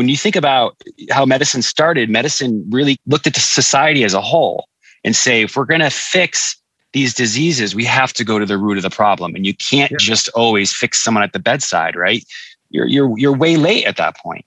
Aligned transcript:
when 0.00 0.08
you 0.08 0.16
think 0.16 0.34
about 0.34 0.78
how 1.10 1.26
medicine 1.26 1.60
started, 1.60 2.08
medicine 2.08 2.66
really 2.70 2.96
looked 3.04 3.26
at 3.26 3.34
the 3.34 3.40
society 3.40 4.02
as 4.02 4.14
a 4.14 4.20
whole 4.22 4.66
and 5.04 5.14
say, 5.14 5.42
if 5.42 5.56
we're 5.56 5.66
going 5.66 5.82
to 5.82 5.90
fix 5.90 6.56
these 6.94 7.12
diseases, 7.12 7.74
we 7.74 7.84
have 7.84 8.14
to 8.14 8.24
go 8.24 8.38
to 8.38 8.46
the 8.46 8.56
root 8.56 8.78
of 8.78 8.82
the 8.82 8.88
problem. 8.88 9.34
And 9.34 9.44
you 9.44 9.54
can't 9.54 9.90
yeah. 9.90 9.98
just 10.00 10.30
always 10.30 10.74
fix 10.74 11.00
someone 11.00 11.22
at 11.22 11.34
the 11.34 11.38
bedside, 11.38 11.96
right? 11.96 12.24
You're, 12.70 12.86
you're, 12.86 13.18
you're 13.18 13.36
way 13.36 13.58
late 13.58 13.84
at 13.84 13.98
that 13.98 14.16
point. 14.16 14.46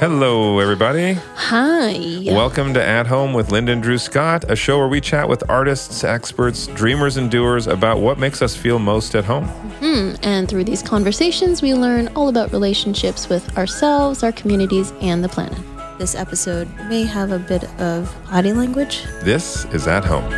Hello, 0.00 0.60
everybody. 0.60 1.18
Hi. 1.34 2.22
Welcome 2.24 2.72
to 2.72 2.82
At 2.82 3.06
Home 3.08 3.34
with 3.34 3.52
Linda 3.52 3.72
and 3.72 3.82
Drew 3.82 3.98
Scott, 3.98 4.50
a 4.50 4.56
show 4.56 4.78
where 4.78 4.88
we 4.88 4.98
chat 4.98 5.28
with 5.28 5.42
artists, 5.50 6.04
experts, 6.04 6.68
dreamers, 6.68 7.18
and 7.18 7.30
doers 7.30 7.66
about 7.66 8.00
what 8.00 8.18
makes 8.18 8.40
us 8.40 8.56
feel 8.56 8.78
most 8.78 9.14
at 9.14 9.26
home. 9.26 9.44
Hmm. 9.44 10.14
And 10.22 10.48
through 10.48 10.64
these 10.64 10.82
conversations, 10.82 11.60
we 11.60 11.74
learn 11.74 12.08
all 12.16 12.30
about 12.30 12.50
relationships 12.50 13.28
with 13.28 13.58
ourselves, 13.58 14.22
our 14.22 14.32
communities, 14.32 14.94
and 15.02 15.22
the 15.22 15.28
planet. 15.28 15.58
This 15.98 16.14
episode 16.14 16.66
may 16.88 17.02
have 17.02 17.30
a 17.30 17.38
bit 17.38 17.64
of 17.78 18.10
body 18.30 18.54
language. 18.54 19.04
This 19.22 19.66
is 19.66 19.86
At 19.86 20.06
Home. 20.06 20.32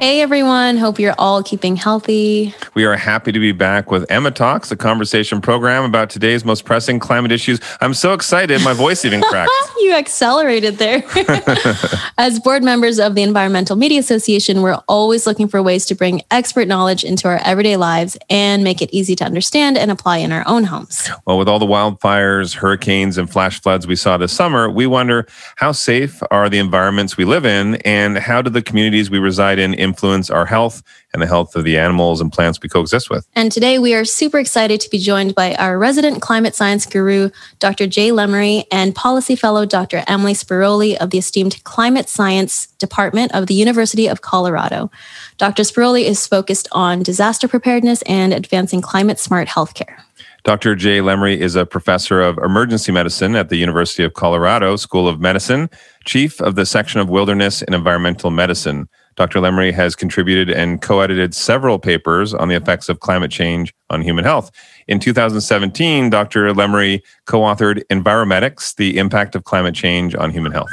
Hey 0.00 0.22
everyone, 0.22 0.78
hope 0.78 0.98
you're 0.98 1.14
all 1.18 1.42
keeping 1.42 1.76
healthy. 1.76 2.54
We 2.72 2.86
are 2.86 2.96
happy 2.96 3.32
to 3.32 3.38
be 3.38 3.52
back 3.52 3.90
with 3.90 4.10
Emma 4.10 4.30
Talks, 4.30 4.70
a 4.70 4.76
conversation 4.76 5.42
program 5.42 5.84
about 5.84 6.08
today's 6.08 6.42
most 6.42 6.64
pressing 6.64 6.98
climate 6.98 7.32
issues. 7.32 7.60
I'm 7.82 7.92
so 7.92 8.14
excited, 8.14 8.62
my 8.64 8.72
voice 8.72 9.04
even 9.04 9.20
cracked. 9.20 9.50
you 9.80 9.92
accelerated 9.92 10.78
there. 10.78 11.04
As 12.16 12.40
board 12.40 12.62
members 12.62 12.98
of 12.98 13.14
the 13.14 13.22
Environmental 13.22 13.76
Media 13.76 14.00
Association, 14.00 14.62
we're 14.62 14.80
always 14.88 15.26
looking 15.26 15.48
for 15.48 15.62
ways 15.62 15.84
to 15.84 15.94
bring 15.94 16.22
expert 16.30 16.66
knowledge 16.66 17.04
into 17.04 17.28
our 17.28 17.38
everyday 17.44 17.76
lives 17.76 18.16
and 18.30 18.64
make 18.64 18.80
it 18.80 18.88
easy 18.94 19.14
to 19.16 19.24
understand 19.24 19.76
and 19.76 19.90
apply 19.90 20.16
in 20.16 20.32
our 20.32 20.44
own 20.46 20.64
homes. 20.64 21.10
Well, 21.26 21.36
with 21.36 21.46
all 21.46 21.58
the 21.58 21.66
wildfires, 21.66 22.54
hurricanes, 22.54 23.18
and 23.18 23.30
flash 23.30 23.60
floods 23.60 23.86
we 23.86 23.96
saw 23.96 24.16
this 24.16 24.32
summer, 24.32 24.70
we 24.70 24.86
wonder 24.86 25.26
how 25.56 25.72
safe 25.72 26.22
are 26.30 26.48
the 26.48 26.58
environments 26.58 27.18
we 27.18 27.26
live 27.26 27.44
in 27.44 27.74
and 27.84 28.16
how 28.16 28.40
do 28.40 28.48
the 28.48 28.62
communities 28.62 29.10
we 29.10 29.18
reside 29.18 29.58
in 29.58 29.74
influence 29.90 30.30
our 30.30 30.46
health 30.46 30.82
and 31.12 31.20
the 31.20 31.26
health 31.26 31.56
of 31.56 31.64
the 31.64 31.76
animals 31.76 32.20
and 32.20 32.32
plants 32.32 32.60
we 32.62 32.68
coexist 32.68 33.10
with. 33.10 33.26
And 33.34 33.50
today 33.50 33.78
we 33.78 33.94
are 33.94 34.04
super 34.04 34.38
excited 34.38 34.80
to 34.80 34.90
be 34.90 34.98
joined 34.98 35.34
by 35.34 35.54
our 35.56 35.78
resident 35.78 36.22
climate 36.22 36.54
science 36.54 36.86
guru, 36.86 37.30
Dr. 37.58 37.86
Jay 37.86 38.10
Lemery, 38.10 38.64
and 38.70 38.94
policy 38.94 39.34
fellow, 39.34 39.66
Dr. 39.66 40.04
Emily 40.06 40.34
Sbiroli 40.34 40.96
of 40.98 41.10
the 41.10 41.18
esteemed 41.18 41.62
Climate 41.64 42.08
Science 42.08 42.66
Department 42.78 43.34
of 43.34 43.48
the 43.48 43.54
University 43.54 44.06
of 44.06 44.20
Colorado. 44.20 44.90
Dr. 45.36 45.64
Sbiroli 45.64 46.04
is 46.04 46.26
focused 46.26 46.68
on 46.72 47.02
disaster 47.02 47.48
preparedness 47.48 48.02
and 48.02 48.32
advancing 48.32 48.80
climate 48.80 49.18
smart 49.18 49.48
healthcare. 49.48 50.02
Dr. 50.42 50.74
Jay 50.74 51.00
Lemery 51.00 51.36
is 51.36 51.54
a 51.54 51.66
professor 51.66 52.22
of 52.22 52.38
emergency 52.38 52.92
medicine 52.92 53.36
at 53.36 53.50
the 53.50 53.56
University 53.56 54.02
of 54.02 54.14
Colorado 54.14 54.76
School 54.76 55.06
of 55.06 55.20
Medicine, 55.20 55.68
chief 56.06 56.40
of 56.40 56.54
the 56.54 56.64
section 56.64 57.00
of 57.00 57.10
wilderness 57.10 57.62
and 57.62 57.74
environmental 57.74 58.30
medicine. 58.30 58.88
Dr. 59.20 59.40
Lemery 59.40 59.70
has 59.70 59.94
contributed 59.94 60.48
and 60.48 60.80
co 60.80 61.00
edited 61.00 61.34
several 61.34 61.78
papers 61.78 62.32
on 62.32 62.48
the 62.48 62.54
effects 62.54 62.88
of 62.88 63.00
climate 63.00 63.30
change 63.30 63.74
on 63.90 64.00
human 64.00 64.24
health. 64.24 64.50
In 64.88 64.98
2017, 64.98 66.08
Dr. 66.08 66.54
Lemery 66.54 67.02
co 67.26 67.40
authored 67.40 67.82
Enviromedics 67.90 68.74
The 68.76 68.96
Impact 68.96 69.34
of 69.34 69.44
Climate 69.44 69.74
Change 69.74 70.14
on 70.14 70.30
Human 70.30 70.52
Health. 70.52 70.70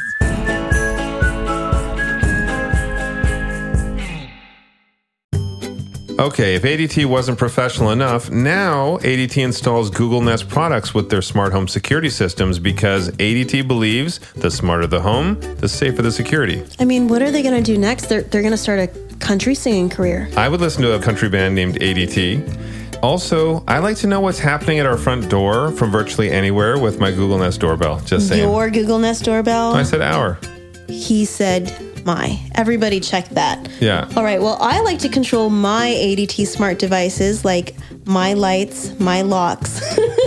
Okay, 6.20 6.56
if 6.56 6.64
ADT 6.64 7.06
wasn't 7.06 7.38
professional 7.38 7.92
enough, 7.92 8.32
now 8.32 8.98
ADT 8.98 9.38
installs 9.38 9.92
Google 9.92 10.20
Nest 10.20 10.50
products 10.50 10.92
with 10.92 11.12
their 11.12 11.22
smart 11.22 11.54
home 11.54 11.68
security 11.68 12.10
systems 12.10 12.58
because 12.58 13.12
ADT 13.12 13.68
believes 13.68 14.18
the 14.34 14.50
smarter 14.50 14.88
the 14.88 15.00
home, 15.00 15.40
the 15.58 15.70
safer 15.70 16.02
the 16.02 16.12
security. 16.12 16.66
I 16.80 16.86
mean, 16.86 17.08
what 17.08 17.22
are 17.22 17.30
they 17.30 17.44
going 17.44 17.64
to 17.64 17.72
do 17.72 17.78
next? 17.78 18.08
They're, 18.08 18.24
they're 18.24 18.42
going 18.42 18.52
to 18.52 18.58
start 18.58 18.80
a 18.80 18.88
country 19.20 19.54
singing 19.54 19.92
career. 19.92 20.28
I 20.36 20.50
would 20.50 20.60
listen 20.60 20.82
to 20.82 20.96
a 20.96 21.00
country 21.00 21.30
band 21.30 21.54
named 21.54 21.76
ADT. 21.76 23.04
Also, 23.04 23.64
I 23.68 23.78
like 23.78 23.98
to 23.98 24.08
know 24.08 24.20
what's 24.20 24.40
happening 24.40 24.80
at 24.80 24.88
our 24.88 24.98
front 24.98 25.30
door 25.30 25.72
from 25.72 25.92
virtually 25.92 26.32
anywhere 26.32 26.80
with 26.80 27.00
my 27.00 27.12
Google 27.12 27.38
Nest 27.38 27.60
doorbell. 27.60 28.00
Just 28.00 28.28
saying. 28.28 28.42
Your 28.42 28.72
Google 28.72 28.98
Nest 28.98 29.24
doorbell? 29.24 29.76
I 29.76 29.84
said 29.84 30.02
our. 30.02 30.40
He 30.88 31.26
said 31.26 31.74
my. 32.06 32.40
Everybody 32.56 33.00
check 33.00 33.28
that. 33.30 33.70
Yeah. 33.80 34.10
All 34.16 34.24
right. 34.24 34.42
Well, 34.42 34.58
I 34.60 34.82
like 34.82 35.00
to 35.00 35.10
control 35.10 35.50
my 35.50 35.90
ADT 35.90 36.48
smart 36.48 36.80
devices 36.80 37.46
like 37.46 37.76
my 38.06 38.34
lights, 38.34 38.98
my 39.00 39.22
locks. 39.22 39.82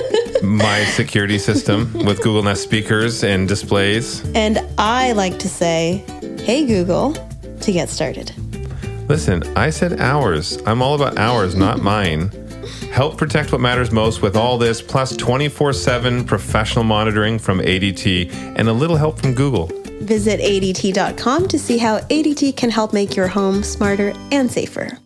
my 0.42 0.84
security 0.84 1.38
system 1.38 1.92
with 2.04 2.18
Google 2.22 2.42
Nest 2.42 2.62
speakers 2.62 3.24
and 3.24 3.48
displays. 3.48 4.24
And 4.34 4.58
I 4.78 5.12
like 5.12 5.38
to 5.40 5.48
say, 5.48 6.04
hey, 6.44 6.66
Google, 6.66 7.14
to 7.60 7.72
get 7.72 7.88
started. 7.88 8.32
Listen, 9.08 9.42
I 9.56 9.70
said 9.70 10.00
ours. 10.00 10.58
I'm 10.66 10.82
all 10.82 10.94
about 10.94 11.18
ours, 11.18 11.54
not 11.54 11.82
mine. 11.82 12.30
Help 12.92 13.16
protect 13.16 13.52
what 13.52 13.60
matters 13.60 13.90
most 13.90 14.22
with 14.22 14.36
all 14.36 14.58
this, 14.58 14.82
plus 14.82 15.16
24 15.16 15.72
7 15.72 16.24
professional 16.24 16.84
monitoring 16.84 17.38
from 17.38 17.60
ADT 17.60 18.32
and 18.56 18.68
a 18.68 18.72
little 18.72 18.96
help 18.96 19.18
from 19.18 19.34
Google. 19.34 19.70
Visit 20.10 20.40
ADT.com 20.40 21.46
to 21.46 21.56
see 21.56 21.78
how 21.78 22.00
ADT 22.00 22.56
can 22.56 22.68
help 22.68 22.92
make 22.92 23.14
your 23.14 23.28
home 23.28 23.62
smarter 23.62 24.12
and 24.32 24.50
safer. 24.50 24.98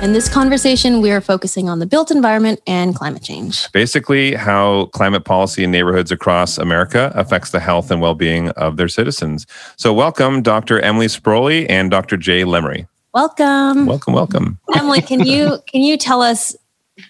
In 0.00 0.12
this 0.12 0.28
conversation, 0.28 1.00
we 1.00 1.10
are 1.10 1.20
focusing 1.20 1.68
on 1.68 1.80
the 1.80 1.86
built 1.86 2.12
environment 2.12 2.60
and 2.68 2.94
climate 2.94 3.24
change. 3.24 3.70
Basically, 3.72 4.36
how 4.36 4.84
climate 4.92 5.24
policy 5.24 5.64
in 5.64 5.72
neighborhoods 5.72 6.12
across 6.12 6.56
America 6.56 7.10
affects 7.16 7.50
the 7.50 7.58
health 7.58 7.90
and 7.90 8.00
well 8.00 8.14
being 8.14 8.50
of 8.50 8.76
their 8.76 8.86
citizens. 8.86 9.48
So, 9.76 9.92
welcome, 9.92 10.40
Dr. 10.40 10.78
Emily 10.78 11.06
Sbiroli 11.06 11.66
and 11.68 11.90
Dr. 11.90 12.16
Jay 12.16 12.44
Lemery. 12.44 12.86
Welcome. 13.12 13.86
Welcome, 13.86 14.14
welcome. 14.14 14.60
Emily, 14.76 15.02
can 15.02 15.26
you 15.26 15.58
can 15.66 15.82
you 15.82 15.96
tell 15.96 16.22
us 16.22 16.54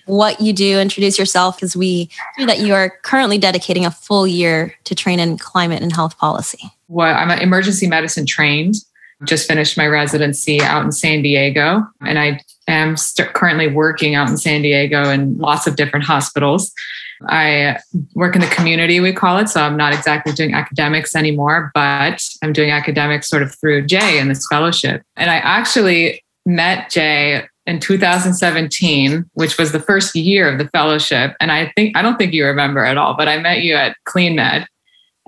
what 0.07 0.41
you 0.41 0.53
do, 0.53 0.79
introduce 0.79 1.19
yourself, 1.19 1.57
because 1.57 1.77
we 1.77 2.11
that 2.47 2.61
you 2.61 2.75
are 2.75 2.91
currently 3.03 3.39
dedicating 3.39 3.85
a 3.85 3.91
full 3.91 4.27
year 4.27 4.75
to 4.85 4.95
train 4.95 5.21
in 5.21 5.39
climate 5.39 5.83
and 5.83 5.93
health 5.93 6.19
policy. 6.19 6.71
Well, 6.89 7.15
I'm 7.15 7.31
an 7.31 7.41
emergency 7.41 7.87
medicine 7.87 8.27
trained. 8.27 8.77
Just 9.25 9.47
finished 9.47 9.77
my 9.77 9.87
residency 9.87 10.63
out 10.63 10.83
in 10.83 10.93
San 10.93 11.21
Diego, 11.21 11.87
and 12.01 12.19
I 12.19 12.41
am 12.67 12.97
st- 12.97 13.35
currently 13.35 13.69
working 13.69 14.15
out 14.15 14.31
in 14.31 14.39
San 14.39 14.63
Diego 14.63 15.11
in 15.11 15.37
lots 15.37 15.67
of 15.67 15.77
different 15.77 16.07
hospitals. 16.07 16.73
I 17.29 17.77
work 18.15 18.35
in 18.35 18.41
the 18.41 18.47
community, 18.47 18.99
we 18.99 19.13
call 19.13 19.37
it. 19.37 19.51
So 19.51 19.61
I'm 19.61 19.77
not 19.77 19.93
exactly 19.93 20.33
doing 20.33 20.55
academics 20.55 21.15
anymore, 21.15 21.71
but 21.75 22.27
I'm 22.43 22.55
doing 22.55 22.71
academics 22.71 23.29
sort 23.29 23.43
of 23.43 23.55
through 23.61 23.85
Jay 23.87 24.19
in 24.19 24.29
this 24.29 24.47
fellowship. 24.47 25.03
And 25.17 25.31
I 25.31 25.37
actually 25.37 26.25
met 26.47 26.89
Jay 26.89 27.47
in 27.67 27.79
2017, 27.79 29.29
which 29.35 29.59
was 29.59 29.73
the 29.73 29.81
first 29.81 30.15
year 30.17 30.51
of 30.51 30.59
the 30.59 30.69
fellowship. 30.69 31.35
And 31.41 31.53
I 31.53 31.73
think, 31.77 31.97
I 31.97 32.03
don't 32.03 32.17
think 32.17 32.33
you 32.33 32.47
remember 32.47 32.85
at 32.85 32.97
all, 32.97 33.15
but 33.17 33.29
I 33.29 33.39
met 33.39 33.63
you 33.63 33.75
at 33.75 33.97
Clean 34.05 34.35
Med. 34.35 34.67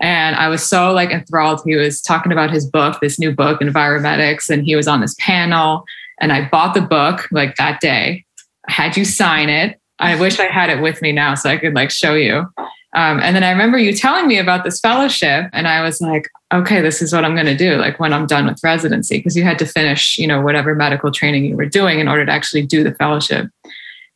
And 0.01 0.35
I 0.37 0.49
was 0.49 0.65
so 0.67 0.93
like 0.93 1.11
enthralled. 1.11 1.61
He 1.65 1.77
was 1.77 2.03
talking 2.03 2.33
about 2.33 2.51
his 2.51 2.69
book, 2.69 2.99
this 3.01 3.19
new 3.19 3.33
book, 3.33 3.61
Enviromedics, 3.61 4.51
and 4.51 4.65
he 4.65 4.75
was 4.75 4.89
on 4.89 5.01
this 5.01 5.15
panel. 5.19 5.85
And 6.21 6.33
I 6.33 6.49
bought 6.49 6.75
the 6.75 6.81
book 6.81 7.29
like 7.31 7.57
that 7.57 7.81
day. 7.81 8.25
I 8.69 8.73
had 8.73 8.97
you 8.97 9.05
sign 9.05 9.49
it. 9.49 9.79
I 9.99 10.19
wish 10.19 10.41
I 10.41 10.47
had 10.47 10.71
it 10.71 10.83
with 10.83 11.03
me 11.03 11.13
now 11.13 11.35
so 11.35 11.51
I 11.51 11.59
could 11.59 11.75
like 11.75 11.91
show 11.91 12.15
you. 12.15 12.47
Um, 12.95 13.21
and 13.21 13.35
then 13.35 13.43
I 13.43 13.51
remember 13.51 13.79
you 13.79 13.95
telling 13.95 14.29
me 14.29 14.39
about 14.39 14.65
this 14.65 14.79
fellowship, 14.79 15.49
and 15.53 15.67
I 15.67 15.83
was 15.83 16.01
like, 16.01 16.29
okay, 16.53 16.83
this 16.83 17.01
is 17.01 17.13
what 17.13 17.25
I'm 17.25 17.35
going 17.35 17.47
to 17.47 17.57
do. 17.57 17.77
Like 17.77 17.99
when 17.99 18.13
I'm 18.13 18.27
done 18.27 18.47
with 18.47 18.63
residency, 18.63 19.19
because 19.19 19.37
you 19.37 19.45
had 19.45 19.59
to 19.61 19.67
finish, 19.67 20.19
you 20.19 20.27
know, 20.27 20.43
whatever 20.43 20.75
medical 20.75 21.11
training 21.11 21.47
you 21.47 21.57
were 21.57 21.67
doing 21.67 22.01
in 22.01 22.09
order 22.09 22.27
to 22.27 22.33
actually 22.33 22.67
do 22.67 22.85
the 22.85 22.95
fellowship. 22.95 23.49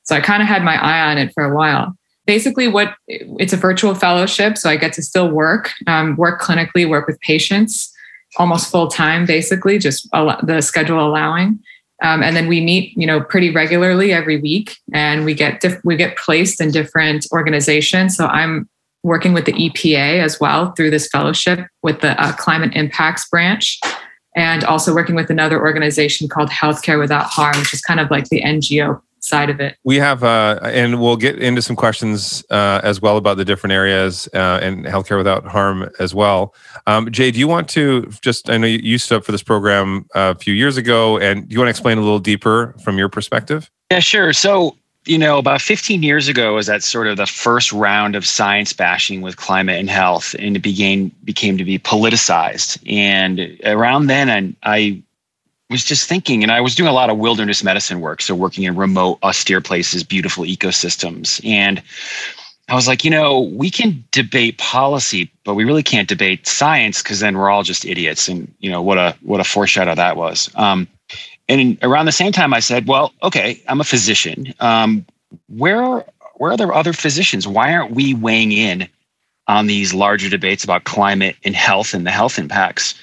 So 0.03 0.15
I 0.15 0.21
kind 0.21 0.43
of 0.43 0.49
had 0.49 0.63
my 0.63 0.77
eye 0.77 1.11
on 1.11 1.19
it 1.19 1.33
for 1.33 1.45
a 1.45 1.55
while. 1.55 1.97
Basically, 2.27 2.69
what 2.69 2.95
it's 3.09 3.53
a 3.53 3.57
virtual 3.57 3.95
fellowship, 3.95 4.59
so 4.59 4.69
I 4.69 4.77
get 4.77 4.93
to 4.95 5.03
still 5.03 5.31
work, 5.31 5.73
um, 5.87 6.17
work 6.17 6.41
clinically, 6.41 6.89
work 6.89 7.07
with 7.07 7.21
patients, 7.21 7.93
almost 8.37 8.71
full 8.71 8.89
time, 8.89 9.25
basically, 9.27 9.79
just 9.79 10.11
the 10.11 10.61
schedule 10.61 11.05
allowing. 11.07 11.61
Um, 12.03 12.23
and 12.23 12.37
then 12.37 12.47
we 12.47 12.61
meet, 12.61 12.97
you 12.97 13.07
know, 13.07 13.21
pretty 13.21 13.51
regularly 13.51 14.13
every 14.13 14.39
week, 14.39 14.77
and 14.93 15.25
we 15.25 15.35
get 15.35 15.61
diff- 15.61 15.81
we 15.85 15.97
get 15.97 16.17
placed 16.17 16.61
in 16.61 16.71
different 16.71 17.27
organizations. 17.33 18.17
So 18.17 18.27
I'm 18.27 18.69
working 19.03 19.33
with 19.33 19.47
the 19.47 19.53
EPA 19.53 20.23
as 20.23 20.39
well 20.41 20.73
through 20.73 20.91
this 20.91 21.09
fellowship 21.09 21.67
with 21.83 22.01
the 22.01 22.21
uh, 22.23 22.33
Climate 22.33 22.73
Impacts 22.75 23.29
branch, 23.29 23.81
and 24.35 24.63
also 24.65 24.95
working 24.95 25.15
with 25.15 25.31
another 25.31 25.59
organization 25.59 26.29
called 26.29 26.51
Healthcare 26.51 26.99
Without 26.99 27.27
Harm, 27.27 27.59
which 27.59 27.73
is 27.73 27.81
kind 27.81 28.01
of 28.01 28.11
like 28.11 28.29
the 28.29 28.43
NGO 28.43 29.01
side 29.21 29.51
of 29.51 29.61
it. 29.61 29.77
We 29.85 29.97
have, 29.97 30.23
uh, 30.23 30.61
and 30.63 31.01
we'll 31.01 31.17
get 31.17 31.39
into 31.39 31.63
some 31.63 31.77
questions 31.77 32.45
uh, 32.51 32.81
as 32.83 33.01
well 33.01 33.17
about 33.17 33.37
the 33.37 33.45
different 33.45 33.73
areas 33.73 34.29
uh, 34.35 34.61
and 34.63 34.85
healthcare 34.85 35.17
without 35.17 35.47
harm 35.47 35.91
as 35.99 36.15
well. 36.15 36.55
Um, 36.87 37.11
Jay, 37.11 37.31
do 37.31 37.39
you 37.39 37.49
want 37.49 37.69
to 37.71 38.11
just? 38.23 38.51
I 38.51 38.57
know 38.57 38.67
you 38.67 38.99
stood 38.99 39.19
up 39.19 39.25
for 39.25 39.33
this 39.33 39.43
program 39.43 40.07
uh, 40.15 40.35
a 40.37 40.39
few 40.39 40.55
years 40.55 40.77
ago, 40.77 41.19
and 41.19 41.49
do 41.49 41.55
you 41.55 41.59
want 41.59 41.67
to 41.67 41.71
explain 41.71 41.99
a 41.99 42.03
little 42.03 42.19
deeper 42.19 42.75
from 42.83 42.99
your 42.99 43.09
perspective? 43.09 43.71
Yeah, 43.91 44.01
sure. 44.01 44.33
So 44.33 44.77
you 45.07 45.19
know, 45.19 45.39
about 45.39 45.63
15 45.63 46.03
years 46.03 46.29
ago 46.29 46.55
was 46.55 46.67
that 46.67 46.83
sort 46.83 47.07
of 47.07 47.17
the 47.17 47.27
first 47.27 47.73
round 47.73 48.17
of 48.17 48.27
science 48.27 48.73
bashing 48.73 49.21
with 49.21 49.37
climate 49.37 49.79
and 49.79 49.89
health, 49.89 50.35
and 50.39 50.57
it 50.57 50.61
began 50.61 51.11
became 51.25 51.57
to 51.59 51.65
be 51.65 51.79
politicized. 51.79 52.79
And 52.91 53.57
around 53.65 54.09
then, 54.09 54.29
I, 54.29 54.55
I 54.65 55.03
was 55.71 55.85
just 55.85 56.09
thinking, 56.09 56.43
and 56.43 56.53
I 56.53 56.61
was 56.61 56.75
doing 56.75 56.89
a 56.89 56.93
lot 56.93 57.11
of 57.11 57.19
wilderness 57.19 57.65
medicine 57.65 58.01
work, 58.01 58.23
so 58.23 58.35
working 58.35 58.65
in 58.65 58.77
remote, 58.77 59.19
austere 59.23 59.61
places, 59.61 60.05
beautiful 60.05 60.45
ecosystems, 60.45 61.45
and 61.45 61.83
I 62.69 62.75
was 62.75 62.89
like, 62.89 63.05
you 63.05 63.11
know, 63.11 63.41
we 63.41 63.71
can 63.71 64.05
debate 64.11 64.59
policy, 64.59 65.31
but 65.45 65.55
we 65.55 65.65
really 65.65 65.85
can't 65.85 66.09
debate 66.09 66.49
science 66.49 67.01
because 67.01 67.21
then 67.21 67.39
we're 67.39 67.49
all 67.49 67.63
just 67.63 67.85
idiots. 67.85 68.29
And 68.29 68.53
you 68.59 68.71
know 68.71 68.83
what 68.83 68.99
a 68.99 69.17
what 69.23 69.41
a 69.41 69.45
foreshadow 69.45 69.95
that 69.95 70.17
was. 70.17 70.51
Um, 70.57 70.89
and 71.49 71.79
around 71.83 72.07
the 72.07 72.13
same 72.13 72.33
time, 72.33 72.53
I 72.53 72.59
said, 72.59 72.89
well, 72.89 73.13
okay, 73.23 73.63
I'm 73.69 73.81
a 73.81 73.85
physician. 73.85 74.53
Um, 74.59 75.07
where 75.49 76.05
where 76.35 76.53
are 76.53 76.57
there 76.57 76.75
other 76.75 76.93
physicians? 76.93 77.47
Why 77.47 77.73
aren't 77.73 77.93
we 77.93 78.15
weighing 78.15 78.51
in 78.51 78.89
on 79.47 79.69
these 79.69 79.95
larger 79.95 80.29
debates 80.29 80.65
about 80.65 80.85
climate 80.85 81.37
and 81.45 81.55
health 81.55 81.95
and 81.95 82.05
the 82.05 82.11
health 82.11 82.37
impacts? 82.37 82.97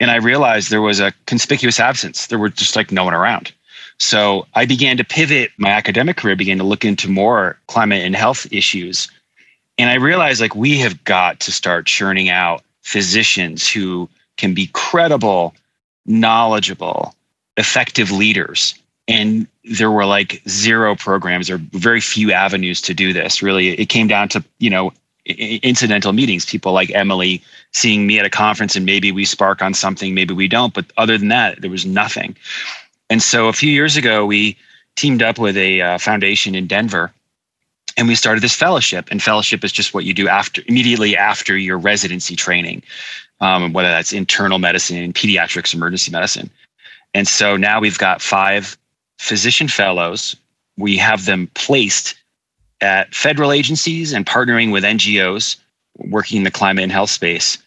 And 0.00 0.10
I 0.10 0.16
realized 0.16 0.70
there 0.70 0.82
was 0.82 0.98
a 0.98 1.12
conspicuous 1.26 1.78
absence. 1.78 2.26
There 2.26 2.38
were 2.38 2.48
just 2.48 2.74
like 2.74 2.90
no 2.90 3.04
one 3.04 3.14
around. 3.14 3.52
So 3.98 4.46
I 4.54 4.64
began 4.64 4.96
to 4.96 5.04
pivot 5.04 5.52
my 5.58 5.68
academic 5.68 6.16
career, 6.16 6.34
began 6.34 6.56
to 6.56 6.64
look 6.64 6.86
into 6.86 7.08
more 7.08 7.58
climate 7.66 8.02
and 8.02 8.16
health 8.16 8.50
issues. 8.50 9.08
And 9.76 9.90
I 9.90 9.94
realized 9.94 10.40
like 10.40 10.54
we 10.54 10.78
have 10.78 11.04
got 11.04 11.38
to 11.40 11.52
start 11.52 11.86
churning 11.86 12.30
out 12.30 12.62
physicians 12.80 13.68
who 13.70 14.08
can 14.38 14.54
be 14.54 14.70
credible, 14.72 15.54
knowledgeable, 16.06 17.14
effective 17.58 18.10
leaders. 18.10 18.74
And 19.06 19.46
there 19.64 19.90
were 19.90 20.06
like 20.06 20.40
zero 20.48 20.96
programs 20.96 21.50
or 21.50 21.58
very 21.58 22.00
few 22.00 22.32
avenues 22.32 22.80
to 22.82 22.94
do 22.94 23.12
this. 23.12 23.42
Really, 23.42 23.70
it 23.78 23.90
came 23.90 24.06
down 24.06 24.28
to, 24.30 24.42
you 24.58 24.70
know, 24.70 24.92
incidental 25.30 26.12
meetings, 26.12 26.44
people 26.44 26.72
like 26.72 26.90
Emily 26.90 27.42
seeing 27.72 28.06
me 28.06 28.18
at 28.18 28.26
a 28.26 28.30
conference 28.30 28.76
and 28.76 28.86
maybe 28.86 29.12
we 29.12 29.24
spark 29.24 29.62
on 29.62 29.74
something, 29.74 30.14
maybe 30.14 30.34
we 30.34 30.48
don't. 30.48 30.74
But 30.74 30.86
other 30.96 31.16
than 31.18 31.28
that, 31.28 31.60
there 31.60 31.70
was 31.70 31.86
nothing. 31.86 32.36
And 33.08 33.22
so 33.22 33.48
a 33.48 33.52
few 33.52 33.70
years 33.70 33.96
ago, 33.96 34.26
we 34.26 34.56
teamed 34.96 35.22
up 35.22 35.38
with 35.38 35.56
a 35.56 35.80
uh, 35.80 35.98
foundation 35.98 36.54
in 36.54 36.66
Denver 36.66 37.12
and 37.96 38.08
we 38.08 38.14
started 38.14 38.42
this 38.42 38.54
fellowship. 38.54 39.08
And 39.10 39.22
fellowship 39.22 39.64
is 39.64 39.72
just 39.72 39.94
what 39.94 40.04
you 40.04 40.14
do 40.14 40.28
after 40.28 40.62
immediately 40.66 41.16
after 41.16 41.56
your 41.56 41.78
residency 41.78 42.36
training, 42.36 42.82
um, 43.40 43.72
whether 43.72 43.88
that's 43.88 44.12
internal 44.12 44.58
medicine, 44.58 45.12
pediatrics, 45.12 45.74
emergency 45.74 46.10
medicine. 46.10 46.50
And 47.14 47.26
so 47.26 47.56
now 47.56 47.80
we've 47.80 47.98
got 47.98 48.22
five 48.22 48.78
physician 49.18 49.68
fellows. 49.68 50.36
We 50.76 50.96
have 50.96 51.26
them 51.26 51.50
placed 51.54 52.14
at 52.80 53.14
federal 53.14 53.52
agencies 53.52 54.12
and 54.12 54.26
partnering 54.26 54.72
with 54.72 54.84
NGOs 54.84 55.56
working 55.98 56.38
in 56.38 56.44
the 56.44 56.50
climate 56.50 56.82
and 56.82 56.92
health 56.92 57.10
space. 57.10 57.58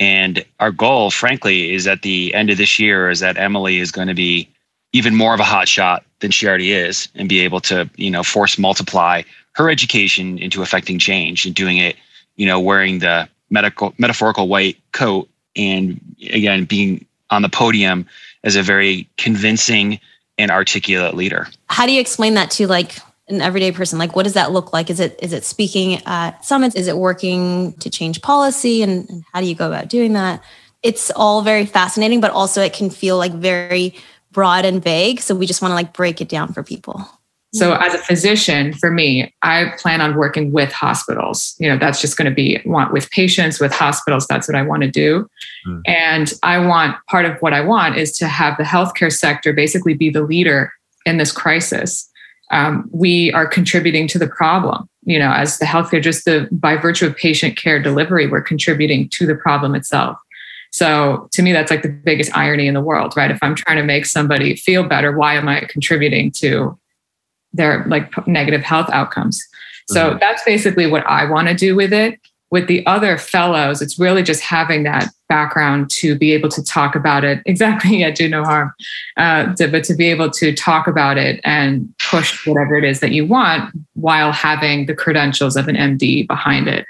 And 0.00 0.44
our 0.60 0.70
goal, 0.70 1.10
frankly, 1.10 1.74
is 1.74 1.86
at 1.86 2.02
the 2.02 2.32
end 2.34 2.50
of 2.50 2.58
this 2.58 2.78
year 2.78 3.10
is 3.10 3.20
that 3.20 3.36
Emily 3.36 3.78
is 3.78 3.90
going 3.90 4.08
to 4.08 4.14
be 4.14 4.48
even 4.92 5.14
more 5.14 5.34
of 5.34 5.40
a 5.40 5.44
hot 5.44 5.68
shot 5.68 6.04
than 6.20 6.30
she 6.30 6.46
already 6.46 6.72
is 6.72 7.08
and 7.14 7.28
be 7.28 7.40
able 7.40 7.60
to, 7.60 7.88
you 7.96 8.10
know, 8.10 8.22
force 8.22 8.58
multiply 8.58 9.22
her 9.52 9.70
education 9.70 10.38
into 10.38 10.62
affecting 10.62 10.98
change 10.98 11.44
and 11.44 11.54
doing 11.54 11.78
it, 11.78 11.96
you 12.36 12.46
know, 12.46 12.60
wearing 12.60 13.00
the 13.00 13.28
medical 13.50 13.94
metaphorical 13.98 14.48
white 14.48 14.76
coat 14.92 15.28
and 15.56 16.00
again 16.30 16.64
being 16.64 17.04
on 17.30 17.42
the 17.42 17.48
podium 17.48 18.06
as 18.44 18.56
a 18.56 18.62
very 18.62 19.08
convincing 19.16 19.98
and 20.36 20.50
articulate 20.50 21.14
leader. 21.14 21.48
How 21.68 21.86
do 21.86 21.92
you 21.92 22.00
explain 22.00 22.34
that 22.34 22.50
to 22.52 22.66
like 22.66 22.98
an 23.28 23.40
everyday 23.40 23.72
person? 23.72 23.98
Like, 23.98 24.16
what 24.16 24.24
does 24.24 24.34
that 24.34 24.52
look 24.52 24.72
like? 24.72 24.90
Is 24.90 25.00
it 25.00 25.18
is 25.22 25.32
it 25.32 25.44
speaking 25.44 26.02
at 26.06 26.44
summits? 26.44 26.74
Is 26.74 26.88
it 26.88 26.96
working 26.96 27.74
to 27.74 27.90
change 27.90 28.22
policy? 28.22 28.82
And, 28.82 29.08
and 29.08 29.24
how 29.32 29.40
do 29.40 29.46
you 29.46 29.54
go 29.54 29.66
about 29.68 29.88
doing 29.88 30.12
that? 30.14 30.42
It's 30.82 31.10
all 31.10 31.42
very 31.42 31.66
fascinating, 31.66 32.20
but 32.20 32.30
also 32.30 32.62
it 32.62 32.72
can 32.72 32.90
feel 32.90 33.16
like 33.16 33.32
very 33.32 33.94
broad 34.30 34.64
and 34.64 34.82
vague. 34.82 35.20
So 35.20 35.34
we 35.34 35.46
just 35.46 35.62
want 35.62 35.72
to 35.72 35.76
like 35.76 35.92
break 35.92 36.20
it 36.20 36.28
down 36.28 36.52
for 36.52 36.62
people. 36.62 37.04
So 37.54 37.72
as 37.74 37.94
a 37.94 37.98
physician, 37.98 38.74
for 38.74 38.90
me, 38.90 39.34
I 39.42 39.72
plan 39.78 40.02
on 40.02 40.16
working 40.16 40.52
with 40.52 40.70
hospitals. 40.70 41.56
You 41.58 41.68
know, 41.68 41.78
that's 41.78 42.00
just 42.00 42.18
going 42.18 42.28
to 42.28 42.34
be 42.34 42.60
want 42.66 42.92
with 42.92 43.10
patients, 43.10 43.58
with 43.58 43.72
hospitals. 43.72 44.26
That's 44.26 44.46
what 44.46 44.54
I 44.54 44.62
want 44.62 44.82
to 44.82 44.90
do. 44.90 45.26
Mm. 45.66 45.80
And 45.86 46.32
I 46.42 46.58
want 46.58 46.96
part 47.08 47.24
of 47.24 47.40
what 47.40 47.54
I 47.54 47.62
want 47.62 47.96
is 47.96 48.12
to 48.18 48.28
have 48.28 48.58
the 48.58 48.64
healthcare 48.64 49.12
sector 49.12 49.54
basically 49.54 49.94
be 49.94 50.10
the 50.10 50.22
leader 50.22 50.72
in 51.06 51.16
this 51.16 51.32
crisis. 51.32 52.07
Um, 52.50 52.88
we 52.92 53.32
are 53.32 53.46
contributing 53.46 54.08
to 54.08 54.18
the 54.18 54.28
problem. 54.28 54.88
You 55.04 55.18
know, 55.18 55.32
as 55.32 55.58
the 55.58 55.64
healthcare, 55.64 56.02
just 56.02 56.24
the 56.24 56.48
by 56.50 56.76
virtue 56.76 57.06
of 57.06 57.16
patient 57.16 57.56
care 57.56 57.80
delivery, 57.80 58.26
we're 58.26 58.42
contributing 58.42 59.08
to 59.10 59.26
the 59.26 59.34
problem 59.34 59.74
itself. 59.74 60.18
So 60.70 61.28
to 61.32 61.42
me, 61.42 61.52
that's 61.52 61.70
like 61.70 61.82
the 61.82 61.88
biggest 61.88 62.36
irony 62.36 62.66
in 62.66 62.74
the 62.74 62.82
world, 62.82 63.14
right? 63.16 63.30
If 63.30 63.38
I'm 63.42 63.54
trying 63.54 63.78
to 63.78 63.84
make 63.84 64.04
somebody 64.04 64.54
feel 64.54 64.84
better, 64.84 65.16
why 65.16 65.34
am 65.34 65.48
I 65.48 65.60
contributing 65.70 66.30
to 66.32 66.78
their 67.52 67.84
like 67.86 68.26
negative 68.26 68.62
health 68.62 68.88
outcomes. 68.92 69.42
So 69.88 70.10
mm-hmm. 70.10 70.18
that's 70.18 70.42
basically 70.44 70.86
what 70.86 71.06
I 71.06 71.28
want 71.30 71.48
to 71.48 71.54
do 71.54 71.74
with 71.74 71.92
it. 71.92 72.20
With 72.50 72.66
the 72.66 72.84
other 72.86 73.18
fellows, 73.18 73.82
it's 73.82 73.98
really 73.98 74.22
just 74.22 74.40
having 74.42 74.82
that 74.84 75.10
background 75.28 75.90
to 75.90 76.16
be 76.16 76.32
able 76.32 76.48
to 76.48 76.64
talk 76.64 76.94
about 76.94 77.24
it. 77.24 77.42
Exactly, 77.46 77.98
yeah, 77.98 78.10
do 78.10 78.28
no 78.28 78.44
harm, 78.44 78.72
uh, 79.16 79.54
to, 79.56 79.68
but 79.68 79.84
to 79.84 79.94
be 79.94 80.06
able 80.08 80.30
to 80.30 80.54
talk 80.54 80.86
about 80.86 81.18
it 81.18 81.40
and 81.44 81.92
push 82.10 82.46
whatever 82.46 82.76
it 82.76 82.84
is 82.84 83.00
that 83.00 83.12
you 83.12 83.26
want 83.26 83.74
while 83.94 84.32
having 84.32 84.86
the 84.86 84.94
credentials 84.94 85.56
of 85.56 85.68
an 85.68 85.76
MD 85.76 86.26
behind 86.26 86.68
it. 86.68 86.86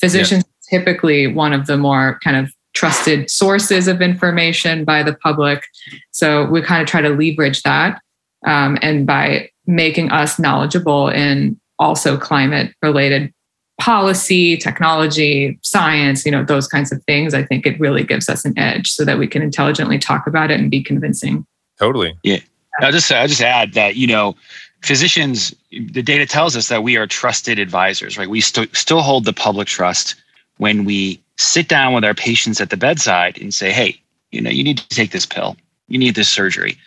Physicians 0.00 0.44
yeah. 0.70 0.78
typically 0.78 1.26
one 1.26 1.52
of 1.52 1.66
the 1.66 1.76
more 1.76 2.18
kind 2.22 2.36
of 2.36 2.52
trusted 2.72 3.30
sources 3.30 3.88
of 3.88 4.00
information 4.00 4.84
by 4.84 5.02
the 5.02 5.14
public. 5.14 5.64
So 6.12 6.46
we 6.46 6.62
kind 6.62 6.82
of 6.82 6.88
try 6.88 7.00
to 7.00 7.10
leverage 7.10 7.62
that. 7.62 8.00
Um, 8.46 8.78
and 8.80 9.06
by 9.06 9.50
making 9.66 10.10
us 10.10 10.38
knowledgeable 10.38 11.08
in 11.08 11.60
also 11.78 12.16
climate 12.16 12.74
related 12.82 13.32
policy, 13.80 14.56
technology, 14.56 15.58
science, 15.62 16.24
you 16.24 16.30
know, 16.30 16.44
those 16.44 16.68
kinds 16.68 16.92
of 16.92 17.02
things, 17.04 17.34
I 17.34 17.42
think 17.42 17.66
it 17.66 17.78
really 17.80 18.04
gives 18.04 18.28
us 18.28 18.44
an 18.44 18.56
edge 18.58 18.90
so 18.90 19.04
that 19.04 19.18
we 19.18 19.26
can 19.26 19.42
intelligently 19.42 19.98
talk 19.98 20.26
about 20.26 20.50
it 20.50 20.60
and 20.60 20.70
be 20.70 20.82
convincing. 20.82 21.46
Totally. 21.78 22.16
Yeah. 22.22 22.38
I'll 22.80 22.92
just 22.92 23.10
I'll 23.10 23.28
just 23.28 23.42
add 23.42 23.74
that, 23.74 23.96
you 23.96 24.06
know, 24.06 24.36
physicians, 24.82 25.54
the 25.70 26.02
data 26.02 26.24
tells 26.24 26.56
us 26.56 26.68
that 26.68 26.82
we 26.82 26.96
are 26.96 27.06
trusted 27.06 27.58
advisors, 27.58 28.16
right? 28.16 28.28
We 28.28 28.40
st- 28.40 28.74
still 28.74 29.02
hold 29.02 29.24
the 29.24 29.32
public 29.32 29.66
trust 29.66 30.14
when 30.58 30.84
we 30.84 31.20
sit 31.36 31.68
down 31.68 31.94
with 31.94 32.04
our 32.04 32.14
patients 32.14 32.60
at 32.60 32.70
the 32.70 32.76
bedside 32.76 33.40
and 33.40 33.52
say, 33.52 33.72
hey, 33.72 34.00
you 34.30 34.40
know, 34.40 34.50
you 34.50 34.62
need 34.62 34.78
to 34.78 34.88
take 34.88 35.10
this 35.10 35.26
pill, 35.26 35.56
you 35.88 35.98
need 35.98 36.14
this 36.14 36.28
surgery 36.28 36.78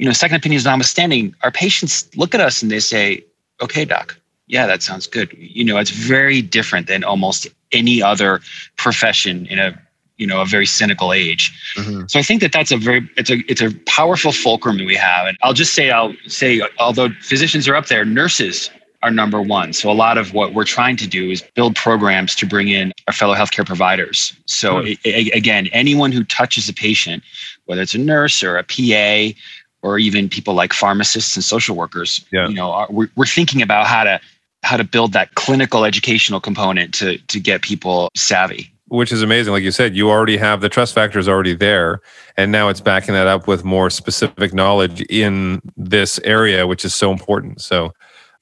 you 0.00 0.06
know, 0.06 0.12
second 0.12 0.36
opinions 0.36 0.64
notwithstanding, 0.64 1.34
our 1.42 1.50
patients 1.50 2.08
look 2.16 2.34
at 2.34 2.40
us 2.40 2.62
and 2.62 2.70
they 2.70 2.80
say, 2.80 3.22
okay, 3.60 3.84
doc, 3.84 4.16
yeah, 4.50 4.66
that 4.66 4.82
sounds 4.82 5.06
good. 5.06 5.32
You 5.38 5.64
know, 5.64 5.78
it's 5.78 5.90
very 5.90 6.42
different 6.42 6.88
than 6.88 7.04
almost 7.04 7.46
any 7.70 8.02
other 8.02 8.40
profession 8.76 9.46
in 9.46 9.60
a, 9.60 9.80
you 10.16 10.26
know, 10.26 10.40
a 10.40 10.44
very 10.44 10.66
cynical 10.66 11.12
age. 11.12 11.52
Mm-hmm. 11.76 12.02
So 12.08 12.18
I 12.18 12.22
think 12.22 12.40
that 12.42 12.52
that's 12.52 12.72
a 12.72 12.76
very, 12.76 13.08
it's 13.16 13.30
a, 13.30 13.38
it's 13.48 13.62
a 13.62 13.70
powerful 13.86 14.32
fulcrum 14.32 14.78
that 14.78 14.86
we 14.86 14.96
have. 14.96 15.28
And 15.28 15.38
I'll 15.42 15.52
just 15.52 15.72
say, 15.72 15.92
I'll 15.92 16.14
say, 16.26 16.60
although 16.80 17.10
physicians 17.22 17.68
are 17.68 17.76
up 17.76 17.86
there, 17.86 18.04
nurses 18.04 18.70
are 19.02 19.12
number 19.12 19.40
one. 19.40 19.72
So 19.72 19.88
a 19.88 19.94
lot 19.94 20.18
of 20.18 20.34
what 20.34 20.52
we're 20.52 20.64
trying 20.64 20.96
to 20.96 21.06
do 21.06 21.30
is 21.30 21.42
build 21.54 21.76
programs 21.76 22.34
to 22.34 22.44
bring 22.44 22.68
in 22.68 22.92
our 23.06 23.14
fellow 23.14 23.36
healthcare 23.36 23.64
providers. 23.64 24.34
So 24.46 24.74
mm-hmm. 24.74 24.92
it, 25.04 25.32
again, 25.32 25.68
anyone 25.68 26.10
who 26.10 26.24
touches 26.24 26.68
a 26.68 26.74
patient, 26.74 27.22
whether 27.66 27.82
it's 27.82 27.94
a 27.94 27.98
nurse 27.98 28.42
or 28.42 28.58
a 28.58 28.64
PA 28.64 29.38
or 29.82 29.98
even 29.98 30.28
people 30.28 30.54
like 30.54 30.72
pharmacists 30.72 31.36
and 31.36 31.44
social 31.44 31.76
workers 31.76 32.24
yeah. 32.32 32.48
you 32.48 32.54
know 32.54 32.70
are, 32.70 32.86
we're, 32.90 33.10
we're 33.16 33.26
thinking 33.26 33.62
about 33.62 33.86
how 33.86 34.04
to 34.04 34.20
how 34.62 34.76
to 34.76 34.84
build 34.84 35.12
that 35.12 35.34
clinical 35.34 35.84
educational 35.84 36.40
component 36.40 36.94
to 36.94 37.18
to 37.18 37.40
get 37.40 37.62
people 37.62 38.10
savvy. 38.14 38.72
Which 38.88 39.12
is 39.12 39.22
amazing. 39.22 39.52
Like 39.52 39.62
you 39.62 39.70
said 39.70 39.96
you 39.96 40.10
already 40.10 40.36
have 40.36 40.60
the 40.60 40.68
trust 40.68 40.94
factors 40.94 41.28
already 41.28 41.54
there 41.54 42.00
and 42.36 42.52
now 42.52 42.68
it's 42.68 42.80
backing 42.80 43.14
that 43.14 43.26
up 43.26 43.46
with 43.46 43.64
more 43.64 43.90
specific 43.90 44.52
knowledge 44.52 45.02
in 45.02 45.60
this 45.76 46.18
area 46.24 46.66
which 46.66 46.84
is 46.84 46.94
so 46.94 47.12
important. 47.12 47.60
So 47.60 47.92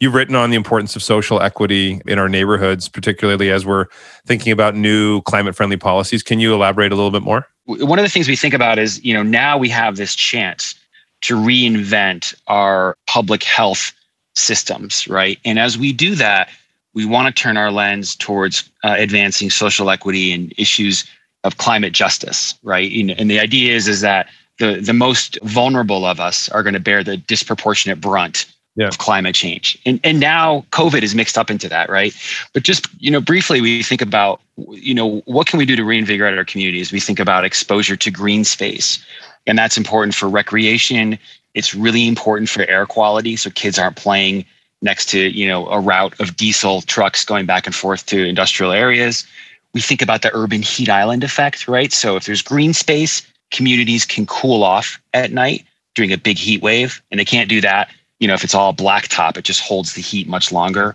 you've 0.00 0.14
written 0.14 0.34
on 0.34 0.50
the 0.50 0.56
importance 0.56 0.96
of 0.96 1.02
social 1.02 1.40
equity 1.40 2.00
in 2.06 2.18
our 2.18 2.28
neighborhoods 2.28 2.88
particularly 2.88 3.50
as 3.50 3.66
we're 3.66 3.86
thinking 4.26 4.52
about 4.52 4.74
new 4.74 5.20
climate 5.22 5.54
friendly 5.54 5.76
policies. 5.76 6.22
Can 6.22 6.40
you 6.40 6.54
elaborate 6.54 6.92
a 6.92 6.94
little 6.94 7.10
bit 7.10 7.22
more? 7.22 7.46
One 7.66 7.98
of 7.98 8.02
the 8.02 8.10
things 8.10 8.28
we 8.28 8.36
think 8.36 8.54
about 8.54 8.78
is 8.78 9.04
you 9.04 9.14
know 9.14 9.22
now 9.22 9.58
we 9.58 9.68
have 9.68 9.96
this 9.96 10.14
chance 10.14 10.74
to 11.20 11.36
reinvent 11.36 12.34
our 12.46 12.96
public 13.06 13.42
health 13.42 13.92
systems, 14.38 15.08
right? 15.08 15.38
And 15.44 15.58
as 15.58 15.76
we 15.76 15.92
do 15.92 16.14
that, 16.14 16.48
we 16.94 17.04
want 17.04 17.34
to 17.34 17.42
turn 17.42 17.56
our 17.56 17.70
lens 17.70 18.16
towards 18.16 18.68
uh, 18.84 18.96
advancing 18.98 19.50
social 19.50 19.90
equity 19.90 20.32
and 20.32 20.52
issues 20.56 21.04
of 21.44 21.58
climate 21.58 21.92
justice, 21.92 22.54
right? 22.62 22.90
And 23.18 23.30
the 23.30 23.38
idea 23.38 23.74
is 23.74 23.86
is 23.88 24.00
that 24.00 24.28
the 24.58 24.80
the 24.80 24.92
most 24.92 25.38
vulnerable 25.42 26.04
of 26.04 26.20
us 26.20 26.48
are 26.48 26.62
going 26.62 26.74
to 26.74 26.80
bear 26.80 27.04
the 27.04 27.16
disproportionate 27.16 28.00
brunt 28.00 28.46
yeah. 28.78 28.88
of 28.88 28.98
climate 28.98 29.34
change. 29.34 29.78
And 29.84 30.00
and 30.04 30.20
now 30.20 30.64
COVID 30.70 31.02
is 31.02 31.14
mixed 31.14 31.36
up 31.36 31.50
into 31.50 31.68
that, 31.68 31.90
right? 31.90 32.14
But 32.52 32.62
just, 32.62 32.86
you 32.98 33.10
know, 33.10 33.20
briefly 33.20 33.60
we 33.60 33.82
think 33.82 34.00
about, 34.00 34.40
you 34.70 34.94
know, 34.94 35.20
what 35.26 35.46
can 35.46 35.58
we 35.58 35.66
do 35.66 35.76
to 35.76 35.84
reinvigorate 35.84 36.38
our 36.38 36.44
communities? 36.44 36.92
We 36.92 37.00
think 37.00 37.20
about 37.20 37.44
exposure 37.44 37.96
to 37.96 38.10
green 38.10 38.44
space. 38.44 39.04
And 39.46 39.58
that's 39.58 39.76
important 39.76 40.14
for 40.14 40.28
recreation. 40.28 41.18
It's 41.54 41.74
really 41.74 42.06
important 42.06 42.48
for 42.48 42.62
air 42.64 42.86
quality 42.86 43.36
so 43.36 43.50
kids 43.50 43.78
aren't 43.78 43.96
playing 43.96 44.44
next 44.80 45.06
to, 45.10 45.18
you 45.18 45.46
know, 45.46 45.66
a 45.68 45.80
route 45.80 46.18
of 46.20 46.36
diesel 46.36 46.82
trucks 46.82 47.24
going 47.24 47.46
back 47.46 47.66
and 47.66 47.74
forth 47.74 48.06
to 48.06 48.24
industrial 48.24 48.72
areas. 48.72 49.26
We 49.74 49.80
think 49.80 50.02
about 50.02 50.22
the 50.22 50.30
urban 50.34 50.62
heat 50.62 50.88
island 50.88 51.24
effect, 51.24 51.66
right? 51.66 51.92
So 51.92 52.16
if 52.16 52.26
there's 52.26 52.42
green 52.42 52.72
space, 52.74 53.26
communities 53.50 54.04
can 54.04 54.26
cool 54.26 54.62
off 54.62 55.00
at 55.14 55.32
night 55.32 55.64
during 55.94 56.12
a 56.12 56.18
big 56.18 56.38
heat 56.38 56.62
wave 56.62 57.02
and 57.10 57.18
they 57.18 57.24
can't 57.24 57.48
do 57.48 57.60
that 57.60 57.90
you 58.18 58.28
know 58.28 58.34
if 58.34 58.44
it's 58.44 58.54
all 58.54 58.74
blacktop 58.74 59.36
it 59.36 59.44
just 59.44 59.60
holds 59.60 59.94
the 59.94 60.02
heat 60.02 60.28
much 60.28 60.52
longer 60.52 60.94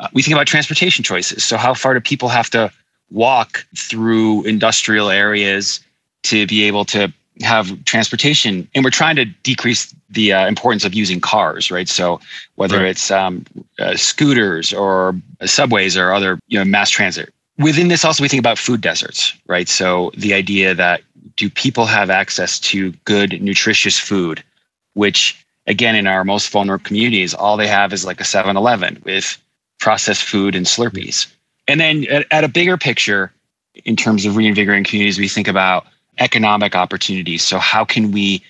uh, 0.00 0.08
we 0.12 0.22
think 0.22 0.34
about 0.34 0.46
transportation 0.46 1.02
choices 1.02 1.42
so 1.42 1.56
how 1.56 1.74
far 1.74 1.94
do 1.94 2.00
people 2.00 2.28
have 2.28 2.50
to 2.50 2.70
walk 3.10 3.66
through 3.76 4.42
industrial 4.44 5.10
areas 5.10 5.80
to 6.22 6.46
be 6.46 6.64
able 6.64 6.84
to 6.84 7.12
have 7.42 7.84
transportation 7.84 8.68
and 8.74 8.84
we're 8.84 8.90
trying 8.90 9.16
to 9.16 9.24
decrease 9.24 9.94
the 10.08 10.32
uh, 10.32 10.46
importance 10.46 10.84
of 10.84 10.94
using 10.94 11.20
cars 11.20 11.70
right 11.70 11.88
so 11.88 12.20
whether 12.54 12.78
right. 12.78 12.88
it's 12.88 13.10
um, 13.10 13.44
uh, 13.78 13.94
scooters 13.96 14.72
or 14.72 15.14
subways 15.44 15.96
or 15.96 16.12
other 16.12 16.38
you 16.48 16.58
know 16.58 16.64
mass 16.64 16.90
transit 16.90 17.32
within 17.58 17.88
this 17.88 18.04
also 18.04 18.22
we 18.22 18.28
think 18.28 18.40
about 18.40 18.58
food 18.58 18.80
deserts 18.80 19.36
right 19.46 19.68
so 19.68 20.10
the 20.16 20.32
idea 20.32 20.74
that 20.74 21.02
do 21.36 21.50
people 21.50 21.84
have 21.84 22.08
access 22.08 22.58
to 22.58 22.92
good 23.04 23.40
nutritious 23.42 23.98
food 23.98 24.42
which 24.94 25.46
again, 25.66 25.94
in 25.94 26.06
our 26.06 26.24
most 26.24 26.50
vulnerable 26.50 26.84
communities, 26.84 27.34
all 27.34 27.56
they 27.56 27.66
have 27.66 27.92
is 27.92 28.04
like 28.04 28.20
a 28.20 28.24
7 28.24 28.56
Eleven 28.56 29.02
with 29.04 29.38
processed 29.78 30.22
food 30.22 30.54
and 30.54 30.66
Slurpees. 30.66 31.26
And 31.68 31.80
then 31.80 32.06
at, 32.10 32.26
at, 32.30 32.44
a 32.44 32.48
bigger 32.48 32.76
picture, 32.76 33.32
in 33.84 33.96
terms 33.96 34.24
of 34.24 34.36
reinvigorating 34.36 34.84
communities, 34.84 35.18
we 35.18 35.28
think 35.28 35.48
about 35.48 35.86
economic 36.18 36.74
opportunities. 36.74 37.42
So, 37.42 37.58
how 37.58 37.84
can 37.84 38.12
we 38.12 38.42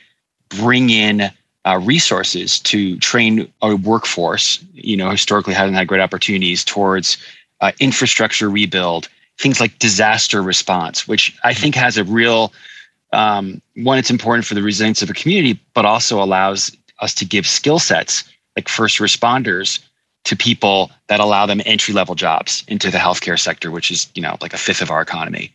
bring 0.49 0.91
in 0.91 1.31
uh, 1.65 1.81
resources 1.83 2.61
to 2.61 2.97
train 2.99 3.53
our 3.63 3.75
workforce, 3.75 4.65
you 4.73 4.97
know, 4.97 5.11
historically 5.11 5.55
hasn't 5.55 5.77
had 5.77 5.89
great 5.89 6.01
opportunities 6.01 6.65
towards 6.65 7.19
uh, 7.61 7.73
infrastructure 7.81 8.49
rebuild, 8.49 9.09
things 9.39 9.61
like 9.61 9.79
disaster 9.81 10.43
response, 10.43 11.09
which 11.09 11.37
I 11.43 11.55
think 11.55 11.75
has 11.75 11.99
a 11.99 12.05
real 12.05 12.53
um, 13.13 13.63
one, 13.77 13.99
it's 13.99 14.11
important 14.11 14.45
for 14.45 14.55
the 14.55 14.63
resilience 14.63 15.03
of 15.03 15.11
a 15.11 15.15
community, 15.15 15.59
but 15.75 15.85
also 15.85 16.23
allows 16.23 16.77
us 17.01 17.15
to 17.15 17.25
give 17.25 17.47
skill 17.47 17.79
sets 17.79 18.25
like 18.57 18.69
first 18.69 18.99
responders 18.99 19.81
to 20.25 20.37
people 20.37 20.91
that 21.07 21.21
allow 21.21 21.47
them 21.47 21.61
entry 21.65 21.95
level 21.95 22.15
jobs 22.15 22.65
into 22.69 22.91
the 22.91 22.99
healthcare 22.99 23.39
sector, 23.39 23.71
which 23.71 23.91
is, 23.91 24.09
you 24.15 24.23
know, 24.23 24.37
like 24.41 24.53
a 24.53 24.59
fifth 24.59 24.83
of 24.83 24.91
our 24.91 25.01
economy. 25.01 25.53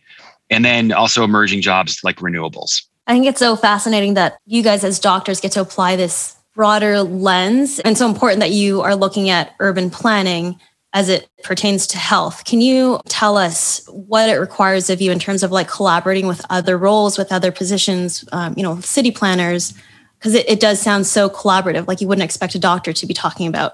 And 0.50 0.64
then 0.64 0.92
also 0.92 1.24
emerging 1.24 1.62
jobs 1.62 2.00
like 2.04 2.16
renewables. 2.16 2.82
I 3.06 3.14
think 3.14 3.26
it's 3.26 3.38
so 3.38 3.56
fascinating 3.56 4.14
that 4.14 4.38
you 4.46 4.62
guys 4.62 4.84
as 4.84 4.98
doctors 4.98 5.40
get 5.40 5.52
to 5.52 5.60
apply 5.60 5.96
this 5.96 6.36
broader 6.54 7.02
lens 7.02 7.80
and 7.80 7.96
so 7.96 8.06
important 8.06 8.40
that 8.40 8.50
you 8.50 8.82
are 8.82 8.94
looking 8.94 9.30
at 9.30 9.54
urban 9.60 9.90
planning 9.90 10.60
as 10.94 11.08
it 11.08 11.28
pertains 11.42 11.86
to 11.86 11.96
health. 11.96 12.44
Can 12.44 12.60
you 12.60 13.00
tell 13.08 13.38
us 13.38 13.84
what 13.88 14.28
it 14.28 14.34
requires 14.34 14.90
of 14.90 15.00
you 15.00 15.10
in 15.10 15.18
terms 15.18 15.42
of 15.42 15.50
like 15.50 15.68
collaborating 15.68 16.26
with 16.26 16.44
other 16.50 16.76
roles, 16.76 17.16
with 17.16 17.32
other 17.32 17.50
positions, 17.50 18.28
um, 18.32 18.52
you 18.58 18.62
know, 18.62 18.78
city 18.80 19.10
planners, 19.10 19.72
because 20.22 20.34
it, 20.34 20.48
it 20.48 20.60
does 20.60 20.80
sound 20.80 21.06
so 21.06 21.28
collaborative 21.28 21.88
like 21.88 22.00
you 22.00 22.06
wouldn't 22.06 22.24
expect 22.24 22.54
a 22.54 22.58
doctor 22.58 22.92
to 22.92 23.06
be 23.06 23.14
talking 23.14 23.46
about 23.46 23.72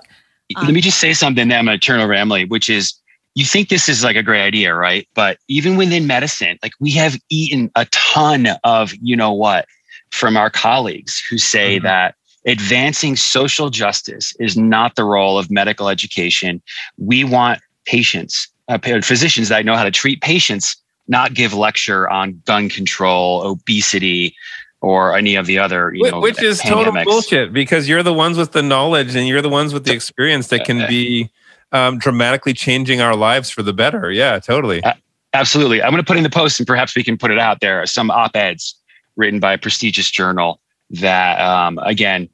um, 0.57 0.65
let 0.65 0.75
me 0.75 0.81
just 0.81 0.99
say 0.99 1.13
something 1.13 1.49
that 1.49 1.59
i'm 1.59 1.67
going 1.67 1.79
to 1.79 1.87
turn 1.87 2.01
over 2.01 2.15
emily 2.15 2.45
which 2.47 2.71
is 2.71 2.95
you 3.39 3.45
think 3.45 3.69
this 3.69 3.89
is 3.89 4.03
like 4.03 4.17
a 4.17 4.23
great 4.23 4.43
idea 4.43 4.75
right 4.75 5.09
but 5.15 5.39
even 5.47 5.77
within 5.77 6.07
medicine 6.07 6.59
like 6.61 6.73
we 6.81 6.91
have 6.91 7.17
eaten 7.29 7.71
a 7.77 7.85
ton 7.87 8.49
of 8.65 8.93
you 9.01 9.15
know 9.15 9.33
what 9.33 9.67
from 10.11 10.37
our 10.37 10.51
colleagues 10.51 11.23
who 11.31 11.39
say 11.39 11.77
mm-hmm. 11.77 11.85
that 11.85 12.17
advancing 12.47 13.15
social 13.15 13.71
justice 13.71 14.35
is 14.41 14.57
not 14.57 14.97
the 14.97 15.05
role 15.05 15.39
of 15.39 15.51
medical 15.51 15.89
education 15.89 16.61
we 16.97 17.23
want 17.23 17.61
patients 17.85 18.49
uh, 18.69 18.79
physicians 19.03 19.49
that 19.49 19.65
know 19.65 19.77
how 19.77 19.85
to 19.85 19.91
treat 19.91 20.21
patients 20.21 20.77
not 21.07 21.33
give 21.33 21.55
lecture 21.55 22.09
on 22.11 22.43
gun 22.45 22.69
control 22.69 23.43
obesity 23.43 24.35
or 24.81 25.17
any 25.17 25.37
of 25.37 25.47
the 25.47 25.61
other 25.61 25.93
you 25.95 26.11
know 26.11 26.19
which 26.19 26.43
is 26.43 26.61
pandemics. 26.61 26.85
total 26.85 27.05
bullshit 27.05 27.53
because 27.53 27.89
you're 27.89 28.03
the 28.03 28.13
ones 28.13 28.37
with 28.37 28.51
the 28.51 28.63
knowledge 28.63 29.15
and 29.15 29.29
you're 29.29 29.43
the 29.43 29.49
ones 29.49 29.73
with 29.73 29.85
the 29.85 29.93
experience 29.93 30.49
that 30.49 30.65
can 30.65 30.89
be 30.89 31.31
um, 31.73 31.99
dramatically 31.99 32.53
changing 32.53 33.01
our 33.01 33.15
lives 33.15 33.51
for 33.51 33.63
the 33.63 33.73
better 33.73 34.11
yeah 34.11 34.39
totally 34.39 34.83
uh, 34.83 34.95
absolutely 35.35 35.83
i'm 35.83 35.91
going 35.91 36.03
to 36.03 36.07
put 36.07 36.17
in 36.17 36.23
the 36.23 36.31
post 36.31 36.59
and 36.61 36.67
perhaps 36.67 36.95
we 36.97 37.05
can 37.05 37.17
put 37.17 37.31
it 37.31 37.39
out 37.39 37.61
there 37.61 37.85
some 37.87 38.11
op-eds 38.11 38.75
written 39.17 39.41
by 39.41 39.53
a 39.53 39.59
prestigious 39.59 40.11
journal 40.11 40.61
that 40.91 41.41
um, 41.41 41.79
again 41.79 42.29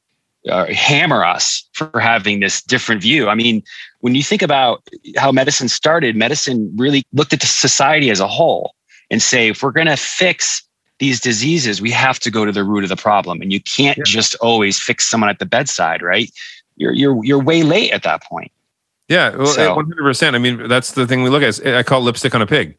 uh, 0.49 0.67
hammer 0.67 1.25
us 1.25 1.67
for 1.73 1.91
having 1.99 2.41
this 2.41 2.63
different 2.63 3.01
view 3.01 3.29
i 3.29 3.35
mean 3.35 3.63
when 4.01 4.15
you 4.15 4.23
think 4.23 4.43
about 4.43 4.83
how 5.17 5.33
medicine 5.33 5.69
started 5.69 6.15
medicine 6.15 6.73
really 6.77 7.03
looked 7.13 7.33
at 7.33 7.43
society 7.43 8.11
as 8.11 8.21
a 8.21 8.29
whole 8.29 8.75
and 9.11 9.23
say 9.23 9.49
if 9.49 9.63
we're 9.63 9.73
going 9.73 9.87
to 9.87 9.97
fix 9.97 10.63
these 10.99 11.21
diseases, 11.21 11.81
we 11.81 11.91
have 11.91 12.19
to 12.21 12.31
go 12.31 12.45
to 12.45 12.53
the 12.53 12.65
root 12.65 12.85
of 12.85 12.89
the 12.89 12.97
problem. 12.97 13.41
And 13.41 13.53
you 13.53 13.61
can't 13.61 13.99
yeah. 13.99 14.05
just 14.07 14.35
always 14.37 14.79
fix 14.79 15.05
someone 15.09 15.31
at 15.31 15.39
the 15.39 15.47
bedside, 15.47 16.03
right? 16.03 16.31
You're 16.77 16.93
you're 16.93 17.25
you're 17.25 17.43
way 17.43 17.63
late 17.63 17.93
at 17.93 18.03
that 18.03 18.23
point. 18.23 18.51
Yeah, 19.09 19.37
well, 19.37 19.77
one 19.77 19.87
hundred 19.87 20.03
percent. 20.03 20.35
I 20.35 20.39
mean, 20.39 20.69
that's 20.69 20.93
the 20.93 21.07
thing 21.07 21.23
we 21.23 21.31
look 21.31 21.43
at. 21.43 21.65
I 21.67 21.83
call 21.83 22.01
lipstick 22.01 22.35
on 22.35 22.43
a 22.43 22.47
pig. 22.47 22.79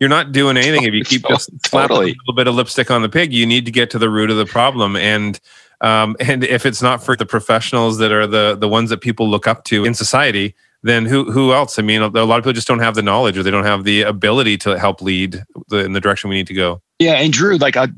You're 0.00 0.08
not 0.08 0.32
doing 0.32 0.56
anything 0.56 0.84
if 0.84 0.94
you 0.94 1.04
keep 1.04 1.26
just 1.26 1.50
slapping 1.66 1.88
totally. 1.88 2.10
a 2.12 2.14
little 2.14 2.34
bit 2.34 2.46
of 2.46 2.54
lipstick 2.54 2.90
on 2.90 3.02
the 3.02 3.08
pig. 3.08 3.32
You 3.32 3.46
need 3.46 3.64
to 3.66 3.72
get 3.72 3.90
to 3.90 3.98
the 3.98 4.08
root 4.08 4.30
of 4.30 4.36
the 4.36 4.46
problem, 4.46 4.96
and 4.96 5.40
um, 5.80 6.16
and 6.20 6.44
if 6.44 6.64
it's 6.66 6.82
not 6.82 7.02
for 7.02 7.16
the 7.16 7.26
professionals 7.26 7.98
that 7.98 8.12
are 8.12 8.26
the 8.26 8.56
the 8.56 8.68
ones 8.68 8.90
that 8.90 9.00
people 9.00 9.28
look 9.28 9.46
up 9.48 9.64
to 9.64 9.84
in 9.84 9.94
society, 9.94 10.54
then 10.82 11.06
who 11.06 11.30
who 11.30 11.52
else? 11.52 11.78
I 11.78 11.82
mean, 11.82 12.02
a 12.02 12.08
lot 12.08 12.38
of 12.38 12.44
people 12.44 12.52
just 12.52 12.68
don't 12.68 12.80
have 12.80 12.94
the 12.94 13.02
knowledge 13.02 13.36
or 13.36 13.42
they 13.42 13.50
don't 13.50 13.64
have 13.64 13.84
the 13.84 14.02
ability 14.02 14.56
to 14.58 14.78
help 14.78 15.02
lead 15.02 15.42
the, 15.68 15.78
in 15.78 15.92
the 15.92 16.00
direction 16.00 16.30
we 16.30 16.36
need 16.36 16.46
to 16.46 16.54
go. 16.54 16.80
Yeah, 17.00 17.14
and 17.14 17.32
Drew, 17.32 17.56
like 17.56 17.76
uh, 17.76 17.88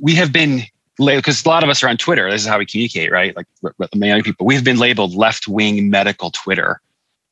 we 0.00 0.14
have 0.14 0.32
been 0.32 0.62
because 0.98 1.44
a 1.44 1.48
lot 1.48 1.62
of 1.62 1.68
us 1.68 1.82
are 1.82 1.88
on 1.88 1.98
Twitter. 1.98 2.30
This 2.30 2.42
is 2.42 2.48
how 2.48 2.58
we 2.58 2.64
communicate, 2.64 3.12
right? 3.12 3.36
Like 3.36 3.46
many 3.94 4.22
people, 4.22 4.46
we've 4.46 4.64
been 4.64 4.78
labeled 4.78 5.14
left 5.14 5.46
wing 5.46 5.90
medical 5.90 6.30
Twitter 6.30 6.80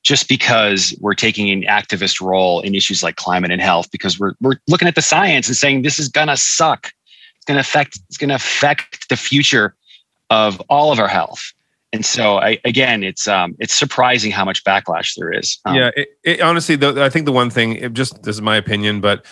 just 0.04 0.28
because 0.28 0.94
we're 1.00 1.14
taking 1.14 1.50
an 1.50 1.62
activist 1.62 2.20
role 2.20 2.60
in 2.60 2.74
issues 2.74 3.02
like 3.02 3.16
climate 3.16 3.50
and 3.50 3.60
health 3.60 3.90
because 3.90 4.20
we're 4.20 4.34
we're 4.40 4.56
looking 4.68 4.86
at 4.86 4.94
the 4.94 5.02
science 5.02 5.48
and 5.48 5.56
saying 5.56 5.82
this 5.82 5.98
is 5.98 6.08
gonna 6.08 6.36
suck. 6.36 6.92
It's 7.36 7.46
gonna 7.46 7.60
affect 7.60 7.98
it's 8.08 8.18
gonna 8.18 8.34
affect 8.34 9.08
the 9.08 9.16
future 9.16 9.74
of 10.30 10.60
all 10.68 10.92
of 10.92 11.00
our 11.00 11.08
health. 11.08 11.52
And 11.92 12.04
so, 12.04 12.38
I, 12.38 12.58
again, 12.64 13.04
it's 13.04 13.28
um, 13.28 13.54
it's 13.60 13.72
surprising 13.72 14.32
how 14.32 14.44
much 14.44 14.64
backlash 14.64 15.14
there 15.16 15.32
is. 15.32 15.58
Um, 15.64 15.76
yeah, 15.76 15.90
it, 15.96 16.08
it, 16.24 16.40
honestly, 16.40 16.74
the, 16.74 17.02
I 17.02 17.08
think 17.08 17.24
the 17.24 17.32
one 17.32 17.50
thing, 17.50 17.94
just 17.94 18.24
this 18.24 18.34
is 18.34 18.42
my 18.42 18.56
opinion, 18.56 19.00
but 19.00 19.24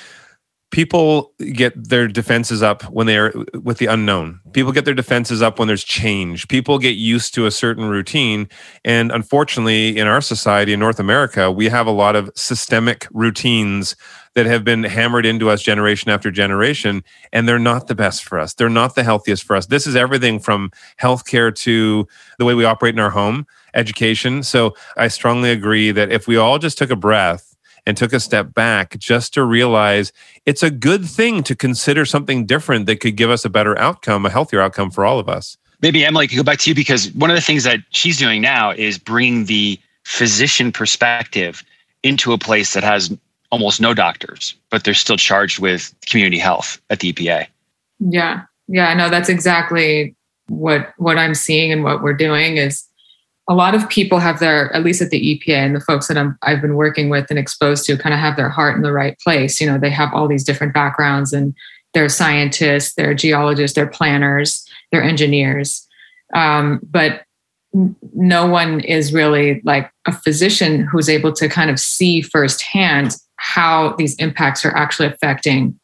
people 0.72 1.32
get 1.52 1.72
their 1.88 2.08
defenses 2.08 2.62
up 2.62 2.82
when 2.84 3.06
they 3.06 3.16
are 3.16 3.32
with 3.62 3.78
the 3.78 3.86
unknown. 3.86 4.40
People 4.52 4.72
get 4.72 4.84
their 4.84 4.94
defenses 4.94 5.40
up 5.40 5.58
when 5.58 5.68
there's 5.68 5.84
change. 5.84 6.48
People 6.48 6.78
get 6.78 6.96
used 6.96 7.34
to 7.34 7.46
a 7.46 7.50
certain 7.50 7.84
routine. 7.84 8.48
And 8.84 9.12
unfortunately, 9.12 9.96
in 9.96 10.06
our 10.08 10.20
society 10.20 10.72
in 10.72 10.80
North 10.80 10.98
America, 10.98 11.52
we 11.52 11.68
have 11.68 11.86
a 11.86 11.92
lot 11.92 12.16
of 12.16 12.30
systemic 12.34 13.06
routines 13.12 13.94
that 14.34 14.46
have 14.46 14.64
been 14.64 14.82
hammered 14.82 15.26
into 15.26 15.50
us 15.50 15.62
generation 15.62 16.10
after 16.10 16.30
generation, 16.30 17.04
and 17.34 17.46
they're 17.46 17.58
not 17.58 17.86
the 17.86 17.94
best 17.94 18.24
for 18.24 18.38
us. 18.40 18.54
They're 18.54 18.70
not 18.70 18.94
the 18.94 19.04
healthiest 19.04 19.44
for 19.44 19.54
us. 19.54 19.66
This 19.66 19.86
is 19.86 19.94
everything 19.94 20.40
from 20.40 20.70
healthcare 20.98 21.54
to 21.56 22.08
the 22.38 22.46
way 22.46 22.54
we 22.54 22.64
operate 22.64 22.94
in 22.94 22.98
our 22.98 23.10
home, 23.10 23.46
education. 23.74 24.42
So 24.42 24.74
I 24.96 25.08
strongly 25.08 25.50
agree 25.50 25.92
that 25.92 26.10
if 26.10 26.26
we 26.26 26.38
all 26.38 26.58
just 26.58 26.78
took 26.78 26.90
a 26.90 26.96
breath, 26.96 27.51
and 27.86 27.96
took 27.96 28.12
a 28.12 28.20
step 28.20 28.54
back 28.54 28.98
just 28.98 29.34
to 29.34 29.44
realize 29.44 30.12
it's 30.46 30.62
a 30.62 30.70
good 30.70 31.04
thing 31.04 31.42
to 31.42 31.54
consider 31.54 32.04
something 32.04 32.46
different 32.46 32.86
that 32.86 33.00
could 33.00 33.16
give 33.16 33.30
us 33.30 33.44
a 33.44 33.50
better 33.50 33.78
outcome, 33.78 34.24
a 34.26 34.30
healthier 34.30 34.60
outcome 34.60 34.90
for 34.90 35.04
all 35.04 35.18
of 35.18 35.28
us. 35.28 35.56
Maybe 35.80 36.04
Emily 36.04 36.28
could 36.28 36.36
go 36.36 36.44
back 36.44 36.60
to 36.60 36.70
you 36.70 36.74
because 36.74 37.12
one 37.12 37.30
of 37.30 37.36
the 37.36 37.42
things 37.42 37.64
that 37.64 37.80
she's 37.90 38.16
doing 38.16 38.40
now 38.40 38.70
is 38.70 38.98
bringing 38.98 39.46
the 39.46 39.78
physician 40.04 40.70
perspective 40.70 41.64
into 42.02 42.32
a 42.32 42.38
place 42.38 42.74
that 42.74 42.84
has 42.84 43.16
almost 43.50 43.80
no 43.80 43.92
doctors, 43.92 44.54
but 44.70 44.84
they're 44.84 44.94
still 44.94 45.16
charged 45.16 45.58
with 45.58 45.94
community 46.06 46.38
health 46.38 46.80
at 46.88 47.00
the 47.00 47.12
EPA. 47.12 47.46
Yeah. 47.98 48.42
Yeah, 48.68 48.94
no, 48.94 49.10
that's 49.10 49.28
exactly 49.28 50.14
what 50.48 50.92
what 50.96 51.18
I'm 51.18 51.34
seeing 51.34 51.72
and 51.72 51.84
what 51.84 52.02
we're 52.02 52.12
doing 52.14 52.56
is 52.56 52.84
a 53.48 53.54
lot 53.54 53.74
of 53.74 53.88
people 53.88 54.18
have 54.18 54.38
their, 54.38 54.72
at 54.72 54.84
least 54.84 55.02
at 55.02 55.10
the 55.10 55.20
EPA 55.20 55.54
and 55.54 55.74
the 55.74 55.80
folks 55.80 56.08
that 56.08 56.16
I'm, 56.16 56.38
I've 56.42 56.62
been 56.62 56.76
working 56.76 57.08
with 57.08 57.26
and 57.28 57.38
exposed 57.38 57.84
to, 57.86 57.96
kind 57.96 58.14
of 58.14 58.20
have 58.20 58.36
their 58.36 58.48
heart 58.48 58.76
in 58.76 58.82
the 58.82 58.92
right 58.92 59.18
place. 59.18 59.60
You 59.60 59.66
know, 59.66 59.78
they 59.78 59.90
have 59.90 60.14
all 60.14 60.28
these 60.28 60.44
different 60.44 60.74
backgrounds 60.74 61.32
and 61.32 61.54
they're 61.92 62.08
scientists, 62.08 62.94
they're 62.94 63.14
geologists, 63.14 63.74
they're 63.74 63.86
planners, 63.86 64.66
they're 64.90 65.02
engineers. 65.02 65.86
Um, 66.34 66.80
but 66.82 67.24
no 68.14 68.46
one 68.46 68.80
is 68.80 69.12
really 69.12 69.60
like 69.64 69.90
a 70.06 70.12
physician 70.12 70.80
who's 70.80 71.08
able 71.08 71.32
to 71.32 71.48
kind 71.48 71.70
of 71.70 71.80
see 71.80 72.22
firsthand 72.22 73.16
how 73.36 73.94
these 73.96 74.14
impacts 74.16 74.64
are 74.64 74.74
actually 74.76 75.08
affecting 75.08 75.78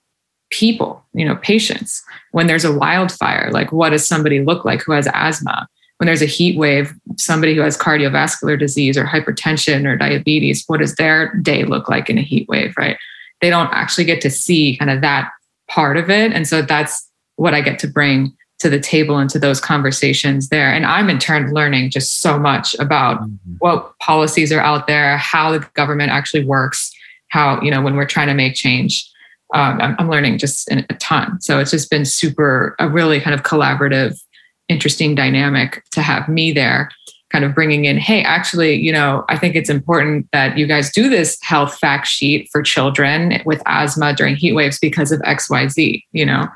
people, 0.51 1.05
you 1.13 1.25
know, 1.25 1.37
patients. 1.37 2.03
When 2.33 2.47
there's 2.47 2.65
a 2.65 2.73
wildfire, 2.73 3.51
like 3.53 3.73
what 3.73 3.91
does 3.91 4.07
somebody 4.07 4.41
look 4.41 4.65
like 4.65 4.83
who 4.83 4.93
has 4.93 5.09
asthma? 5.13 5.67
When 5.99 6.07
there's 6.07 6.23
a 6.23 6.27
heat 6.27 6.57
wave, 6.57 6.95
somebody 7.17 7.55
who 7.55 7.61
has 7.61 7.77
cardiovascular 7.77 8.59
disease 8.59 8.97
or 8.97 9.05
hypertension 9.05 9.87
or 9.87 9.97
diabetes, 9.97 10.65
what 10.67 10.81
does 10.81 10.95
their 10.95 11.35
day 11.43 11.65
look 11.65 11.89
like 11.89 12.09
in 12.09 12.19
a 12.19 12.23
heat 12.23 12.49
wave, 12.49 12.75
right? 12.79 12.97
They 13.41 13.51
don't 13.51 13.71
actually 13.73 14.05
get 14.05 14.21
to 14.23 14.31
see 14.31 14.77
kind 14.77 14.91
of 14.91 15.01
that 15.01 15.31
part 15.69 15.97
of 15.97 16.09
it. 16.09 16.33
And 16.33 16.47
so 16.47 16.63
that's 16.63 17.09
what 17.37 17.55
I 17.55 17.61
get 17.61 17.79
to 17.81 17.89
bring 17.89 18.37
to 18.59 18.69
the 18.69 18.81
table 18.81 19.19
and 19.19 19.31
to 19.31 19.39
those 19.39 19.61
conversations 19.61 20.49
there. 20.49 20.73
And 20.73 20.85
I'm 20.85 21.09
in 21.09 21.19
turn 21.19 21.53
learning 21.53 21.91
just 21.91 22.21
so 22.21 22.39
much 22.39 22.75
about 22.79 23.21
mm-hmm. 23.21 23.55
what 23.59 23.97
policies 24.01 24.53
are 24.53 24.61
out 24.61 24.87
there, 24.87 25.17
how 25.17 25.53
the 25.53 25.61
government 25.75 26.11
actually 26.11 26.45
works, 26.45 26.93
how, 27.29 27.61
you 27.63 27.71
know, 27.71 27.81
when 27.81 27.95
we're 27.95 28.07
trying 28.07 28.27
to 28.29 28.35
make 28.35 28.55
change. 28.55 29.09
Um, 29.55 29.81
I'm, 29.81 29.97
I'm, 29.99 30.11
learning 30.11 30.37
just 30.37 30.71
a 30.71 30.83
ton. 30.99 31.41
So 31.41 31.59
it's 31.59 31.71
just 31.71 31.91
been 31.91 32.05
super, 32.05 32.77
a 32.79 32.87
really 32.87 33.19
kind 33.19 33.33
of 33.33 33.45
collaborative, 33.45 34.21
interesting 34.69 35.15
dynamic 35.15 35.83
to 35.93 36.03
have 36.03 36.29
me 36.29 36.53
there, 36.53 36.91
kind 37.31 37.45
of 37.45 37.55
bringing 37.55 37.85
in, 37.85 37.99
hey, 37.99 38.23
actually, 38.23 38.75
you 38.75 38.93
know, 38.93 39.25
I 39.29 39.37
think 39.37 39.55
it's 39.55 39.71
important 39.71 40.29
that 40.33 40.57
you 40.57 40.67
guys 40.67 40.91
do 40.91 41.09
this 41.09 41.39
health 41.43 41.79
fact 41.79 42.07
sheet 42.07 42.49
for 42.51 42.63
children 42.63 43.43
with 43.45 43.63
asthma 43.67 44.15
during 44.15 44.37
heat 44.37 44.53
waves 44.53 44.79
because 44.79 45.13
of 45.13 45.21
XYZ, 45.21 46.03
you 46.13 46.25
know. 46.25 46.49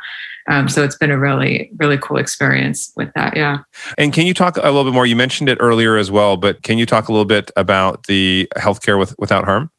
Um, 0.49 0.69
so 0.69 0.83
it's 0.83 0.97
been 0.97 1.11
a 1.11 1.19
really, 1.19 1.71
really 1.76 1.99
cool 1.99 2.16
experience 2.16 2.92
with 2.97 3.12
that. 3.14 3.37
Yeah. 3.37 3.59
And 3.97 4.12
can 4.12 4.26
you 4.26 4.35
talk 4.35 4.57
a 4.57 4.62
little 4.62 4.85
bit 4.85 4.92
more? 4.92 5.07
You 5.07 5.14
mentioned 5.14 5.49
it 5.49 5.59
earlier 5.61 5.97
as 5.97 6.11
well, 6.11 6.37
but 6.37 6.62
can 6.62 6.78
you 6.78 6.87
talk 6.87 7.09
a 7.09 7.12
little 7.12 7.25
bit 7.25 7.50
about 7.57 8.07
the 8.07 8.49
healthcare 8.57 8.99
with, 8.99 9.14
without 9.19 9.45
harm? 9.45 9.71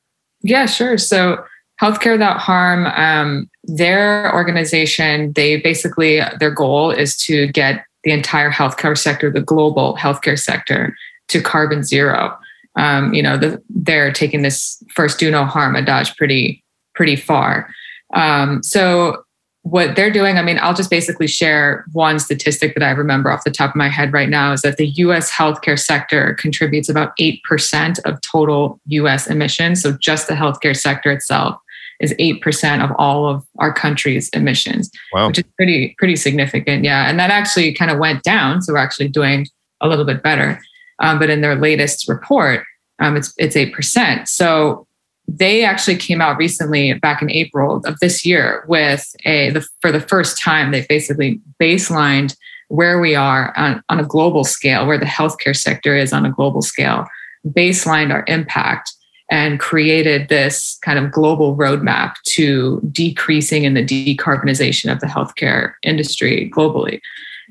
Yeah, 0.42 0.66
sure. 0.66 0.98
So 0.98 1.44
Healthcare 1.82 2.14
Without 2.14 2.40
Harm, 2.40 2.86
um, 2.86 3.50
their 3.64 4.34
organization, 4.34 5.34
they 5.34 5.58
basically, 5.58 6.22
their 6.40 6.52
goal 6.52 6.92
is 6.92 7.18
to 7.18 7.48
get 7.48 7.84
the 8.04 8.12
entire 8.12 8.52
healthcare 8.52 8.98
sector, 8.98 9.32
the 9.32 9.42
global 9.42 9.96
healthcare 9.96 10.40
sector, 10.40 10.96
to 11.30 11.42
carbon 11.42 11.84
zero. 11.84 12.38
Um, 12.76 13.14
you 13.14 13.22
know, 13.22 13.38
the, 13.38 13.62
they're 13.70 14.12
taking 14.12 14.42
this 14.42 14.82
first 14.94 15.20
do 15.20 15.30
no 15.30 15.46
harm 15.46 15.76
adage 15.76 16.16
pretty, 16.18 16.64
pretty 16.96 17.16
far. 17.16 17.70
Um, 18.14 18.62
so 18.64 19.24
what 19.64 19.96
they're 19.96 20.12
doing, 20.12 20.38
I 20.38 20.42
mean, 20.42 20.60
I'll 20.62 20.74
just 20.74 20.90
basically 20.90 21.28
share 21.28 21.86
one 21.94 22.20
statistic 22.20 22.74
that 22.76 22.84
I 22.84 22.92
remember 22.92 23.32
off 23.32 23.46
the 23.46 23.52
top 23.52 23.70
of 23.70 23.76
my 23.78 23.88
head 23.88 24.12
right 24.12 24.28
now 24.28 24.52
is 24.52 24.62
that 24.64 24.76
the 24.76 24.88
US 24.88 25.32
healthcare 25.32 25.80
sector 25.80 26.34
contributes 26.34 26.90
about 26.90 27.16
8% 27.18 28.00
of 28.06 28.20
total 28.22 28.82
US 28.88 29.28
emissions. 29.28 29.82
So 29.82 29.94
just 29.94 30.28
the 30.28 30.34
healthcare 30.34 30.76
sector 30.76 31.12
itself 31.12 31.58
is 32.04 32.14
8% 32.20 32.84
of 32.84 32.92
all 32.98 33.28
of 33.28 33.44
our 33.60 33.74
country's 33.74 34.30
emissions, 34.30 34.92
wow. 35.14 35.28
which 35.28 35.40
is 35.40 35.46
pretty, 35.56 35.96
pretty 35.98 36.18
significant. 36.18 36.84
Yeah. 36.84 37.10
And 37.10 37.18
that 37.20 37.30
actually 37.30 37.74
kind 37.74 37.90
of 37.90 37.98
went 37.98 38.24
down. 38.24 38.62
So 38.62 38.74
we're 38.74 38.80
actually 38.80 39.08
doing 39.08 39.48
a 39.82 39.88
little 39.88 40.06
bit 40.06 40.22
better. 40.22 40.62
Um, 41.00 41.18
but 41.18 41.30
in 41.30 41.42
their 41.42 41.56
latest 41.56 42.08
report, 42.10 42.66
um, 43.00 43.16
it's, 43.16 43.34
it's 43.38 43.56
8%. 43.56 44.28
So 44.28 44.86
they 45.28 45.64
actually 45.64 45.96
came 45.96 46.22
out 46.22 46.38
recently 46.38 46.94
back 46.94 47.22
in 47.22 47.32
April 47.32 47.82
of 47.86 47.98
this 48.00 48.26
year 48.26 48.66
with 48.68 49.16
a 49.26 49.52
the, 49.52 49.66
for 49.80 49.92
the 49.92 50.02
first 50.02 50.38
time 50.38 50.72
they 50.72 50.86
basically 50.88 51.40
baselined 51.62 52.36
where 52.68 53.00
we 53.00 53.16
are 53.16 53.54
on, 53.58 53.82
on 53.90 54.00
a 54.00 54.04
global 54.04 54.44
scale, 54.44 54.86
where 54.86 54.98
the 54.98 55.06
healthcare 55.06 55.56
sector 55.56 55.96
is 55.96 56.12
on 56.12 56.26
a 56.26 56.32
global 56.32 56.62
scale, 56.62 57.06
baselined 57.48 58.12
our 58.12 58.26
impact 58.28 58.92
and 59.34 59.60
created 59.60 60.30
this 60.30 60.78
kind 60.84 61.00
of 61.00 61.12
global 61.12 61.58
roadmap 61.58 62.14
to 62.22 62.80
decreasing 62.92 63.64
in 63.64 63.74
the 63.74 63.84
decarbonization 63.84 64.92
of 64.92 65.00
the 65.00 65.08
healthcare 65.08 65.74
industry 65.82 66.52
globally. 66.56 67.02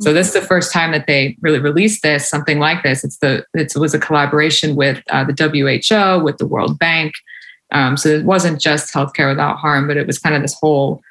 So 0.00 0.12
this 0.12 0.28
is 0.28 0.32
the 0.32 0.42
first 0.42 0.72
time 0.72 0.92
that 0.92 1.08
they 1.08 1.36
really 1.40 1.58
released 1.58 2.04
this, 2.04 2.28
something 2.28 2.60
like 2.60 2.84
this. 2.84 3.02
It's 3.02 3.18
the 3.18 3.44
it 3.52 3.72
was 3.74 3.94
a 3.94 3.98
collaboration 3.98 4.76
with 4.76 5.02
uh, 5.10 5.24
the 5.24 5.34
WHO, 5.34 6.22
with 6.22 6.38
the 6.38 6.46
World 6.46 6.78
Bank, 6.78 7.14
um, 7.72 7.96
so 7.96 8.10
it 8.10 8.24
wasn't 8.24 8.60
just 8.60 8.94
healthcare 8.94 9.28
without 9.28 9.56
harm, 9.56 9.88
but 9.88 9.96
it 9.96 10.06
was 10.06 10.20
kind 10.20 10.36
of 10.36 10.42
this 10.42 10.54
whole 10.54 11.02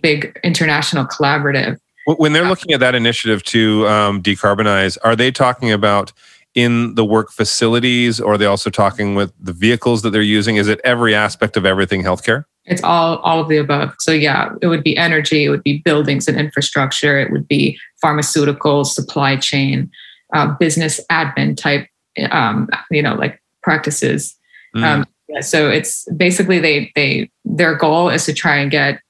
big 0.00 0.38
international 0.44 1.06
collaborative. 1.06 1.76
When 2.06 2.32
they're 2.32 2.48
looking 2.48 2.72
at 2.72 2.80
that 2.80 2.94
initiative 2.94 3.42
to 3.44 3.86
um, 3.88 4.22
decarbonize, 4.22 4.96
are 5.02 5.16
they 5.16 5.32
talking 5.32 5.72
about 5.72 6.12
in 6.54 6.94
the 6.94 7.04
work 7.04 7.30
facilities 7.30 8.20
or 8.20 8.34
are 8.34 8.38
they 8.38 8.46
also 8.46 8.70
talking 8.70 9.14
with 9.14 9.32
the 9.38 9.52
vehicles 9.52 10.02
that 10.02 10.10
they're 10.10 10.22
using? 10.22 10.56
Is 10.56 10.68
it 10.68 10.80
every 10.84 11.14
aspect 11.14 11.56
of 11.56 11.64
everything 11.64 12.02
healthcare? 12.02 12.44
It's 12.64 12.82
all 12.82 13.18
all 13.18 13.40
of 13.40 13.48
the 13.48 13.56
above. 13.56 13.94
So 13.98 14.12
yeah, 14.12 14.52
it 14.60 14.66
would 14.66 14.84
be 14.84 14.96
energy, 14.96 15.44
it 15.44 15.48
would 15.48 15.62
be 15.62 15.78
buildings 15.78 16.28
and 16.28 16.38
infrastructure, 16.38 17.18
it 17.18 17.32
would 17.32 17.48
be 17.48 17.78
pharmaceuticals, 18.04 18.86
supply 18.86 19.36
chain, 19.36 19.90
uh, 20.34 20.54
business 20.58 21.00
admin 21.10 21.56
type, 21.56 21.88
um, 22.30 22.68
you 22.90 23.02
know, 23.02 23.14
like 23.14 23.40
practices. 23.62 24.36
Mm. 24.76 24.84
Um, 24.84 25.06
yeah, 25.28 25.40
so 25.40 25.68
it's 25.70 26.10
basically 26.16 26.58
they 26.58 26.92
they 26.94 27.30
their 27.44 27.74
goal 27.74 28.08
is 28.08 28.24
to 28.26 28.34
try 28.34 28.56
and 28.56 28.70
get 28.70 29.00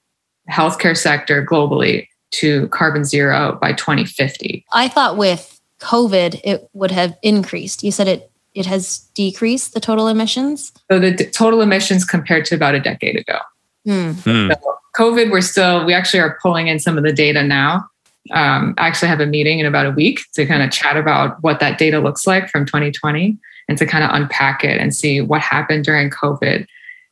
healthcare 0.51 0.97
sector 0.97 1.45
globally 1.45 2.07
to 2.33 2.69
carbon 2.69 3.05
zero 3.05 3.59
by 3.61 3.73
2050. 3.73 4.65
I 4.73 4.89
thought 4.89 5.17
with 5.17 5.60
COVID 5.81 6.41
it 6.45 6.69
would 6.73 6.91
have 6.91 7.17
increased. 7.23 7.83
You 7.83 7.93
said 7.93 8.09
it 8.09 8.31
it 8.55 8.67
has 8.67 8.99
decreased 9.15 9.75
the 9.75 9.81
total 9.81 10.09
emissions. 10.09 10.73
So 10.91 10.99
the 10.99 11.13
d- 11.13 11.27
total 11.27 11.61
emissions 11.61 12.05
compared 12.05 12.45
to 12.47 12.55
about 12.55 12.75
a 12.75 12.81
decade 12.81 13.17
ago. 13.17 13.39
Hmm. 13.87 14.13
So 14.13 14.51
COVID, 14.97 15.31
we're 15.31 15.41
still 15.41 15.85
we 15.85 15.95
actually 15.95 16.21
are 16.21 16.39
pulling 16.43 16.69
in 16.69 16.79
some 16.79 16.99
of 16.99 17.05
the 17.05 17.13
data 17.13 17.43
now. 17.43 17.89
Um, 18.33 18.75
I 18.77 18.87
actually 18.87 19.09
have 19.09 19.21
a 19.21 19.27
meeting 19.27 19.61
in 19.61 19.67
about 19.67 19.87
a 19.87 19.91
week 19.91 20.21
to 20.35 20.47
kind 20.47 20.63
of 20.63 20.71
chat 20.71 20.97
about 20.97 21.43
what 21.43 21.61
that 21.61 21.79
data 21.79 22.01
looks 22.01 22.27
like 22.27 22.49
from 22.49 22.67
2020 22.67 23.39
and 23.69 23.79
to 23.79 23.87
kind 23.87 24.05
of 24.05 24.11
unpack 24.13 24.63
it 24.63 24.79
and 24.79 24.95
see 24.95 25.21
what 25.21 25.41
happened 25.41 25.85
during 25.85 26.11
COVID. 26.11 26.67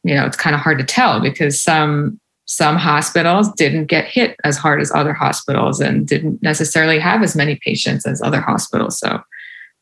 You 0.04 0.14
know, 0.14 0.26
it's 0.26 0.36
kind 0.36 0.54
of 0.54 0.60
hard 0.60 0.78
to 0.78 0.84
tell 0.84 1.20
because 1.20 1.60
some 1.60 2.20
some 2.50 2.76
hospitals 2.76 3.52
didn't 3.52 3.86
get 3.86 4.06
hit 4.06 4.36
as 4.42 4.56
hard 4.56 4.80
as 4.80 4.90
other 4.92 5.12
hospitals 5.12 5.80
and 5.80 6.06
didn't 6.08 6.42
necessarily 6.42 6.98
have 6.98 7.22
as 7.22 7.36
many 7.36 7.56
patients 7.56 8.06
as 8.06 8.22
other 8.22 8.40
hospitals. 8.40 8.98
So 8.98 9.22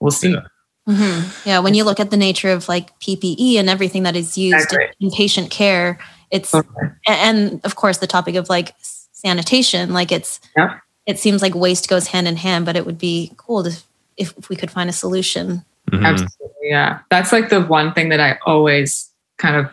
we'll 0.01 0.11
see. 0.11 0.33
Yeah. 0.33 0.47
Mm-hmm. 0.89 1.49
yeah 1.49 1.59
when 1.59 1.75
you 1.75 1.83
look 1.83 1.99
at 1.99 2.13
the 2.13 2.17
nature 2.17 2.51
of 2.51 2.69
like 2.69 2.97
PPE 3.01 3.57
and 3.57 3.69
everything 3.69 4.05
that 4.05 4.15
is 4.15 4.39
used 4.39 4.73
in 5.01 5.11
patient 5.11 5.51
care, 5.51 5.99
it's 6.31 6.55
okay. 6.55 6.69
and 7.09 7.61
of 7.65 7.75
course 7.75 7.99
the 7.99 8.07
topic 8.07 8.37
of 8.37 8.49
like 8.49 8.75
sanitation, 8.81 9.93
like 9.93 10.13
it's 10.13 10.39
yeah. 10.57 10.79
it 11.07 11.19
seems 11.19 11.43
like 11.43 11.55
waste 11.55 11.89
goes 11.89 12.09
hand 12.09 12.29
in 12.29 12.37
hand, 12.37 12.67
but 12.67 12.77
it 12.77 12.87
would 12.87 12.99
be 12.99 13.33
cool 13.37 13.65
to 13.65 13.71
if, 14.17 14.33
if 14.39 14.49
we 14.49 14.55
could 14.55 14.71
find 14.71 14.89
a 14.89 14.93
solution 14.93 15.65
Mm-hmm. 15.91 16.05
Absolutely. 16.05 16.57
Yeah. 16.63 16.99
That's 17.11 17.33
like 17.33 17.49
the 17.49 17.63
one 17.63 17.93
thing 17.93 18.09
that 18.09 18.21
I 18.21 18.39
always 18.45 19.11
kind 19.39 19.57
of 19.57 19.71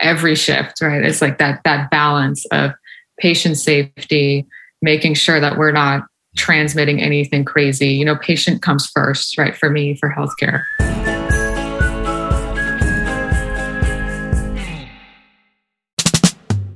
every 0.00 0.34
shift, 0.34 0.80
right? 0.80 1.04
It's 1.04 1.20
like 1.20 1.38
that 1.38 1.60
that 1.64 1.90
balance 1.90 2.44
of 2.46 2.72
patient 3.18 3.58
safety, 3.58 4.46
making 4.82 5.14
sure 5.14 5.40
that 5.40 5.56
we're 5.56 5.72
not 5.72 6.04
transmitting 6.36 7.00
anything 7.00 7.44
crazy. 7.44 7.88
You 7.88 8.04
know, 8.04 8.16
patient 8.16 8.62
comes 8.62 8.86
first, 8.86 9.38
right? 9.38 9.56
For 9.56 9.70
me, 9.70 9.94
for 9.96 10.10
healthcare. 10.10 10.64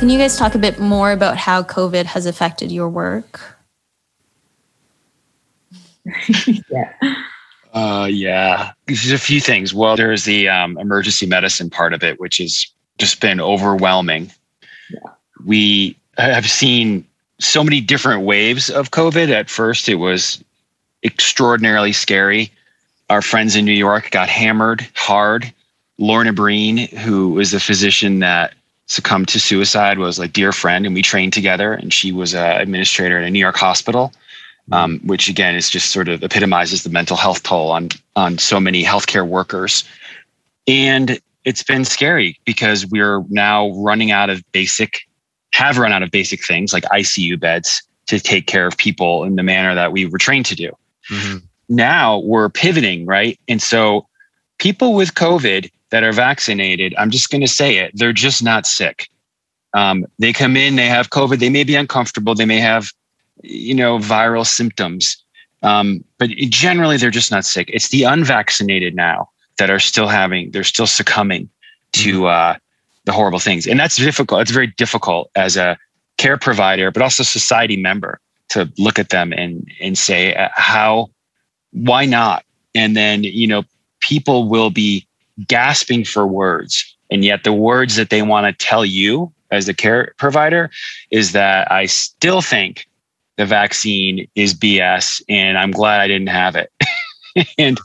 Can 0.00 0.08
you 0.08 0.16
guys 0.16 0.38
talk 0.38 0.54
a 0.54 0.58
bit 0.58 0.80
more 0.80 1.12
about 1.12 1.36
how 1.36 1.62
COVID 1.62 2.06
has 2.06 2.24
affected 2.24 2.72
your 2.72 2.88
work? 2.88 3.58
yeah. 6.70 6.94
Uh, 7.74 8.08
yeah, 8.10 8.72
there's 8.86 9.12
a 9.12 9.18
few 9.18 9.42
things. 9.42 9.74
Well, 9.74 9.96
there's 9.96 10.24
the 10.24 10.48
um, 10.48 10.78
emergency 10.78 11.26
medicine 11.26 11.68
part 11.68 11.92
of 11.92 12.02
it, 12.02 12.18
which 12.18 12.38
has 12.38 12.66
just 12.96 13.20
been 13.20 13.42
overwhelming. 13.42 14.32
Yeah. 14.88 15.10
We 15.44 15.98
have 16.16 16.48
seen 16.48 17.06
so 17.38 17.62
many 17.62 17.82
different 17.82 18.22
waves 18.22 18.70
of 18.70 18.92
COVID. 18.92 19.28
At 19.28 19.50
first, 19.50 19.86
it 19.86 19.96
was 19.96 20.42
extraordinarily 21.04 21.92
scary. 21.92 22.50
Our 23.10 23.20
friends 23.20 23.54
in 23.54 23.66
New 23.66 23.72
York 23.72 24.10
got 24.12 24.30
hammered 24.30 24.88
hard. 24.94 25.52
Lorna 25.98 26.32
Breen, 26.32 26.88
who 26.88 27.32
was 27.32 27.52
a 27.52 27.60
physician 27.60 28.20
that 28.20 28.54
succumbed 28.90 29.28
to 29.28 29.40
suicide, 29.40 29.98
was 29.98 30.18
a 30.18 30.28
dear 30.28 30.52
friend, 30.52 30.84
and 30.84 30.94
we 30.94 31.02
trained 31.02 31.32
together. 31.32 31.72
And 31.72 31.92
she 31.92 32.12
was 32.12 32.34
an 32.34 32.60
administrator 32.60 33.18
at 33.18 33.24
a 33.24 33.30
New 33.30 33.38
York 33.38 33.56
hospital 33.56 34.12
um, 34.72 35.00
which 35.00 35.28
again 35.28 35.56
is 35.56 35.68
just 35.68 35.90
sort 35.90 36.08
of 36.08 36.22
epitomizes 36.22 36.82
the 36.82 36.90
mental 36.90 37.16
health 37.16 37.42
toll 37.42 37.70
on 37.70 37.88
on 38.16 38.38
so 38.38 38.60
many 38.60 38.82
healthcare 38.82 39.26
workers. 39.26 39.84
And 40.66 41.18
it's 41.44 41.62
been 41.62 41.84
scary 41.84 42.38
because 42.44 42.86
we're 42.86 43.24
now 43.28 43.70
running 43.70 44.10
out 44.10 44.30
of 44.30 44.44
basic, 44.52 45.00
have 45.52 45.78
run 45.78 45.92
out 45.92 46.02
of 46.02 46.10
basic 46.10 46.44
things 46.44 46.72
like 46.72 46.84
ICU 46.84 47.40
beds 47.40 47.82
to 48.06 48.20
take 48.20 48.46
care 48.46 48.66
of 48.66 48.76
people 48.76 49.24
in 49.24 49.36
the 49.36 49.42
manner 49.42 49.74
that 49.74 49.92
we 49.92 50.06
were 50.06 50.18
trained 50.18 50.46
to 50.46 50.54
do. 50.54 50.70
Mm-hmm. 51.10 51.38
Now 51.68 52.18
we're 52.18 52.48
pivoting, 52.48 53.06
right? 53.06 53.38
And 53.48 53.62
so 53.62 54.06
people 54.58 54.94
with 54.94 55.14
COVID 55.14 55.70
that 55.90 56.02
are 56.02 56.12
vaccinated, 56.12 56.94
I'm 56.98 57.10
just 57.10 57.30
going 57.30 57.40
to 57.40 57.48
say 57.48 57.78
it, 57.78 57.92
they're 57.94 58.12
just 58.12 58.42
not 58.42 58.66
sick. 58.66 59.08
Um, 59.74 60.06
they 60.18 60.32
come 60.32 60.56
in, 60.56 60.76
they 60.76 60.86
have 60.86 61.10
COVID, 61.10 61.38
they 61.38 61.50
may 61.50 61.64
be 61.64 61.76
uncomfortable, 61.76 62.34
they 62.34 62.44
may 62.44 62.58
have 62.58 62.90
you 63.42 63.74
know, 63.74 63.98
viral 63.98 64.46
symptoms. 64.46 65.22
Um, 65.62 66.04
but 66.18 66.30
generally, 66.30 66.96
they're 66.96 67.10
just 67.10 67.30
not 67.30 67.44
sick. 67.44 67.70
It's 67.72 67.88
the 67.88 68.04
unvaccinated 68.04 68.94
now 68.94 69.28
that 69.58 69.70
are 69.70 69.78
still 69.78 70.08
having, 70.08 70.50
they're 70.50 70.64
still 70.64 70.86
succumbing 70.86 71.48
to 71.92 72.20
mm-hmm. 72.20 72.24
uh, 72.26 72.54
the 73.04 73.12
horrible 73.12 73.38
things. 73.38 73.66
And 73.66 73.78
that's 73.78 73.96
difficult. 73.96 74.42
It's 74.42 74.50
very 74.50 74.68
difficult 74.68 75.30
as 75.34 75.56
a 75.56 75.78
care 76.16 76.36
provider, 76.36 76.90
but 76.90 77.02
also 77.02 77.22
society 77.22 77.76
member 77.76 78.20
to 78.50 78.70
look 78.78 78.98
at 78.98 79.10
them 79.10 79.32
and, 79.32 79.70
and 79.80 79.96
say, 79.96 80.34
uh, 80.34 80.48
how, 80.54 81.10
why 81.72 82.04
not? 82.04 82.44
And 82.74 82.96
then, 82.96 83.24
you 83.24 83.46
know, 83.46 83.64
people 84.00 84.48
will 84.48 84.70
be 84.70 85.06
gasping 85.46 86.04
for 86.04 86.26
words. 86.26 86.96
And 87.10 87.24
yet 87.24 87.44
the 87.44 87.52
words 87.52 87.96
that 87.96 88.10
they 88.10 88.22
want 88.22 88.46
to 88.46 88.64
tell 88.64 88.84
you 88.84 89.32
as 89.50 89.66
the 89.66 89.74
care 89.74 90.14
provider 90.16 90.70
is 91.10 91.32
that 91.32 91.70
I 91.70 91.86
still 91.86 92.40
think 92.40 92.88
the 93.36 93.46
vaccine 93.46 94.28
is 94.34 94.54
BS, 94.54 95.22
and 95.28 95.58
I'm 95.58 95.70
glad 95.70 96.00
I 96.00 96.08
didn't 96.08 96.28
have 96.28 96.56
it. 96.56 96.70
and 97.58 97.80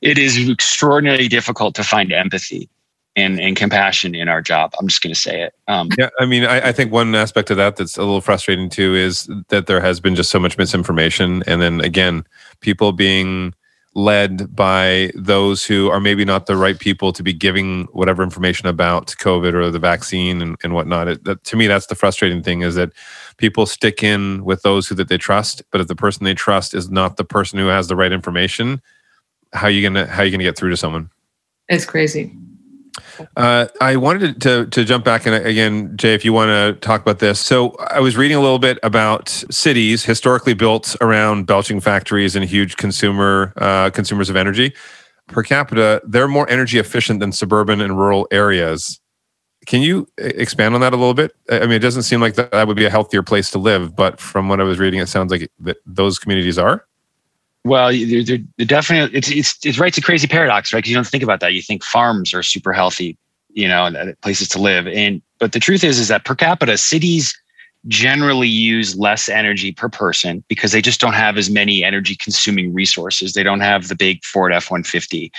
it 0.00 0.18
is 0.18 0.48
extraordinarily 0.48 1.28
difficult 1.28 1.74
to 1.76 1.84
find 1.84 2.12
empathy 2.12 2.68
and, 3.14 3.38
and 3.38 3.56
compassion 3.56 4.14
in 4.14 4.28
our 4.28 4.42
job. 4.42 4.72
I'm 4.78 4.88
just 4.88 5.02
going 5.02 5.14
to 5.14 5.20
say 5.20 5.42
it. 5.42 5.54
Um, 5.68 5.88
yeah, 5.96 6.08
I 6.18 6.26
mean, 6.26 6.44
I, 6.44 6.68
I, 6.68 6.72
think 6.72 6.90
one 6.90 7.14
aspect 7.14 7.50
of 7.50 7.56
that 7.58 7.76
that's 7.76 7.96
a 7.96 8.00
little 8.00 8.20
frustrating 8.20 8.68
too 8.68 8.94
is 8.94 9.28
that 9.48 9.66
there 9.66 9.80
has 9.80 10.00
been 10.00 10.14
just 10.14 10.30
so 10.30 10.40
much 10.40 10.58
misinformation, 10.58 11.42
and 11.46 11.62
then 11.62 11.80
again, 11.80 12.26
people 12.60 12.92
being 12.92 13.54
led 13.94 14.54
by 14.56 15.10
those 15.14 15.64
who 15.66 15.90
are 15.90 16.00
maybe 16.00 16.24
not 16.24 16.46
the 16.46 16.56
right 16.56 16.78
people 16.78 17.12
to 17.12 17.22
be 17.22 17.32
giving 17.32 17.84
whatever 17.92 18.22
information 18.22 18.66
about 18.66 19.08
COVID 19.18 19.52
or 19.52 19.70
the 19.70 19.78
vaccine 19.78 20.40
and, 20.40 20.56
and 20.62 20.72
whatnot. 20.72 21.08
It, 21.08 21.24
that, 21.24 21.44
to 21.44 21.56
me, 21.56 21.66
that's 21.66 21.86
the 21.86 21.94
frustrating 21.94 22.42
thing 22.42 22.62
is 22.62 22.74
that 22.76 22.92
people 23.36 23.66
stick 23.66 24.02
in 24.02 24.44
with 24.44 24.62
those 24.62 24.88
who 24.88 24.94
that 24.94 25.08
they 25.08 25.18
trust, 25.18 25.62
but 25.70 25.80
if 25.80 25.88
the 25.88 25.96
person 25.96 26.24
they 26.24 26.34
trust 26.34 26.74
is 26.74 26.90
not 26.90 27.16
the 27.16 27.24
person 27.24 27.58
who 27.58 27.66
has 27.66 27.88
the 27.88 27.96
right 27.96 28.12
information, 28.12 28.80
how 29.52 29.66
are 29.66 29.70
you 29.70 29.82
gonna 29.82 30.06
how 30.06 30.22
are 30.22 30.24
you 30.24 30.30
gonna 30.30 30.44
get 30.44 30.56
through 30.56 30.70
to 30.70 30.76
someone? 30.76 31.10
It's 31.68 31.84
crazy. 31.84 32.34
Uh, 33.36 33.66
I 33.80 33.96
wanted 33.96 34.40
to 34.42 34.66
to 34.66 34.84
jump 34.84 35.04
back 35.04 35.26
and 35.26 35.34
again, 35.34 35.96
Jay, 35.96 36.14
if 36.14 36.24
you 36.24 36.32
want 36.32 36.48
to 36.50 36.78
talk 36.86 37.00
about 37.00 37.18
this. 37.18 37.40
So 37.40 37.70
I 37.90 38.00
was 38.00 38.16
reading 38.16 38.36
a 38.36 38.40
little 38.40 38.58
bit 38.58 38.78
about 38.82 39.28
cities 39.28 40.04
historically 40.04 40.54
built 40.54 40.96
around 41.00 41.46
belching 41.46 41.80
factories 41.80 42.36
and 42.36 42.44
huge 42.44 42.76
consumer 42.76 43.52
uh, 43.56 43.90
consumers 43.90 44.28
of 44.28 44.36
energy. 44.36 44.74
Per 45.28 45.42
capita, 45.42 46.02
they're 46.06 46.28
more 46.28 46.48
energy 46.50 46.78
efficient 46.78 47.20
than 47.20 47.32
suburban 47.32 47.80
and 47.80 47.96
rural 47.96 48.28
areas. 48.30 49.00
Can 49.66 49.80
you 49.80 50.08
expand 50.18 50.74
on 50.74 50.80
that 50.80 50.92
a 50.92 50.96
little 50.96 51.14
bit? 51.14 51.32
I 51.48 51.60
mean, 51.60 51.72
it 51.72 51.78
doesn't 51.78 52.02
seem 52.02 52.20
like 52.20 52.34
that 52.34 52.66
would 52.66 52.76
be 52.76 52.84
a 52.84 52.90
healthier 52.90 53.22
place 53.22 53.50
to 53.52 53.58
live, 53.58 53.94
but 53.94 54.20
from 54.20 54.48
what 54.48 54.60
I 54.60 54.64
was 54.64 54.78
reading, 54.80 54.98
it 55.00 55.06
sounds 55.06 55.30
like 55.30 55.50
that 55.60 55.76
those 55.86 56.18
communities 56.18 56.58
are. 56.58 56.84
Well, 57.64 57.92
they're, 57.92 58.24
they're 58.24 58.66
definitely 58.66 59.16
it's 59.16 59.30
it's 59.30 59.58
it's 59.64 59.78
right. 59.78 59.88
It's 59.88 59.98
a 59.98 60.02
crazy 60.02 60.26
paradox, 60.26 60.72
right? 60.72 60.78
Because 60.78 60.90
you 60.90 60.96
don't 60.96 61.06
think 61.06 61.22
about 61.22 61.40
that. 61.40 61.54
You 61.54 61.62
think 61.62 61.84
farms 61.84 62.34
are 62.34 62.42
super 62.42 62.72
healthy, 62.72 63.16
you 63.50 63.68
know, 63.68 64.14
places 64.22 64.48
to 64.50 64.60
live, 64.60 64.88
and 64.88 65.22
but 65.38 65.52
the 65.52 65.60
truth 65.60 65.84
is, 65.84 65.98
is 65.98 66.08
that 66.08 66.24
per 66.24 66.34
capita 66.34 66.76
cities 66.76 67.36
generally 67.88 68.48
use 68.48 68.96
less 68.96 69.28
energy 69.28 69.72
per 69.72 69.88
person 69.88 70.44
because 70.48 70.72
they 70.72 70.80
just 70.80 71.00
don't 71.00 71.14
have 71.14 71.36
as 71.36 71.50
many 71.50 71.82
energy 71.84 72.16
consuming 72.16 72.72
resources. 72.72 73.32
They 73.32 73.42
don't 73.42 73.60
have 73.60 73.88
the 73.88 73.96
big 73.96 74.24
Ford 74.24 74.52
F 74.52 74.70
one 74.70 74.82
fifty. 74.82 75.30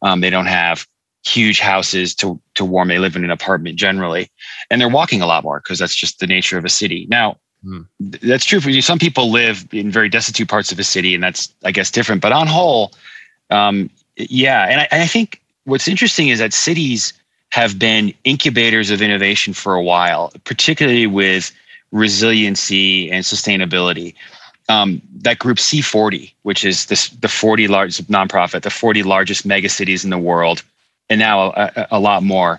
Um, 0.00 0.22
they 0.22 0.30
don't 0.30 0.46
have 0.46 0.86
huge 1.26 1.60
houses 1.60 2.14
to 2.14 2.40
to 2.54 2.64
warm. 2.64 2.88
They 2.88 2.98
live 2.98 3.16
in 3.16 3.24
an 3.24 3.30
apartment 3.30 3.76
generally, 3.76 4.30
and 4.70 4.80
they're 4.80 4.88
walking 4.88 5.20
a 5.20 5.26
lot 5.26 5.44
more 5.44 5.60
because 5.60 5.78
that's 5.78 5.94
just 5.94 6.20
the 6.20 6.26
nature 6.26 6.56
of 6.56 6.64
a 6.64 6.70
city. 6.70 7.06
Now, 7.10 7.36
mm. 7.66 7.86
that's 8.22 8.44
true 8.44 8.60
for 8.60 8.70
you. 8.70 8.80
Some 8.80 8.98
people 8.98 9.30
live 9.30 9.66
in 9.72 9.90
very 9.90 10.08
destitute 10.08 10.48
parts 10.48 10.72
of 10.72 10.78
a 10.78 10.84
city, 10.84 11.14
and 11.14 11.22
that's 11.22 11.52
I 11.64 11.72
guess 11.72 11.90
different. 11.90 12.22
But 12.22 12.32
on 12.32 12.46
whole, 12.46 12.92
um, 13.50 13.90
yeah, 14.16 14.66
and 14.68 14.80
I, 14.80 14.88
and 14.90 15.02
I 15.02 15.06
think 15.06 15.42
what's 15.64 15.88
interesting 15.88 16.28
is 16.28 16.38
that 16.38 16.52
cities 16.52 17.12
have 17.50 17.78
been 17.78 18.12
incubators 18.24 18.90
of 18.90 19.02
innovation 19.02 19.52
for 19.52 19.74
a 19.74 19.82
while, 19.82 20.32
particularly 20.44 21.06
with 21.06 21.52
resiliency 21.92 23.10
and 23.10 23.24
sustainability. 23.24 24.14
Um, 24.68 25.00
that 25.18 25.38
group 25.38 25.58
C40, 25.58 26.32
which 26.42 26.64
is 26.64 26.86
this, 26.86 27.08
the 27.10 27.28
40 27.28 27.68
largest 27.68 28.10
nonprofit, 28.10 28.62
the 28.62 28.70
40 28.70 29.04
largest 29.04 29.46
mega 29.46 29.68
cities 29.68 30.04
in 30.04 30.10
the 30.10 30.18
world, 30.18 30.62
and 31.08 31.20
now 31.20 31.52
a, 31.52 31.86
a, 31.92 32.00
lot 32.00 32.24
more. 32.24 32.58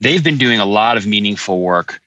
They've 0.00 0.22
been 0.22 0.36
doing 0.36 0.60
a 0.60 0.66
lot 0.66 0.98
of 0.98 1.06
meaningful 1.06 1.60
work, 1.60 2.00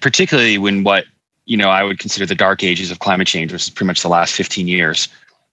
particularly 0.00 0.56
when 0.56 0.82
what 0.82 1.04
you 1.46 1.56
know 1.56 1.70
I 1.70 1.82
would 1.82 1.98
consider 1.98 2.26
the 2.26 2.34
dark 2.34 2.62
ages 2.62 2.90
of 2.90 2.98
climate 2.98 3.26
change, 3.26 3.52
which 3.52 3.62
is 3.62 3.70
pretty 3.70 3.86
much 3.86 4.02
the 4.02 4.08
last 4.08 4.34
15 4.34 4.68
years, 4.68 5.08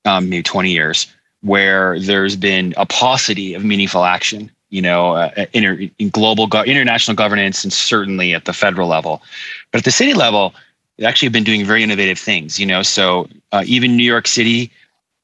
um, 0.06 0.30
maybe 0.30 0.44
20 0.44 0.72
years, 0.72 1.08
where 1.42 2.00
there's 2.00 2.36
been 2.36 2.74
a 2.78 2.86
paucity 2.86 3.54
of 3.54 3.64
meaningful 3.64 4.04
action. 4.04 4.52
You 4.70 4.82
know, 4.82 5.14
uh, 5.14 5.46
inter, 5.54 5.88
in 6.00 6.10
global, 6.10 6.48
go- 6.48 6.64
international 6.64 7.16
governance, 7.16 7.64
and 7.64 7.72
certainly 7.72 8.34
at 8.34 8.46
the 8.46 8.54
federal 8.54 8.88
level, 8.88 9.22
but 9.72 9.80
at 9.80 9.86
the 9.86 9.92
city 9.92 10.14
level, 10.16 10.56
they 10.98 11.06
actually 11.06 11.28
have 11.28 11.34
been 11.34 11.44
doing 11.44 11.64
very 11.64 11.84
innovative 11.84 12.18
things. 12.18 12.60
You 12.60 12.66
know, 12.66 12.82
so 12.82 13.28
uh, 13.52 13.64
even 13.68 13.96
New 13.96 14.04
York 14.04 14.28
City 14.28 14.72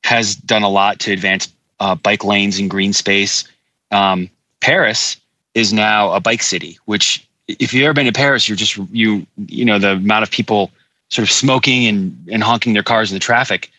has 0.03 0.35
done 0.35 0.63
a 0.63 0.69
lot 0.69 0.99
to 0.99 1.11
advance 1.11 1.51
uh, 1.79 1.95
bike 1.95 2.23
lanes 2.23 2.59
and 2.59 2.69
green 2.69 2.93
space. 2.93 3.43
Um, 3.91 4.29
Paris 4.61 5.17
is 5.55 5.73
now 5.73 6.11
a 6.13 6.19
bike 6.19 6.43
city, 6.43 6.77
which 6.85 7.27
if 7.57 7.73
you've 7.73 7.83
ever 7.83 7.93
been 7.93 8.05
to 8.05 8.11
Paris, 8.11 8.47
you're 8.47 8.55
just 8.55 8.77
you 8.91 9.25
you 9.47 9.65
know 9.65 9.79
the 9.79 9.93
amount 9.93 10.23
of 10.23 10.31
people 10.31 10.71
sort 11.09 11.27
of 11.27 11.31
smoking 11.31 11.87
and 11.87 12.29
and 12.31 12.43
honking 12.43 12.73
their 12.73 12.83
cars 12.83 13.11
in 13.11 13.15
the 13.15 13.19
traffic. 13.19 13.71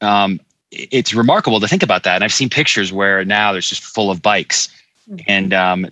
Um, 0.00 0.40
it's 0.70 1.14
remarkable 1.14 1.60
to 1.60 1.68
think 1.68 1.82
about 1.82 2.02
that. 2.02 2.16
And 2.16 2.24
I've 2.24 2.32
seen 2.32 2.50
pictures 2.50 2.92
where 2.92 3.24
now 3.24 3.52
there's 3.52 3.68
just 3.68 3.82
full 3.82 4.10
of 4.10 4.20
bikes, 4.20 4.68
mm-hmm. 5.10 5.24
and 5.26 5.54
um, 5.54 5.86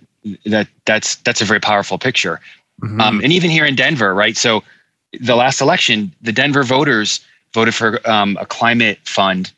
that 0.45 0.67
that's 0.85 1.15
that's 1.17 1.41
a 1.41 1.45
very 1.45 1.59
powerful 1.59 1.97
picture. 1.97 2.39
Mm-hmm. 2.81 3.01
Um, 3.01 3.21
and 3.23 3.31
even 3.31 3.49
here 3.49 3.65
in 3.65 3.75
Denver, 3.75 4.13
right? 4.13 4.37
So 4.37 4.63
the 5.19 5.35
last 5.35 5.61
election, 5.61 6.11
the 6.21 6.31
Denver 6.31 6.63
voters 6.63 7.25
voted 7.53 7.73
for 7.73 8.07
um, 8.09 8.37
a 8.39 8.45
climate 8.45 8.99
fund, 9.05 9.51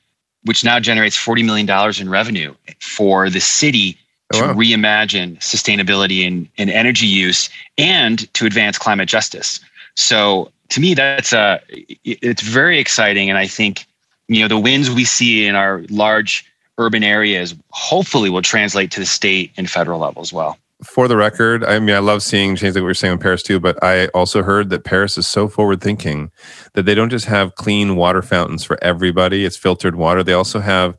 which 0.44 0.64
now 0.64 0.80
generates 0.80 1.18
forty 1.18 1.44
million 1.44 1.66
dollars 1.66 2.00
in 2.00 2.10
revenue 2.10 2.54
for 2.80 3.30
the 3.30 3.42
city 3.42 3.98
to 4.34 4.44
oh, 4.44 4.48
wow. 4.48 4.54
reimagine 4.54 5.38
sustainability 5.38 6.26
and, 6.26 6.48
and 6.58 6.70
energy 6.70 7.06
use 7.08 7.50
and 7.78 8.32
to 8.34 8.46
advance 8.46 8.78
climate 8.78 9.08
justice. 9.08 9.60
So 9.96 10.52
to 10.70 10.80
me, 10.80 10.94
that's 10.94 11.32
a, 11.32 11.62
it's 12.04 12.42
very 12.42 12.80
exciting. 12.80 13.30
And 13.30 13.38
I 13.38 13.48
think, 13.48 13.86
you 14.28 14.42
know, 14.42 14.48
the 14.48 14.60
wins 14.60 14.90
we 14.90 15.06
see 15.06 15.46
in 15.46 15.56
our 15.56 15.84
large 15.90 16.46
urban 16.78 17.04
areas 17.04 17.56
hopefully 17.70 18.30
will 18.30 18.42
translate 18.42 18.92
to 18.92 19.00
the 19.00 19.06
state 19.06 19.52
and 19.58 19.70
federal 19.70 20.00
level 20.00 20.22
as 20.22 20.34
well. 20.34 20.58
For 20.84 21.08
the 21.08 21.16
record, 21.16 21.64
I 21.64 21.80
mean, 21.80 21.96
I 21.96 22.00
love 22.00 22.22
seeing 22.22 22.56
change 22.58 22.76
like 22.76 22.82
we 22.82 22.88
were 22.88 22.94
saying 22.94 23.14
in 23.14 23.20
Paris 23.20 23.42
too, 23.42 23.60
but 23.62 23.82
I 23.82 24.08
also 24.08 24.44
heard 24.44 24.70
that 24.72 24.84
Paris 24.84 25.18
is 25.18 25.26
so 25.26 25.48
forward 25.48 25.82
thinking 25.82 26.32
that 26.74 26.84
they 26.86 26.94
don't 26.94 27.10
just 27.10 27.26
have 27.26 27.56
clean 27.56 27.96
water 27.96 28.22
fountains 28.22 28.66
for 28.66 28.78
everybody. 28.84 29.46
It's 29.46 29.56
filtered 29.56 29.96
water. 29.96 30.22
They 30.22 30.34
also 30.34 30.60
have 30.60 30.98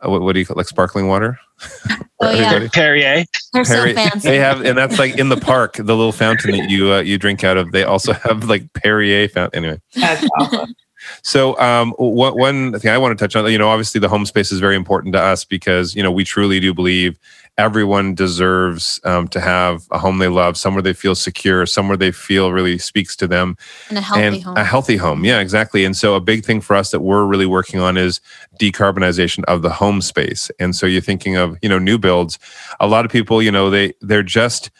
uh, 0.00 0.08
what, 0.08 0.22
what 0.22 0.32
do 0.32 0.38
you 0.38 0.46
call 0.46 0.56
like 0.56 0.68
sparkling 0.68 1.06
water? 1.06 1.38
Oh 2.20 2.30
yeah, 2.30 2.68
Perrier. 2.72 3.24
They're 3.52 3.64
so 3.64 3.92
fancy. 3.94 4.28
They 4.28 4.38
have, 4.38 4.64
and 4.64 4.76
that's 4.76 4.98
like 4.98 5.18
in 5.18 5.28
the 5.28 5.36
park, 5.36 5.74
the 5.74 5.82
little 5.82 6.12
fountain 6.12 6.52
that 6.52 6.70
you 6.70 6.92
uh, 6.92 7.00
you 7.00 7.18
drink 7.18 7.44
out 7.44 7.56
of. 7.56 7.72
They 7.72 7.84
also 7.84 8.12
have 8.12 8.44
like 8.44 8.72
Perrier 8.72 9.28
fountain. 9.28 9.64
Anyway, 9.64 9.80
that's 9.94 10.26
awesome. 10.38 10.74
So, 11.22 11.58
um, 11.58 11.92
what, 11.96 12.36
one 12.36 12.78
thing 12.78 12.90
I 12.90 12.98
want 12.98 13.18
to 13.18 13.22
touch 13.22 13.34
on, 13.34 13.50
you 13.50 13.58
know, 13.58 13.68
obviously 13.68 14.00
the 14.00 14.08
home 14.08 14.26
space 14.26 14.52
is 14.52 14.60
very 14.60 14.76
important 14.76 15.14
to 15.14 15.20
us 15.20 15.44
because, 15.44 15.94
you 15.94 16.02
know, 16.02 16.12
we 16.12 16.24
truly 16.24 16.60
do 16.60 16.74
believe 16.74 17.18
everyone 17.60 18.14
deserves 18.14 18.98
um, 19.04 19.28
to 19.28 19.38
have 19.38 19.86
a 19.90 19.98
home 19.98 20.18
they 20.18 20.28
love, 20.28 20.56
somewhere 20.56 20.82
they 20.82 20.94
feel 20.94 21.14
secure, 21.14 21.66
somewhere 21.66 21.96
they 21.96 22.10
feel 22.10 22.52
really 22.52 22.78
speaks 22.78 23.14
to 23.16 23.28
them. 23.28 23.56
And 23.90 23.98
a 23.98 24.00
healthy 24.00 24.22
and 24.22 24.42
home. 24.42 24.56
A 24.56 24.64
healthy 24.64 24.96
home. 24.96 25.24
Yeah, 25.24 25.40
exactly. 25.40 25.84
And 25.84 25.94
so, 25.94 26.14
a 26.14 26.20
big 26.20 26.44
thing 26.44 26.62
for 26.62 26.74
us 26.74 26.90
that 26.90 27.00
we're 27.00 27.24
really 27.24 27.46
working 27.46 27.78
on 27.78 27.98
is 27.98 28.20
decarbonization 28.58 29.44
of 29.44 29.60
the 29.60 29.70
home 29.70 30.00
space. 30.00 30.50
And 30.58 30.74
so, 30.74 30.86
you're 30.86 31.02
thinking 31.02 31.36
of, 31.36 31.58
you 31.60 31.68
know, 31.68 31.78
new 31.78 31.98
builds. 31.98 32.38
A 32.80 32.86
lot 32.86 33.04
of 33.04 33.12
people, 33.12 33.42
you 33.42 33.52
know, 33.52 33.68
they, 33.68 33.92
they're 34.00 34.22
just, 34.22 34.70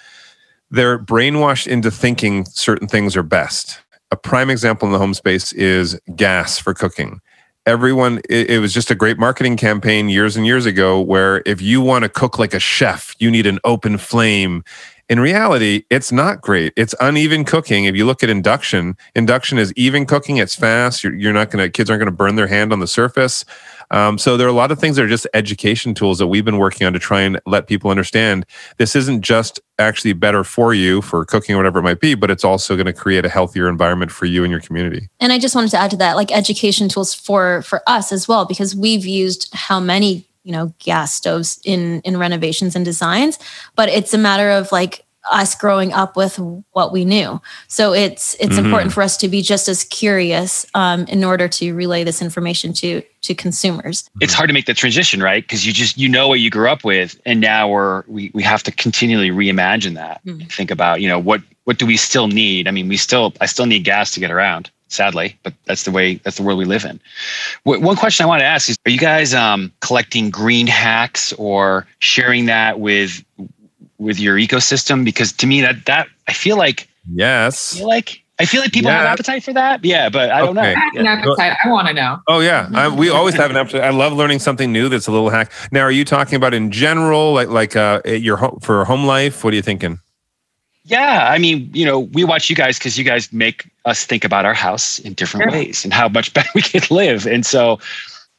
they're 0.71 0.99
brainwashed 0.99 1.67
into 1.67 1.91
thinking 1.91 2.47
certain 2.47 2.89
things 2.89 3.15
are 3.17 3.23
best 3.23 3.81
a 4.11 4.17
prime 4.17 4.51
example 4.51 4.87
in 4.87 4.93
the 4.93 4.99
home 4.99 5.15
space 5.15 5.53
is 5.53 5.99
gas 6.17 6.59
for 6.59 6.75
cooking. 6.75 7.21
Everyone, 7.67 8.21
it, 8.29 8.51
it, 8.51 8.59
was 8.59 8.73
just 8.73 8.91
a 8.91 8.95
great 8.95 9.19
marketing 9.19 9.57
campaign 9.57 10.09
years 10.09 10.37
and 10.37 10.47
years 10.47 10.65
ago 10.65 11.01
where 11.01 11.43
if 11.45 11.61
you 11.61 11.81
want 11.81 12.05
to 12.05 12.09
cook 12.09 12.39
like 12.39 12.55
a 12.55 12.59
chef, 12.59 13.15
you 13.19 13.31
need 13.31 13.47
an 13.47 13.59
open 13.65 13.99
flame. 13.99 14.65
In 15.11 15.19
reality, 15.19 15.83
it's 15.91 16.13
not 16.13 16.41
great. 16.41 16.73
It's 16.77 16.95
uneven 17.01 17.45
cooking. 17.45 17.87
If 17.87 17.97
you 17.97 18.07
look 18.07 18.23
at 18.23 18.31
induction, 18.31 18.97
induction 19.17 19.59
is 19.59 19.73
even 19.75 20.07
cooking. 20.07 20.37
It's 20.37 20.55
fast. 20.55 21.03
You're, 21.03 21.15
you're 21.17 21.33
not 21.33 21.51
going 21.51 21.65
to, 21.65 21.69
kids 21.69 21.91
aren't 21.91 21.99
going 21.99 22.07
to 22.07 22.17
burn 22.17 22.37
their 22.37 22.47
hand 22.47 22.73
on 22.73 22.79
the 22.79 22.87
surface. 22.87 23.45
Um, 23.91 24.19
so 24.19 24.37
there 24.37 24.47
are 24.47 24.51
a 24.51 24.53
lot 24.53 24.71
of 24.71 24.79
things 24.79 24.95
that 24.95 25.05
are 25.05 25.09
just 25.09 25.27
education 25.35 25.95
tools 25.95 26.21
that 26.21 26.29
we've 26.29 26.45
been 26.45 26.59
working 26.59 26.87
on 26.87 26.93
to 26.93 27.01
try 27.01 27.23
and 27.23 27.41
let 27.45 27.67
people 27.67 27.91
understand 27.91 28.47
this 28.79 28.95
isn't 28.95 29.23
just 29.23 29.59
actually 29.81 30.13
better 30.13 30.45
for 30.45 30.75
you 30.75 31.03
for 31.03 31.25
cooking 31.25 31.57
or 31.57 31.59
whatever 31.59 31.81
it 31.81 31.83
might 31.83 31.99
be, 31.99 32.15
but 32.15 32.31
it's 32.31 32.45
also 32.45 32.77
going 32.77 32.87
to 32.87 32.93
create 32.93 33.25
a 33.25 33.29
healthier 33.29 33.69
environment 33.69 34.13
for 34.13 34.27
you 34.27 34.45
and 34.45 34.53
your 34.53 34.61
community. 34.61 35.09
And 35.19 35.33
I 35.33 35.41
just 35.41 35.57
wanted 35.57 35.73
to 35.73 35.79
add 35.79 35.91
to 35.91 35.97
that, 35.97 36.15
like 36.15 36.31
education 36.31 36.89
tools 36.89 37.15
for 37.15 37.63
for 37.63 37.83
us 37.89 38.13
as 38.13 38.29
well, 38.29 38.45
because 38.45 38.77
we've 38.77 39.05
used 39.05 39.53
how 39.55 39.81
many 39.81 40.30
you 40.45 40.53
know 40.53 40.75
gas 40.79 41.15
stoves 41.15 41.61
in 41.65 42.01
in 42.03 42.17
renovations 42.17 42.77
and 42.77 42.85
designs, 42.85 43.39
but 43.77 43.89
it's 43.89 44.15
a 44.15 44.19
matter 44.19 44.51
of 44.51 44.73
like 44.73 45.05
us 45.31 45.55
growing 45.55 45.93
up 45.93 46.17
with 46.17 46.39
what 46.73 46.93
we 46.93 47.05
knew. 47.05 47.41
So 47.69 47.93
it's 47.93 48.35
it's 48.35 48.57
mm-hmm. 48.57 48.65
important 48.65 48.93
for 48.93 49.03
us 49.03 49.17
to 49.19 49.29
be 49.29 49.43
just 49.43 49.69
as 49.69 49.85
curious 49.85 50.67
um, 50.75 51.05
in 51.07 51.25
order 51.25 51.49
to 51.49 51.75
relay 51.75 52.05
this 52.05 52.23
information 52.23 52.73
to 52.75 53.03
to 53.23 53.35
consumers. 53.35 54.09
It's 54.21 54.33
hard 54.33 54.49
to 54.49 54.55
make 54.55 54.67
the 54.67 54.75
transition, 54.75 55.23
right? 55.23 55.43
Because 55.43 55.67
you 55.67 55.73
just 55.73 55.99
you 55.99 56.09
know 56.09 56.29
what 56.29 56.41
you 56.41 56.51
grew 56.51 56.69
up 56.69 56.85
with, 56.85 57.21
and 57.27 57.41
now 57.41 57.69
we're 57.69 58.05
we 58.07 58.31
we 58.35 58.43
have 58.43 58.63
to 58.65 58.73
continually 58.73 59.31
reimagine 59.31 59.95
that. 59.95 60.25
Mm-hmm. 60.25 60.47
Think 60.47 60.71
about 60.71 61.01
you 61.01 61.09
know 61.09 61.19
what 61.19 61.43
what 61.65 61.79
do 61.79 61.87
we 61.87 61.97
still 61.97 62.27
need? 62.27 62.67
I 62.67 62.71
mean, 62.71 62.89
we 62.89 62.97
still 62.97 63.35
I 63.41 63.47
still 63.47 63.67
need 63.67 63.85
gas 63.85 64.11
to 64.13 64.21
get 64.21 64.31
around. 64.31 64.71
Sadly, 64.91 65.39
but 65.45 65.55
that's 65.67 65.85
the 65.85 65.93
way 65.93 66.17
that's 66.17 66.37
the 66.37 66.43
world 66.43 66.59
we 66.59 66.65
live 66.65 66.85
in. 66.85 67.01
One 67.63 67.95
question 67.95 68.25
I 68.25 68.27
want 68.29 68.41
to 68.41 68.45
ask 68.45 68.69
is: 68.69 68.77
Are 68.87 68.91
you 68.91 68.99
guys 68.99 69.33
um, 69.33 69.73
collecting 69.81 70.31
green 70.31 70.67
hacks 70.67 71.33
or 71.35 71.87
sharing 72.01 72.47
that 72.47 72.81
with 72.81 73.25
with 73.99 74.19
your 74.19 74.37
ecosystem? 74.37 75.05
Because 75.05 75.33
to 75.35 75.47
me, 75.47 75.61
that 75.61 75.87
that 75.87 76.09
I 76.27 76.33
feel 76.33 76.57
like 76.57 76.89
yes, 77.09 77.77
I 77.77 77.79
feel 77.79 77.87
like 77.87 78.23
I 78.41 78.47
feel 78.47 78.63
like 78.63 78.73
people 78.73 78.91
yeah. 78.91 78.99
have 78.99 79.07
appetite 79.07 79.45
for 79.45 79.53
that. 79.53 79.85
Yeah, 79.85 80.09
but 80.09 80.31
I 80.31 80.41
don't 80.41 80.59
okay. 80.59 80.75
know. 80.75 80.81
I 80.81 80.85
have 80.85 80.97
an 80.97 81.07
appetite. 81.07 81.57
I 81.65 81.69
want 81.69 81.87
to 81.87 81.95
know. 81.95 82.19
Oh 82.27 82.41
yeah, 82.41 82.69
I, 82.75 82.89
we 82.89 83.11
always 83.11 83.37
have 83.37 83.51
an 83.51 83.57
appetite. 83.57 83.83
I 83.83 83.91
love 83.91 84.13
learning 84.15 84.41
something 84.41 84.73
new. 84.73 84.89
That's 84.89 85.07
a 85.07 85.13
little 85.13 85.31
hack. 85.31 85.53
Now, 85.71 85.83
are 85.83 85.93
you 85.93 86.05
talking 86.05 86.35
about 86.35 86.53
in 86.53 86.73
general, 86.73 87.33
like 87.33 87.49
like 87.49 87.77
uh, 87.77 88.01
your 88.07 88.39
home, 88.39 88.59
for 88.61 88.85
home 88.87 89.05
life? 89.05 89.45
What 89.45 89.53
are 89.53 89.57
you 89.57 89.63
thinking? 89.63 90.01
Yeah, 90.85 91.29
I 91.31 91.39
mean, 91.39 91.71
you 91.75 91.85
know, 91.85 92.01
we 92.01 92.25
watch 92.25 92.49
you 92.49 92.57
guys 92.57 92.79
because 92.79 92.97
you 92.97 93.05
guys 93.05 93.33
make 93.33 93.71
us 93.85 94.05
think 94.05 94.25
about 94.25 94.47
our 94.47 94.55
house 94.55 94.99
in 95.01 95.13
different 95.13 95.51
sure. 95.51 95.61
ways 95.61 95.85
and 95.85 95.93
how 95.93 96.09
much 96.09 96.33
better 96.35 96.49
we 96.55 96.63
can 96.63 96.83
live. 96.91 97.27
And 97.27 97.45
so, 97.45 97.79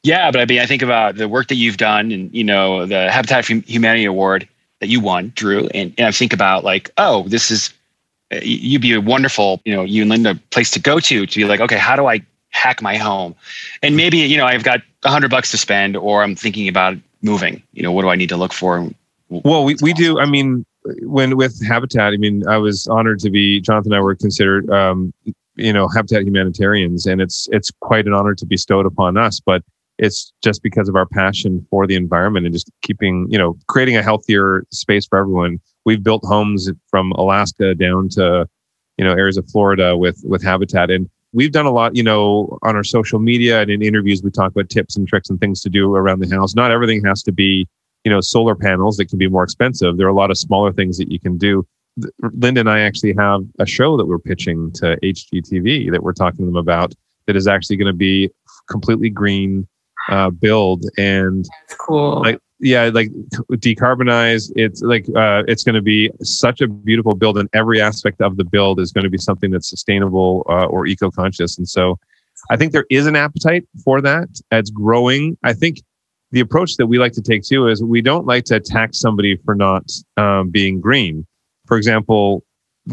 yeah, 0.04 0.32
but 0.32 0.42
I 0.42 0.46
mean, 0.46 0.60
I 0.60 0.66
think 0.66 0.82
about 0.82 1.16
the 1.16 1.28
work 1.30 1.48
that 1.50 1.56
you've 1.56 1.78
done, 1.78 2.12
and 2.12 2.34
you 2.34 2.44
know, 2.44 2.86
the 2.86 3.12
Habitat 3.12 3.46
for 3.46 3.54
Humanity 3.54 4.06
Award 4.06 4.48
that 4.80 4.88
you 4.88 5.00
won, 5.00 5.32
Drew, 5.36 5.68
and, 5.76 5.94
and 5.98 6.08
I 6.08 6.12
think 6.12 6.34
about 6.34 6.64
like, 6.64 6.90
oh, 6.98 7.24
this 7.28 7.52
is 7.52 7.72
uh, 8.32 8.40
you'd 8.42 8.82
be 8.82 8.94
a 8.94 9.02
wonderful, 9.02 9.62
you 9.64 9.74
know, 9.76 9.84
you 9.84 10.02
and 10.02 10.10
Linda 10.10 10.40
place 10.50 10.72
to 10.72 10.80
go 10.80 11.00
to 11.00 11.26
to 11.26 11.40
be 11.40 11.46
like, 11.46 11.60
okay, 11.60 11.78
how 11.78 11.96
do 11.96 12.08
I 12.08 12.26
hack 12.50 12.82
my 12.82 12.98
home? 12.98 13.36
And 13.84 13.96
maybe 13.96 14.18
you 14.18 14.38
know 14.38 14.46
I've 14.46 14.64
got 14.64 14.82
a 15.04 15.10
hundred 15.10 15.30
bucks 15.30 15.52
to 15.52 15.58
spend, 15.58 15.96
or 15.96 16.24
I'm 16.24 16.36
thinking 16.36 16.68
about 16.68 16.98
moving. 17.22 17.62
You 17.74 17.84
know, 17.84 17.92
what 17.92 18.02
do 18.02 18.10
I 18.10 18.16
need 18.16 18.30
to 18.30 18.38
look 18.38 18.54
for? 18.54 18.90
Well, 19.30 19.64
we, 19.64 19.76
we 19.82 19.94
do. 19.94 20.20
I 20.20 20.26
mean, 20.26 20.66
when 21.02 21.38
with 21.38 21.64
Habitat, 21.66 22.14
I 22.14 22.18
mean, 22.18 22.48
I 22.48 22.58
was 22.58 22.88
honored 22.88 23.20
to 23.20 23.30
be. 23.30 23.62
Jonathan 23.62 23.94
and 23.94 24.00
I 24.00 24.02
were 24.02 24.16
considered, 24.16 24.70
um, 24.70 25.14
you 25.56 25.74
know, 25.74 25.88
Habitat 25.88 26.24
humanitarians, 26.24 27.06
and 27.06 27.22
it's 27.22 27.48
it's 27.52 27.72
quite 27.82 28.08
an 28.08 28.14
honor 28.14 28.36
to 28.36 28.46
be 28.46 28.56
bestowed 28.56 28.86
upon 28.86 29.18
us. 29.18 29.40
But 29.40 29.64
it's 29.98 30.34
just 30.44 30.64
because 30.64 30.90
of 30.90 30.96
our 30.96 31.06
passion 31.06 31.66
for 31.70 31.86
the 31.86 31.96
environment 31.96 32.46
and 32.46 32.54
just 32.54 32.72
keeping, 32.82 33.28
you 33.30 33.38
know, 33.38 33.58
creating 33.68 33.98
a 33.98 34.02
healthier 34.02 34.66
space 34.72 35.06
for 35.06 35.20
everyone. 35.20 35.60
We've 35.86 36.04
built 36.04 36.24
homes 36.26 36.70
from 36.90 37.12
Alaska 37.12 37.76
down 37.76 38.10
to, 38.10 38.48
you 38.98 39.06
know, 39.06 39.12
areas 39.12 39.38
of 39.38 39.48
Florida 39.50 39.96
with 39.96 40.20
with 40.24 40.44
Habitat, 40.44 40.90
and 40.90 41.10
we've 41.34 41.52
done 41.52 41.66
a 41.66 41.72
lot, 41.72 41.96
you 41.96 42.04
know, 42.04 42.58
on 42.64 42.76
our 42.76 42.84
social 42.84 43.20
media 43.20 43.62
and 43.62 43.70
in 43.70 43.82
interviews. 43.82 44.22
We 44.24 44.32
talk 44.32 44.52
about 44.52 44.70
tips 44.70 44.98
and 44.98 45.08
tricks 45.08 45.30
and 45.30 45.40
things 45.40 45.62
to 45.62 45.70
do 45.70 45.94
around 45.96 46.20
the 46.20 46.36
house. 46.36 46.56
Not 46.56 46.72
everything 46.72 47.04
has 47.06 47.24
to 47.24 47.32
be, 47.32 47.68
you 48.04 48.12
know, 48.12 48.22
solar 48.22 48.56
panels 48.56 48.98
that 48.98 49.06
can 49.06 49.18
be 49.18 49.28
more 49.28 49.44
expensive. 49.44 49.98
There 49.98 50.08
are 50.08 50.12
a 50.12 50.16
lot 50.16 50.32
of 50.32 50.38
smaller 50.38 50.72
things 50.72 50.98
that 50.98 51.12
you 51.12 51.20
can 51.20 51.38
do. 51.38 51.66
Linda 52.34 52.62
and 52.62 52.70
I 52.70 52.80
actually 52.80 53.14
have 53.18 53.42
a 53.60 53.66
show 53.66 53.98
that 53.98 54.06
we're 54.06 54.20
pitching 54.20 54.72
to 54.74 54.98
HGTV 55.04 55.92
that 55.92 56.02
we're 56.02 56.14
talking 56.14 56.40
to 56.40 56.46
them 56.46 56.56
about 56.56 56.94
that 57.28 57.36
is 57.36 57.48
actually 57.48 57.76
going 57.78 57.92
to 57.92 57.98
be 57.98 58.30
completely 58.70 59.10
green 59.10 59.68
uh, 60.10 60.30
build 60.30 60.86
and 60.98 61.46
That's 61.68 61.80
cool. 61.80 62.22
Like 62.22 62.40
yeah, 62.62 62.92
like 62.94 63.10
decarbonize. 63.52 64.52
It's 64.56 64.82
like 64.82 65.06
uh, 65.16 65.44
it's 65.48 65.64
going 65.64 65.76
to 65.76 65.82
be 65.82 66.12
such 66.22 66.62
a 66.62 66.68
beautiful 66.68 67.16
build, 67.16 67.38
and 67.40 67.50
every 67.54 67.82
aspect 67.82 68.22
of 68.22 68.38
the 68.38 68.44
build 68.44 68.80
is 68.80 68.92
going 68.92 69.04
to 69.04 69.10
be 69.10 69.18
something 69.18 69.50
that's 69.50 69.68
sustainable 69.68 70.46
uh, 70.48 70.66
or 70.66 70.86
eco-conscious. 70.86 71.58
And 71.58 71.68
so, 71.68 71.98
I 72.52 72.58
think 72.58 72.72
there 72.72 72.86
is 72.92 73.08
an 73.08 73.16
appetite 73.16 73.68
for 73.84 74.00
that. 74.02 74.30
It's 74.52 74.70
growing. 74.70 75.38
I 75.44 75.54
think 75.54 75.82
the 76.32 76.40
approach 76.40 76.78
that 76.78 76.88
we 76.88 76.98
like 76.98 77.14
to 77.14 77.22
take 77.22 77.44
too 77.44 77.68
is 77.68 77.84
we 77.84 78.02
don't 78.02 78.26
like 78.26 78.46
to 78.46 78.56
attack 78.56 78.92
somebody 78.94 79.38
for 79.38 79.56
not 79.56 79.84
um, 80.18 80.50
being 80.50 80.80
green. 80.80 81.26
For 81.66 81.78
example, 81.78 82.44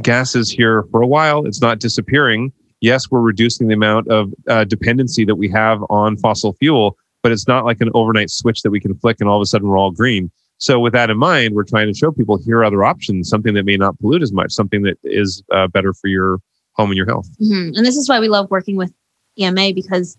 gas 0.02 0.34
is 0.34 0.50
here 0.50 0.84
for 0.90 1.02
a 1.02 1.06
while; 1.06 1.46
it's 1.46 1.60
not 1.60 1.78
disappearing 1.78 2.52
yes, 2.80 3.10
we're 3.10 3.20
reducing 3.20 3.68
the 3.68 3.74
amount 3.74 4.08
of 4.08 4.32
uh, 4.48 4.64
dependency 4.64 5.24
that 5.24 5.36
we 5.36 5.48
have 5.50 5.82
on 5.90 6.16
fossil 6.16 6.52
fuel, 6.54 6.96
but 7.22 7.32
it's 7.32 7.48
not 7.48 7.64
like 7.64 7.80
an 7.80 7.90
overnight 7.94 8.30
switch 8.30 8.62
that 8.62 8.70
we 8.70 8.80
can 8.80 8.94
flick 8.94 9.18
and 9.20 9.28
all 9.28 9.36
of 9.36 9.42
a 9.42 9.46
sudden 9.46 9.68
we're 9.68 9.78
all 9.78 9.90
green. 9.90 10.30
So, 10.58 10.80
with 10.80 10.92
that 10.92 11.08
in 11.08 11.18
mind, 11.18 11.54
we're 11.54 11.64
trying 11.64 11.86
to 11.86 11.96
show 11.96 12.10
people 12.10 12.36
here 12.44 12.58
are 12.58 12.64
other 12.64 12.82
options, 12.82 13.28
something 13.28 13.54
that 13.54 13.64
may 13.64 13.76
not 13.76 13.98
pollute 14.00 14.22
as 14.22 14.32
much, 14.32 14.52
something 14.52 14.82
that 14.82 14.98
is 15.04 15.42
uh, 15.52 15.68
better 15.68 15.92
for 15.92 16.08
your 16.08 16.40
home 16.72 16.90
and 16.90 16.96
your 16.96 17.06
health. 17.06 17.28
Mm-hmm. 17.40 17.76
And 17.76 17.86
this 17.86 17.96
is 17.96 18.08
why 18.08 18.18
we 18.18 18.28
love 18.28 18.50
working 18.50 18.76
with 18.76 18.92
EMA 19.38 19.72
because 19.72 20.16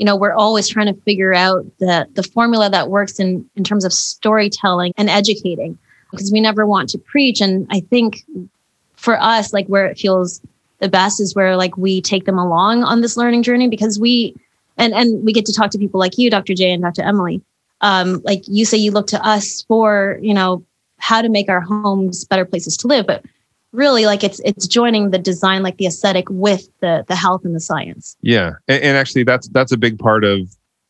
you 0.00 0.06
know 0.06 0.16
we're 0.16 0.32
always 0.32 0.66
trying 0.66 0.86
to 0.86 0.98
figure 1.02 1.34
out 1.34 1.66
the 1.78 2.08
the 2.14 2.22
formula 2.22 2.70
that 2.70 2.88
works 2.88 3.20
in 3.20 3.48
in 3.54 3.62
terms 3.62 3.84
of 3.84 3.92
storytelling 3.92 4.94
and 4.96 5.10
educating 5.10 5.78
because 6.10 6.32
we 6.32 6.40
never 6.40 6.66
want 6.66 6.88
to 6.88 6.98
preach. 6.98 7.42
And 7.42 7.66
i 7.70 7.80
think 7.80 8.24
for 8.96 9.20
us 9.20 9.52
like 9.52 9.66
where 9.66 9.84
it 9.84 9.98
feels 9.98 10.40
the 10.78 10.88
best 10.88 11.20
is 11.20 11.34
where 11.34 11.54
like 11.54 11.76
we 11.76 12.00
take 12.00 12.24
them 12.24 12.38
along 12.38 12.82
on 12.82 13.02
this 13.02 13.18
learning 13.18 13.42
journey 13.42 13.68
because 13.68 14.00
we 14.00 14.34
and 14.78 14.94
and 14.94 15.22
we 15.22 15.34
get 15.34 15.44
to 15.44 15.52
talk 15.52 15.70
to 15.72 15.78
people 15.78 16.00
like 16.00 16.16
you 16.16 16.30
dr 16.30 16.54
jay 16.54 16.72
and 16.72 16.82
dr 16.82 17.02
emily. 17.02 17.42
Um, 17.82 18.20
like 18.24 18.42
you 18.46 18.66
say 18.66 18.76
you 18.78 18.92
look 18.92 19.06
to 19.08 19.26
us 19.26 19.62
for 19.68 20.18
you 20.22 20.32
know 20.32 20.64
how 20.96 21.20
to 21.20 21.28
make 21.28 21.50
our 21.50 21.60
homes 21.60 22.24
better 22.24 22.46
places 22.46 22.76
to 22.78 22.86
live 22.86 23.06
but 23.06 23.22
really 23.72 24.06
like 24.06 24.24
it's 24.24 24.40
it's 24.40 24.66
joining 24.66 25.10
the 25.10 25.18
design 25.18 25.62
like 25.62 25.76
the 25.76 25.86
aesthetic 25.86 26.28
with 26.28 26.68
the 26.80 27.04
the 27.08 27.14
health 27.14 27.44
and 27.44 27.54
the 27.54 27.60
science 27.60 28.16
yeah 28.22 28.52
and, 28.66 28.82
and 28.82 28.96
actually 28.96 29.22
that's 29.22 29.48
that's 29.48 29.72
a 29.72 29.76
big 29.76 29.98
part 29.98 30.24
of 30.24 30.40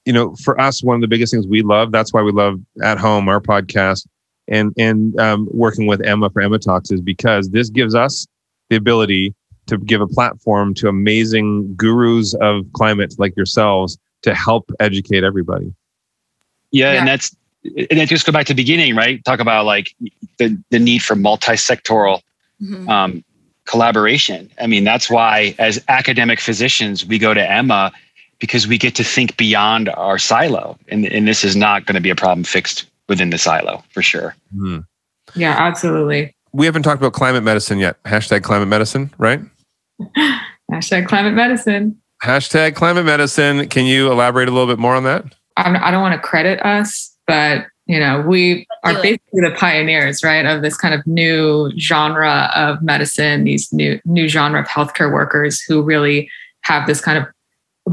you 0.07 0.13
know 0.13 0.35
for 0.37 0.59
us 0.61 0.83
one 0.83 0.95
of 0.95 1.03
the 1.03 1.09
biggest 1.09 1.33
things 1.33 1.47
we 1.47 1.63
love 1.63 1.93
that's 1.93 2.13
why 2.13 2.23
we 2.23 2.33
love 2.33 2.59
at 2.83 2.99
home 2.99 3.29
our 3.29 3.41
podcast 3.41 4.07
and 4.49 4.73
and 4.79 5.19
um, 5.21 5.47
working 5.53 5.87
with 5.87 6.01
emma 6.03 6.31
for 6.31 6.41
emma 6.41 6.59
talks 6.59 6.91
is 6.91 7.01
because 7.01 7.51
this 7.51 7.69
gives 7.69 7.95
us 7.95 8.27
the 8.71 8.77
ability 8.77 9.35
to 9.71 9.79
give 9.79 10.01
a 10.01 10.07
platform 10.07 10.75
to 10.75 10.89
amazing 10.89 11.75
gurus 11.77 12.35
of 12.41 12.67
climate 12.73 13.15
like 13.19 13.37
yourselves 13.37 13.99
to 14.23 14.35
help 14.35 14.71
educate 14.81 15.25
everybody. 15.25 15.73
Yeah, 16.73 16.93
yeah. 16.93 16.99
and 16.99 17.09
that's 17.09 17.35
and 17.65 17.87
then 17.91 18.07
just 18.07 18.27
go 18.27 18.33
back 18.33 18.47
to 18.47 18.53
the 18.53 18.63
beginning, 18.63 18.97
right? 18.97 19.25
Talk 19.25 19.41
about 19.41 19.65
like 19.65 19.95
the 20.39 20.61
the 20.71 20.79
need 20.79 21.03
for 21.03 21.15
multi-sectoral 21.15 22.21
mm-hmm. 22.63 22.89
um, 22.89 23.25
collaboration. 23.67 24.51
I 24.61 24.67
mean, 24.67 24.85
that's 24.85 25.11
why 25.11 25.55
as 25.59 25.83
academic 25.89 26.41
physicians 26.41 27.05
we 27.05 27.19
go 27.19 27.35
to 27.35 27.51
Emma 27.51 27.93
because 28.39 28.67
we 28.67 28.79
get 28.79 28.95
to 28.97 29.05
think 29.05 29.37
beyond 29.37 29.89
our 29.91 30.19
silo, 30.19 30.79
and 30.89 31.07
and 31.07 31.29
this 31.29 31.45
is 31.45 31.55
not 31.55 31.87
going 31.87 31.95
to 31.95 32.01
be 32.01 32.11
a 32.11 32.17
problem 32.17 32.43
fixed 32.43 32.87
within 33.09 33.31
the 33.31 33.39
silo 33.39 33.85
for 33.91 34.03
sure. 34.03 34.35
Mm. 34.57 34.87
Yeah, 35.35 35.55
absolutely. 35.57 36.35
We 36.53 36.67
haven't 36.67 36.83
talked 36.83 37.01
about 37.01 37.13
climate 37.13 37.45
medicine 37.45 37.79
yet. 37.79 38.03
Hashtag 38.05 38.43
climate 38.43 38.69
medicine, 38.69 39.13
right? 39.19 39.41
Hashtag 40.73 41.07
climate 41.07 41.35
medicine. 41.35 42.01
Hashtag 42.25 42.75
climate 42.75 43.05
medicine. 43.05 43.69
Can 43.69 43.87
you 43.87 44.11
elaborate 44.11 44.49
a 44.49 44.53
little 44.53 44.67
bit 44.67 44.79
more 44.79 44.97
on 44.97 45.05
that? 45.05 45.25
I'm, 45.57 45.77
I 45.77 45.91
do 45.91 45.93
not 45.93 46.01
want 46.03 46.15
to 46.15 46.21
credit 46.21 46.65
us, 46.65 47.17
but 47.27 47.67
you 47.91 47.99
know, 47.99 48.21
we 48.21 48.69
are 48.85 48.95
basically 49.03 49.41
the 49.41 49.51
pioneers, 49.59 50.23
right, 50.23 50.47
of 50.47 50.63
this 50.63 50.77
kind 50.77 50.95
of 50.95 51.05
new 51.09 51.73
genre 51.77 52.49
of 52.55 52.81
medicine, 52.83 53.43
these 53.43 53.73
new 53.73 54.01
new 54.05 54.29
genre 54.29 54.61
of 54.61 54.69
healthcare 54.69 55.13
workers 55.13 55.61
who 55.61 55.83
really 55.83 56.31
have 56.63 56.87
this 56.87 57.01
kind 57.01 57.19
of 57.19 57.27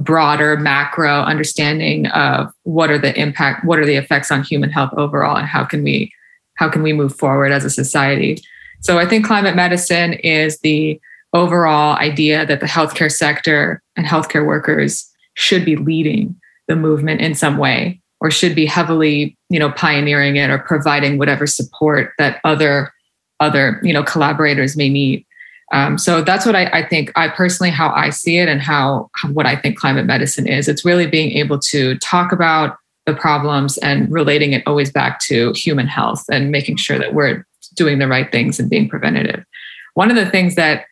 broader 0.03 0.55
macro 0.55 1.21
understanding 1.23 2.05
of 2.10 2.51
what 2.62 2.91
are 2.91 2.99
the 2.99 3.19
impact, 3.19 3.65
what 3.65 3.79
are 3.79 3.88
the 3.88 3.95
effects 3.95 4.29
on 4.29 4.43
human 4.43 4.69
health 4.69 4.91
overall, 4.97 5.36
and 5.36 5.47
how 5.47 5.65
can 5.65 5.83
we 5.83 6.13
how 6.57 6.69
can 6.69 6.83
we 6.83 6.93
move 6.93 7.15
forward 7.15 7.51
as 7.51 7.65
a 7.65 7.69
society. 7.71 8.38
So 8.81 8.99
I 8.99 9.07
think 9.07 9.25
climate 9.25 9.55
medicine 9.55 10.13
is 10.13 10.60
the 10.60 11.01
overall 11.33 11.97
idea 11.97 12.45
that 12.45 12.60
the 12.60 12.67
healthcare 12.67 13.12
sector 13.12 13.81
and 13.95 14.05
healthcare 14.05 14.45
workers 14.45 15.12
should 15.33 15.65
be 15.65 15.75
leading 15.75 16.39
the 16.67 16.75
movement 16.75 17.19
in 17.19 17.33
some 17.33 17.57
way 17.57 17.99
or 18.19 18.32
should 18.32 18.56
be 18.56 18.65
heavily 18.65 19.38
you 19.49 19.60
know 19.60 19.71
pioneering 19.71 20.36
it 20.36 20.49
or 20.49 20.60
providing 20.60 21.17
whatever 21.17 21.47
support 21.47 22.13
that 22.17 22.39
other 22.43 22.91
other 23.39 23.80
you 23.84 23.93
know 23.93 24.03
collaborators 24.03 24.75
may 24.75 24.89
need. 24.89 25.25
Um, 25.73 25.97
so 25.97 26.21
that's 26.21 26.45
what 26.45 26.56
I, 26.56 26.67
I, 26.67 26.88
think 26.88 27.12
i 27.17 27.27
personally 27.27 27.71
how 27.71 27.89
i 27.89 28.10
see 28.10 28.38
it 28.38 28.47
and 28.47 28.62
how 28.62 29.10
what 29.34 29.45
i 29.45 29.53
think 29.53 29.77
climate 29.77 30.06
medicine 30.06 30.47
is. 30.47 30.69
It's 30.69 30.86
really 30.86 31.08
being 31.08 31.32
able 31.32 31.60
to 31.60 31.97
talk 31.97 32.32
about 32.32 32.77
the 33.06 33.13
problems 33.13 33.77
and 33.80 34.10
relating 34.12 34.53
it 34.53 34.63
always 34.65 34.91
back 34.91 35.19
to 35.21 35.51
human 35.53 35.88
health 35.88 36.23
and 36.32 36.51
making 36.51 36.77
sure 36.77 36.97
that 36.97 37.13
we're 37.13 37.45
doing 37.75 37.99
the 37.99 38.08
right 38.08 38.32
things 38.32 38.60
and 38.60 38.69
being 38.69 38.88
preventative. 38.88 39.43
One 39.95 40.10
of 40.10 40.15
the 40.15 40.30
things 40.30 40.56
that 40.56 40.86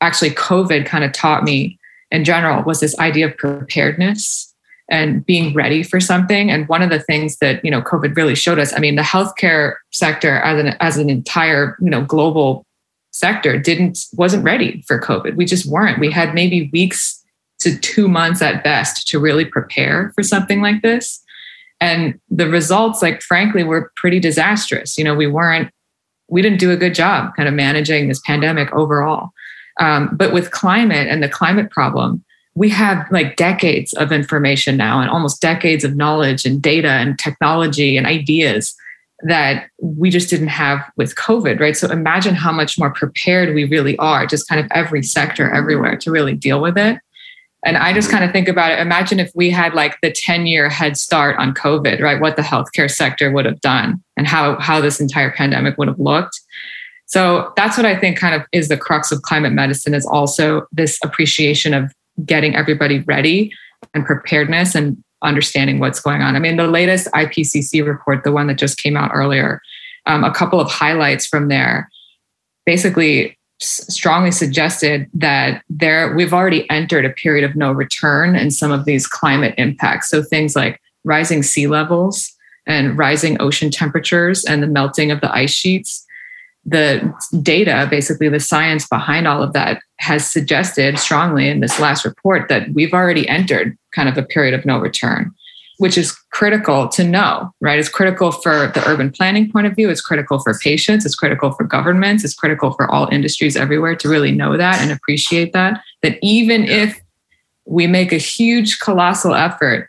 actually 0.00 0.30
covid 0.30 0.86
kind 0.86 1.04
of 1.04 1.12
taught 1.12 1.44
me 1.44 1.78
in 2.10 2.24
general 2.24 2.62
was 2.62 2.80
this 2.80 2.98
idea 2.98 3.26
of 3.26 3.36
preparedness 3.36 4.51
and 4.90 5.24
being 5.24 5.54
ready 5.54 5.82
for 5.82 6.00
something. 6.00 6.50
And 6.50 6.68
one 6.68 6.82
of 6.82 6.90
the 6.90 7.00
things 7.00 7.38
that 7.38 7.64
you 7.64 7.70
know 7.70 7.82
COVID 7.82 8.16
really 8.16 8.34
showed 8.34 8.58
us, 8.58 8.72
I 8.74 8.78
mean, 8.78 8.96
the 8.96 9.02
healthcare 9.02 9.74
sector 9.90 10.36
as 10.36 10.58
an 10.58 10.76
as 10.80 10.96
an 10.96 11.10
entire 11.10 11.76
you 11.80 11.90
know 11.90 12.04
global 12.04 12.64
sector 13.12 13.58
didn't 13.58 13.98
wasn't 14.14 14.44
ready 14.44 14.82
for 14.86 15.00
COVID. 15.00 15.36
We 15.36 15.44
just 15.44 15.66
weren't. 15.66 16.00
We 16.00 16.10
had 16.10 16.34
maybe 16.34 16.70
weeks 16.72 17.22
to 17.62 17.78
two 17.78 18.08
months 18.08 18.42
at 18.42 18.64
best 18.64 19.06
to 19.08 19.20
really 19.20 19.44
prepare 19.44 20.12
for 20.14 20.22
something 20.22 20.60
like 20.60 20.82
this. 20.82 21.22
And 21.80 22.20
the 22.28 22.48
results, 22.48 23.02
like 23.02 23.22
frankly, 23.22 23.64
were 23.64 23.92
pretty 23.96 24.20
disastrous. 24.20 24.98
You 24.98 25.04
know, 25.04 25.14
we 25.14 25.26
weren't, 25.26 25.70
we 26.28 26.42
didn't 26.42 26.58
do 26.58 26.70
a 26.70 26.76
good 26.76 26.94
job 26.94 27.34
kind 27.36 27.48
of 27.48 27.54
managing 27.54 28.08
this 28.08 28.20
pandemic 28.20 28.72
overall. 28.72 29.30
Um, 29.80 30.10
but 30.12 30.32
with 30.32 30.50
climate 30.50 31.08
and 31.08 31.22
the 31.22 31.28
climate 31.28 31.70
problem, 31.70 32.24
we 32.54 32.68
have 32.68 33.06
like 33.10 33.36
decades 33.36 33.92
of 33.94 34.12
information 34.12 34.76
now 34.76 35.00
and 35.00 35.10
almost 35.10 35.40
decades 35.40 35.84
of 35.84 35.96
knowledge 35.96 36.44
and 36.44 36.60
data 36.60 36.90
and 36.90 37.18
technology 37.18 37.96
and 37.96 38.06
ideas 38.06 38.74
that 39.24 39.68
we 39.80 40.10
just 40.10 40.28
didn't 40.28 40.48
have 40.48 40.84
with 40.96 41.14
COVID, 41.14 41.60
right? 41.60 41.76
So 41.76 41.88
imagine 41.90 42.34
how 42.34 42.52
much 42.52 42.78
more 42.78 42.92
prepared 42.92 43.54
we 43.54 43.64
really 43.64 43.96
are, 43.98 44.26
just 44.26 44.48
kind 44.48 44.60
of 44.60 44.66
every 44.72 45.02
sector 45.02 45.50
everywhere 45.50 45.96
to 45.98 46.10
really 46.10 46.34
deal 46.34 46.60
with 46.60 46.76
it. 46.76 46.98
And 47.64 47.76
I 47.76 47.92
just 47.92 48.08
mm-hmm. 48.08 48.18
kind 48.18 48.24
of 48.24 48.32
think 48.32 48.48
about 48.48 48.72
it. 48.72 48.80
Imagine 48.80 49.20
if 49.20 49.30
we 49.34 49.48
had 49.48 49.74
like 49.74 49.96
the 50.02 50.10
10 50.10 50.46
year 50.46 50.68
head 50.68 50.96
start 50.96 51.38
on 51.38 51.54
COVID, 51.54 52.00
right? 52.00 52.20
What 52.20 52.34
the 52.34 52.42
healthcare 52.42 52.90
sector 52.90 53.30
would 53.30 53.46
have 53.46 53.60
done 53.60 54.02
and 54.16 54.26
how, 54.26 54.58
how 54.58 54.80
this 54.80 55.00
entire 55.00 55.30
pandemic 55.30 55.78
would 55.78 55.88
have 55.88 56.00
looked. 56.00 56.40
So 57.06 57.52
that's 57.56 57.76
what 57.76 57.86
I 57.86 57.96
think 57.96 58.18
kind 58.18 58.34
of 58.34 58.42
is 58.52 58.68
the 58.68 58.76
crux 58.76 59.12
of 59.12 59.22
climate 59.22 59.52
medicine 59.52 59.94
is 59.94 60.06
also 60.06 60.66
this 60.72 60.98
appreciation 61.04 61.74
of 61.74 61.92
getting 62.24 62.54
everybody 62.54 63.00
ready 63.00 63.52
and 63.94 64.04
preparedness 64.04 64.74
and 64.74 65.02
understanding 65.22 65.78
what's 65.78 66.00
going 66.00 66.20
on. 66.20 66.36
I 66.36 66.38
mean, 66.38 66.56
the 66.56 66.66
latest 66.66 67.08
IPCC 67.12 67.86
report, 67.86 68.24
the 68.24 68.32
one 68.32 68.48
that 68.48 68.58
just 68.58 68.78
came 68.78 68.96
out 68.96 69.10
earlier, 69.14 69.60
um, 70.06 70.24
a 70.24 70.32
couple 70.32 70.60
of 70.60 70.70
highlights 70.70 71.26
from 71.26 71.48
there 71.48 71.88
basically 72.66 73.38
strongly 73.60 74.32
suggested 74.32 75.08
that 75.14 75.62
there 75.70 76.14
we've 76.14 76.32
already 76.32 76.68
entered 76.68 77.04
a 77.04 77.10
period 77.10 77.48
of 77.48 77.54
no 77.54 77.70
return 77.70 78.34
in 78.34 78.50
some 78.50 78.72
of 78.72 78.84
these 78.84 79.06
climate 79.06 79.54
impacts. 79.56 80.10
So 80.10 80.22
things 80.22 80.56
like 80.56 80.80
rising 81.04 81.42
sea 81.42 81.68
levels 81.68 82.32
and 82.66 82.98
rising 82.98 83.40
ocean 83.40 83.70
temperatures 83.70 84.44
and 84.44 84.62
the 84.62 84.66
melting 84.66 85.10
of 85.10 85.20
the 85.20 85.32
ice 85.32 85.52
sheets 85.52 86.04
the 86.64 87.12
data, 87.42 87.86
basically 87.90 88.28
the 88.28 88.40
science 88.40 88.86
behind 88.88 89.26
all 89.26 89.42
of 89.42 89.52
that, 89.52 89.82
has 89.98 90.30
suggested 90.30 90.98
strongly 90.98 91.48
in 91.48 91.60
this 91.60 91.80
last 91.80 92.04
report 92.04 92.48
that 92.48 92.72
we've 92.72 92.92
already 92.92 93.28
entered 93.28 93.76
kind 93.94 94.08
of 94.08 94.16
a 94.16 94.22
period 94.22 94.54
of 94.54 94.64
no 94.64 94.78
return, 94.78 95.32
which 95.78 95.98
is 95.98 96.12
critical 96.32 96.88
to 96.88 97.04
know, 97.04 97.52
right? 97.60 97.78
It's 97.78 97.88
critical 97.88 98.30
for 98.30 98.68
the 98.74 98.82
urban 98.86 99.10
planning 99.10 99.50
point 99.50 99.66
of 99.66 99.74
view, 99.74 99.90
it's 99.90 100.00
critical 100.00 100.38
for 100.38 100.56
patients, 100.58 101.04
it's 101.04 101.16
critical 101.16 101.50
for 101.52 101.64
governments, 101.64 102.24
it's 102.24 102.34
critical 102.34 102.72
for 102.72 102.90
all 102.90 103.08
industries 103.10 103.56
everywhere 103.56 103.96
to 103.96 104.08
really 104.08 104.32
know 104.32 104.56
that 104.56 104.80
and 104.80 104.92
appreciate 104.92 105.52
that. 105.52 105.82
That 106.02 106.18
even 106.22 106.64
if 106.64 107.00
we 107.64 107.86
make 107.86 108.12
a 108.12 108.18
huge, 108.18 108.78
colossal 108.78 109.34
effort 109.34 109.88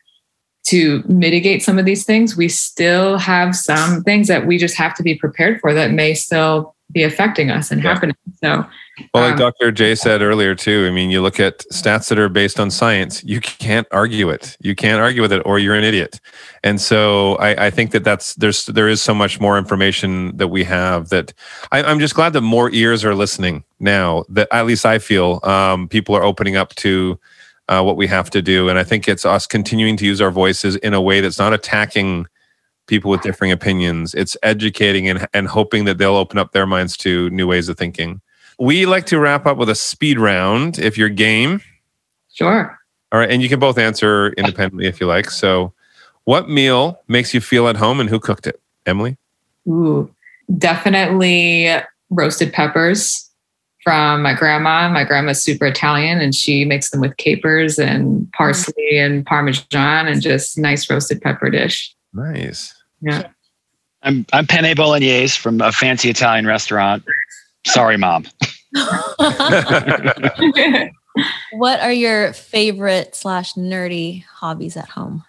to 0.65 1.03
mitigate 1.07 1.61
some 1.61 1.77
of 1.77 1.85
these 1.85 2.05
things, 2.05 2.37
we 2.37 2.47
still 2.47 3.17
have 3.17 3.55
some 3.55 4.01
things 4.03 4.27
that 4.27 4.47
we 4.47 4.57
just 4.57 4.75
have 4.75 4.95
to 4.95 5.03
be 5.03 5.15
prepared 5.15 5.59
for 5.59 5.73
that 5.73 5.91
may 5.91 6.13
still 6.13 6.73
be 6.91 7.03
affecting 7.03 7.49
us 7.49 7.71
and 7.71 7.83
yeah. 7.83 7.93
happening. 7.93 8.15
So, 8.41 8.65
well, 9.13 9.23
like 9.23 9.33
um, 9.33 9.39
Dr. 9.39 9.71
Jay 9.71 9.95
said 9.95 10.21
earlier 10.21 10.53
too, 10.53 10.85
I 10.87 10.91
mean, 10.91 11.09
you 11.09 11.21
look 11.21 11.39
at 11.39 11.59
stats 11.71 12.09
that 12.09 12.19
are 12.19 12.29
based 12.29 12.59
on 12.59 12.69
science, 12.69 13.23
you 13.23 13.41
can't 13.41 13.87
argue 13.91 14.29
it. 14.29 14.55
You 14.61 14.75
can't 14.75 15.01
argue 15.01 15.21
with 15.21 15.33
it, 15.33 15.41
or 15.45 15.57
you're 15.57 15.75
an 15.75 15.83
idiot. 15.83 16.19
And 16.63 16.79
so, 16.79 17.35
I, 17.37 17.65
I 17.65 17.69
think 17.71 17.91
that 17.91 18.03
that's 18.03 18.35
there's 18.35 18.67
there 18.67 18.87
is 18.87 19.01
so 19.01 19.13
much 19.13 19.39
more 19.41 19.57
information 19.57 20.37
that 20.37 20.49
we 20.49 20.63
have 20.65 21.09
that 21.09 21.33
I, 21.71 21.89
am 21.91 21.99
just 21.99 22.15
glad 22.15 22.33
that 22.33 22.41
more 22.41 22.69
ears 22.71 23.03
are 23.03 23.15
listening 23.15 23.63
now. 23.79 24.23
That 24.29 24.47
at 24.51 24.65
least 24.65 24.85
I 24.85 24.99
feel 24.99 25.39
um, 25.43 25.87
people 25.89 26.15
are 26.15 26.23
opening 26.23 26.55
up 26.55 26.75
to 26.75 27.19
uh, 27.69 27.81
what 27.81 27.97
we 27.97 28.07
have 28.07 28.29
to 28.31 28.41
do. 28.41 28.69
And 28.69 28.77
I 28.77 28.83
think 28.83 29.07
it's 29.07 29.25
us 29.25 29.47
continuing 29.47 29.97
to 29.97 30.05
use 30.05 30.21
our 30.21 30.31
voices 30.31 30.75
in 30.77 30.93
a 30.93 31.01
way 31.01 31.21
that's 31.21 31.39
not 31.39 31.53
attacking 31.53 32.27
people 32.87 33.09
with 33.09 33.21
differing 33.21 33.51
opinions. 33.51 34.13
It's 34.13 34.35
educating 34.43 35.07
and, 35.07 35.27
and 35.33 35.47
hoping 35.47 35.85
that 35.85 35.97
they'll 35.97 36.15
open 36.15 36.37
up 36.37 36.51
their 36.51 36.65
minds 36.65 36.97
to 36.97 37.29
new 37.29 37.47
ways 37.47 37.69
of 37.69 37.77
thinking. 37.77 38.21
We 38.59 38.85
like 38.85 39.05
to 39.07 39.19
wrap 39.19 39.45
up 39.45 39.57
with 39.57 39.69
a 39.69 39.75
speed 39.75 40.19
round 40.19 40.79
if 40.79 40.97
you're 40.97 41.09
game. 41.09 41.61
Sure. 42.33 42.77
All 43.11 43.19
right. 43.19 43.29
And 43.29 43.41
you 43.41 43.49
can 43.49 43.59
both 43.59 43.77
answer 43.77 44.29
independently 44.33 44.87
if 44.87 44.99
you 44.99 45.07
like. 45.07 45.29
So, 45.29 45.73
what 46.25 46.49
meal 46.49 46.99
makes 47.07 47.33
you 47.33 47.41
feel 47.41 47.67
at 47.67 47.75
home 47.75 47.99
and 47.99 48.09
who 48.09 48.19
cooked 48.19 48.47
it? 48.47 48.61
Emily? 48.85 49.17
Ooh, 49.67 50.09
definitely 50.57 51.69
roasted 52.09 52.53
peppers 52.53 53.29
from 53.83 54.21
my 54.21 54.33
grandma. 54.33 54.89
My 54.89 55.03
grandma's 55.03 55.41
super 55.41 55.65
Italian 55.65 56.19
and 56.19 56.33
she 56.33 56.65
makes 56.65 56.89
them 56.89 57.01
with 57.01 57.17
capers 57.17 57.77
and 57.77 58.31
parsley 58.33 58.97
and 58.97 59.25
parmesan 59.25 60.07
and 60.07 60.21
just 60.21 60.57
nice 60.57 60.89
roasted 60.89 61.21
pepper 61.21 61.49
dish. 61.49 61.93
Nice. 62.13 62.73
Yeah. 63.01 63.27
I'm 64.03 64.25
I'm 64.33 64.47
penne 64.47 64.75
bolognese 64.75 65.37
from 65.37 65.61
a 65.61 65.71
fancy 65.71 66.09
Italian 66.09 66.45
restaurant. 66.45 67.03
Sorry, 67.65 67.97
mom. 67.97 68.25
what 71.53 71.79
are 71.79 71.93
your 71.93 72.33
favorite 72.33 73.15
slash 73.15 73.53
nerdy 73.53 74.23
hobbies 74.25 74.75
at 74.75 74.89
home? 74.89 75.23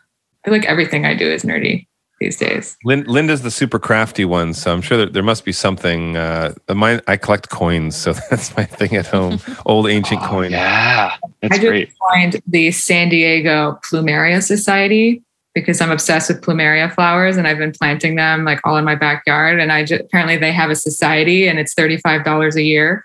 I 0.44 0.48
feel 0.48 0.58
like 0.58 0.66
everything 0.66 1.04
I 1.06 1.14
do 1.14 1.30
is 1.30 1.44
nerdy 1.44 1.86
these 2.20 2.36
days. 2.36 2.76
Linda's 2.84 3.42
the 3.42 3.50
super 3.50 3.78
crafty 3.78 4.24
one, 4.24 4.54
so 4.54 4.72
I'm 4.72 4.82
sure 4.82 4.98
that 4.98 5.12
there 5.12 5.22
must 5.22 5.44
be 5.44 5.52
something. 5.52 6.16
Uh, 6.16 6.54
mine, 6.74 7.00
I 7.06 7.16
collect 7.16 7.50
coins, 7.50 7.96
so 7.96 8.12
that's 8.30 8.56
my 8.56 8.64
thing 8.64 8.96
at 8.96 9.06
home. 9.06 9.40
Old 9.66 9.88
ancient 9.88 10.22
oh, 10.22 10.26
coins. 10.26 10.52
Yeah, 10.52 11.14
that's 11.42 11.54
I 11.54 11.56
just 11.56 11.68
great. 11.68 11.92
joined 12.12 12.42
the 12.46 12.70
San 12.70 13.08
Diego 13.08 13.78
Plumeria 13.84 14.42
Society 14.42 15.22
because 15.54 15.80
I'm 15.80 15.92
obsessed 15.92 16.28
with 16.28 16.40
plumeria 16.40 16.92
flowers 16.92 17.36
and 17.36 17.46
I've 17.46 17.58
been 17.58 17.72
planting 17.72 18.16
them 18.16 18.44
like 18.44 18.60
all 18.64 18.76
in 18.76 18.84
my 18.84 18.96
backyard. 18.96 19.60
And 19.60 19.70
I 19.70 19.84
just, 19.84 20.02
apparently 20.02 20.36
they 20.36 20.52
have 20.52 20.68
a 20.68 20.74
society 20.74 21.46
and 21.46 21.60
it's 21.60 21.74
$35 21.74 22.56
a 22.56 22.62
year. 22.62 23.04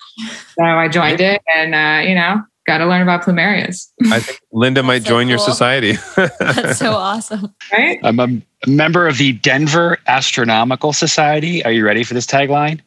So 0.57 0.63
I 0.63 0.87
joined 0.87 1.21
it 1.21 1.41
and, 1.55 1.75
uh, 1.75 2.09
you 2.09 2.15
know, 2.15 2.41
got 2.69 2.77
to 2.77 2.85
learn 2.85 3.01
about 3.01 3.23
plumerias. 3.23 3.87
I 4.11 4.19
think 4.19 4.39
Linda 4.51 4.83
might 4.83 5.01
so 5.01 5.09
join 5.09 5.23
cool. 5.23 5.31
your 5.31 5.39
society. 5.39 5.93
That's 6.39 6.77
so 6.77 6.91
awesome. 6.91 7.53
Right? 7.71 7.99
I'm 8.03 8.19
a 8.19 8.27
member 8.67 9.07
of 9.07 9.17
the 9.17 9.33
Denver 9.33 9.97
Astronomical 10.05 10.93
Society. 10.93 11.65
Are 11.65 11.71
you 11.71 11.83
ready 11.83 12.03
for 12.03 12.13
this 12.13 12.27
tagline? 12.27 12.81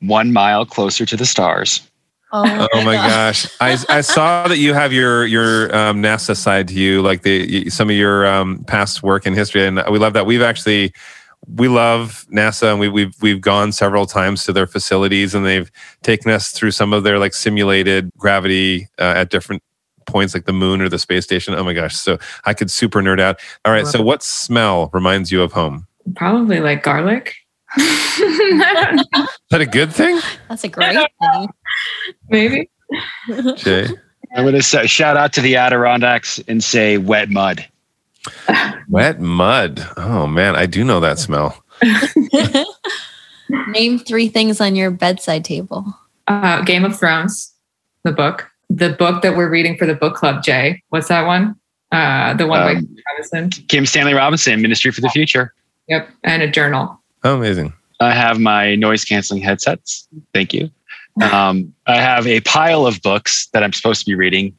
One 0.00 0.32
mile 0.32 0.64
closer 0.64 1.04
to 1.04 1.16
the 1.16 1.26
stars. 1.26 1.86
Oh 2.32 2.44
my, 2.44 2.68
oh 2.72 2.84
my 2.84 2.94
gosh! 2.94 3.46
I, 3.60 3.78
I 3.88 4.00
saw 4.00 4.48
that 4.48 4.58
you 4.58 4.74
have 4.74 4.92
your 4.92 5.24
your 5.26 5.74
um, 5.74 6.02
NASA 6.02 6.36
side 6.36 6.68
to 6.68 6.74
you, 6.74 7.00
like 7.00 7.22
the 7.22 7.70
some 7.70 7.88
of 7.88 7.94
your 7.94 8.26
um, 8.26 8.64
past 8.64 9.02
work 9.02 9.26
and 9.26 9.36
history, 9.36 9.64
and 9.64 9.82
we 9.90 9.98
love 9.98 10.12
that. 10.14 10.26
We've 10.26 10.42
actually 10.42 10.92
we 11.46 11.68
love 11.68 12.26
NASA 12.32 12.70
and 12.70 12.80
we, 12.80 12.88
we've 12.88 13.14
we've 13.22 13.40
gone 13.40 13.72
several 13.72 14.06
times 14.06 14.44
to 14.44 14.52
their 14.52 14.66
facilities 14.66 15.34
and 15.34 15.46
they've 15.46 15.70
taken 16.02 16.30
us 16.30 16.50
through 16.50 16.72
some 16.72 16.92
of 16.92 17.04
their 17.04 17.18
like 17.18 17.34
simulated 17.34 18.10
gravity 18.16 18.88
uh, 18.98 19.14
at 19.16 19.30
different 19.30 19.62
points 20.06 20.34
like 20.34 20.46
the 20.46 20.52
moon 20.52 20.80
or 20.80 20.88
the 20.88 20.98
space 20.98 21.24
station. 21.24 21.54
Oh 21.54 21.64
my 21.64 21.72
gosh. 21.72 21.96
So 21.96 22.18
I 22.44 22.54
could 22.54 22.70
super 22.70 23.02
nerd 23.02 23.20
out. 23.20 23.40
All 23.64 23.72
right. 23.72 23.86
So 23.86 24.02
what 24.02 24.22
smell 24.22 24.90
reminds 24.92 25.30
you 25.30 25.42
of 25.42 25.52
home? 25.52 25.86
Probably 26.14 26.60
like 26.60 26.82
garlic. 26.82 27.34
Is 27.78 27.84
that 29.50 29.60
a 29.60 29.66
good 29.66 29.92
thing? 29.92 30.20
That's 30.48 30.64
a 30.64 30.68
great 30.68 30.96
thing. 30.96 31.48
Maybe. 32.28 32.70
Jay. 33.56 33.88
I'm 34.36 34.44
going 34.44 34.54
to 34.54 34.62
say, 34.62 34.86
shout 34.86 35.16
out 35.16 35.32
to 35.34 35.40
the 35.40 35.56
Adirondacks 35.56 36.38
and 36.48 36.62
say 36.62 36.98
wet 36.98 37.30
mud. 37.30 37.66
Wet 38.88 39.20
mud. 39.20 39.86
Oh 39.96 40.26
man, 40.26 40.56
I 40.56 40.66
do 40.66 40.84
know 40.84 41.00
that 41.00 41.18
smell. 41.18 41.62
Name 43.68 43.98
three 43.98 44.28
things 44.28 44.60
on 44.60 44.74
your 44.74 44.90
bedside 44.90 45.44
table. 45.44 45.86
Uh, 46.26 46.62
Game 46.62 46.84
of 46.84 46.98
Thrones, 46.98 47.52
the 48.02 48.12
book. 48.12 48.50
The 48.68 48.90
book 48.90 49.22
that 49.22 49.36
we're 49.36 49.48
reading 49.48 49.76
for 49.76 49.86
the 49.86 49.94
book 49.94 50.14
club, 50.16 50.42
Jay. 50.42 50.82
What's 50.88 51.06
that 51.08 51.26
one? 51.26 51.54
Uh, 51.92 52.34
the 52.34 52.46
one 52.48 52.60
by 52.62 52.72
Um, 52.72 52.86
Kim 52.86 52.96
Robinson. 53.12 53.50
Kim 53.68 53.86
Stanley 53.86 54.14
Robinson, 54.14 54.60
Ministry 54.60 54.90
for 54.90 55.00
the 55.00 55.08
Future. 55.10 55.54
Yep. 55.88 56.08
And 56.24 56.42
a 56.42 56.50
journal. 56.50 57.00
Oh, 57.22 57.36
amazing. 57.36 57.72
I 58.00 58.12
have 58.12 58.40
my 58.40 58.74
noise 58.74 59.04
canceling 59.04 59.40
headsets. 59.42 60.08
Thank 60.34 60.52
you. 60.52 60.70
Um, 61.32 61.72
I 61.86 61.96
have 61.96 62.26
a 62.26 62.40
pile 62.42 62.86
of 62.86 63.00
books 63.00 63.46
that 63.54 63.62
I'm 63.62 63.72
supposed 63.72 64.00
to 64.00 64.04
be 64.06 64.14
reading, 64.14 64.54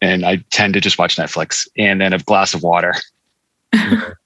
and 0.00 0.24
I 0.24 0.44
tend 0.50 0.74
to 0.74 0.80
just 0.80 0.98
watch 0.98 1.16
Netflix, 1.16 1.68
and 1.76 2.00
then 2.00 2.12
a 2.12 2.18
glass 2.18 2.54
of 2.54 2.62
water. 2.62 2.94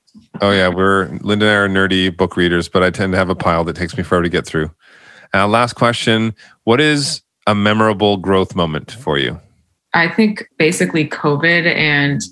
Oh 0.41 0.53
yeah, 0.53 0.69
we're 0.69 1.07
Linda 1.21 1.47
and 1.47 1.53
I 1.53 1.55
are 1.55 1.69
nerdy 1.69 2.15
book 2.17 2.37
readers, 2.37 2.69
but 2.69 2.83
I 2.83 2.91
tend 2.91 3.13
to 3.13 3.19
have 3.19 3.29
a 3.29 3.35
pile 3.35 3.63
that 3.65 3.77
takes 3.77 3.97
me 3.97 4.03
forever 4.03 4.23
to 4.23 4.29
get 4.29 4.47
through. 4.47 4.71
Uh, 5.35 5.47
last 5.47 5.75
question: 5.75 6.35
What 6.65 6.81
is 6.81 7.23
a 7.47 7.55
memorable 7.55 8.17
growth 8.17 8.57
moment 8.57 8.93
for 8.93 9.19
you? 9.19 9.39
I 9.93 10.09
think 10.09 10.49
basically 10.57 11.09
COVID 11.09 11.67
and 11.67 12.23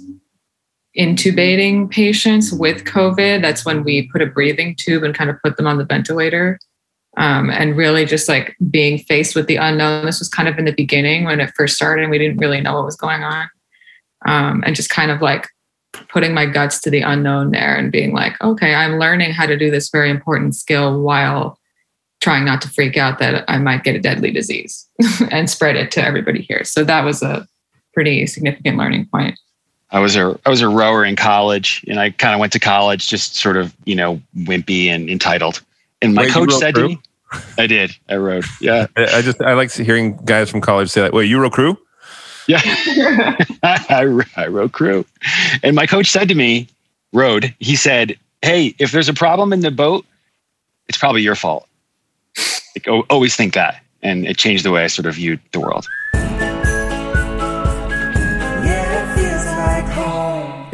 intubating 0.98 1.90
patients 1.90 2.52
with 2.52 2.84
COVID. 2.84 3.42
That's 3.42 3.64
when 3.64 3.84
we 3.84 4.08
put 4.08 4.22
a 4.22 4.26
breathing 4.26 4.74
tube 4.74 5.02
and 5.02 5.14
kind 5.14 5.28
of 5.28 5.36
put 5.44 5.56
them 5.56 5.66
on 5.66 5.76
the 5.76 5.84
ventilator. 5.84 6.58
Um, 7.18 7.50
and 7.50 7.76
really 7.76 8.04
just 8.04 8.28
like 8.28 8.56
being 8.70 8.98
faced 8.98 9.34
with 9.34 9.48
the 9.48 9.56
unknown. 9.56 10.06
This 10.06 10.20
was 10.20 10.28
kind 10.28 10.48
of 10.48 10.56
in 10.56 10.64
the 10.66 10.72
beginning 10.72 11.24
when 11.24 11.40
it 11.40 11.52
first 11.56 11.74
started 11.74 12.02
and 12.02 12.12
we 12.12 12.18
didn't 12.18 12.38
really 12.38 12.60
know 12.60 12.76
what 12.76 12.84
was 12.84 12.96
going 12.96 13.24
on. 13.24 13.50
Um, 14.24 14.62
and 14.64 14.76
just 14.76 14.88
kind 14.88 15.10
of 15.10 15.20
like 15.20 15.48
putting 16.08 16.32
my 16.32 16.46
guts 16.46 16.80
to 16.82 16.90
the 16.90 17.00
unknown 17.00 17.50
there 17.50 17.76
and 17.76 17.90
being 17.90 18.12
like, 18.12 18.40
okay, 18.40 18.72
I'm 18.72 18.98
learning 18.98 19.32
how 19.32 19.46
to 19.46 19.56
do 19.56 19.68
this 19.68 19.90
very 19.90 20.10
important 20.10 20.54
skill 20.54 21.02
while 21.02 21.58
trying 22.20 22.44
not 22.44 22.60
to 22.62 22.68
freak 22.68 22.96
out 22.96 23.18
that 23.18 23.44
I 23.48 23.58
might 23.58 23.84
get 23.84 23.96
a 23.96 24.00
deadly 24.00 24.30
disease 24.30 24.86
and 25.30 25.48
spread 25.48 25.76
it 25.76 25.90
to 25.92 26.04
everybody 26.04 26.42
here. 26.42 26.64
So 26.64 26.84
that 26.84 27.04
was 27.04 27.22
a 27.22 27.46
pretty 27.94 28.26
significant 28.26 28.76
learning 28.76 29.08
point. 29.12 29.38
I 29.90 30.00
was 30.00 30.16
a 30.16 30.38
I 30.44 30.50
was 30.50 30.60
a 30.60 30.68
rower 30.68 31.02
in 31.02 31.16
college, 31.16 31.82
and 31.88 31.98
I 31.98 32.10
kind 32.10 32.34
of 32.34 32.40
went 32.40 32.52
to 32.52 32.60
college 32.60 33.08
just 33.08 33.36
sort 33.36 33.56
of 33.56 33.74
you 33.86 33.94
know 33.94 34.20
wimpy 34.36 34.88
and 34.88 35.08
entitled. 35.08 35.62
And 36.02 36.14
my 36.14 36.24
Wait, 36.24 36.32
coach 36.32 36.50
rowed 36.50 36.60
said 36.60 36.74
to 36.74 36.88
me, 36.88 37.00
"I 37.58 37.66
did. 37.66 37.96
I 38.08 38.16
rode. 38.16 38.44
Yeah, 38.60 38.86
I, 38.96 39.22
just 39.22 39.40
I 39.42 39.54
like 39.54 39.72
hearing 39.72 40.16
guys 40.24 40.50
from 40.50 40.60
college 40.60 40.90
say 40.90 41.00
that. 41.02 41.12
Wait, 41.12 41.28
Euro 41.28 41.50
crew? 41.50 41.78
yeah. 42.46 42.60
I, 43.62 44.24
I 44.36 44.46
rode 44.46 44.72
crew." 44.72 45.04
And 45.62 45.76
my 45.76 45.86
coach 45.86 46.10
said 46.10 46.28
to 46.28 46.34
me, 46.34 46.68
"Rode." 47.12 47.54
He 47.58 47.76
said, 47.76 48.16
"Hey, 48.42 48.74
if 48.78 48.92
there's 48.92 49.08
a 49.08 49.14
problem 49.14 49.52
in 49.52 49.60
the 49.60 49.70
boat, 49.70 50.04
it's 50.88 50.98
probably 50.98 51.22
your 51.22 51.34
fault. 51.34 51.68
Like, 52.76 52.88
oh, 52.88 53.04
always 53.10 53.36
think 53.36 53.54
that." 53.54 53.82
And 54.02 54.26
it 54.26 54.36
changed 54.38 54.64
the 54.64 54.70
way 54.70 54.84
I 54.84 54.86
sort 54.86 55.06
of 55.06 55.16
viewed 55.16 55.40
the 55.52 55.60
world. 55.60 55.86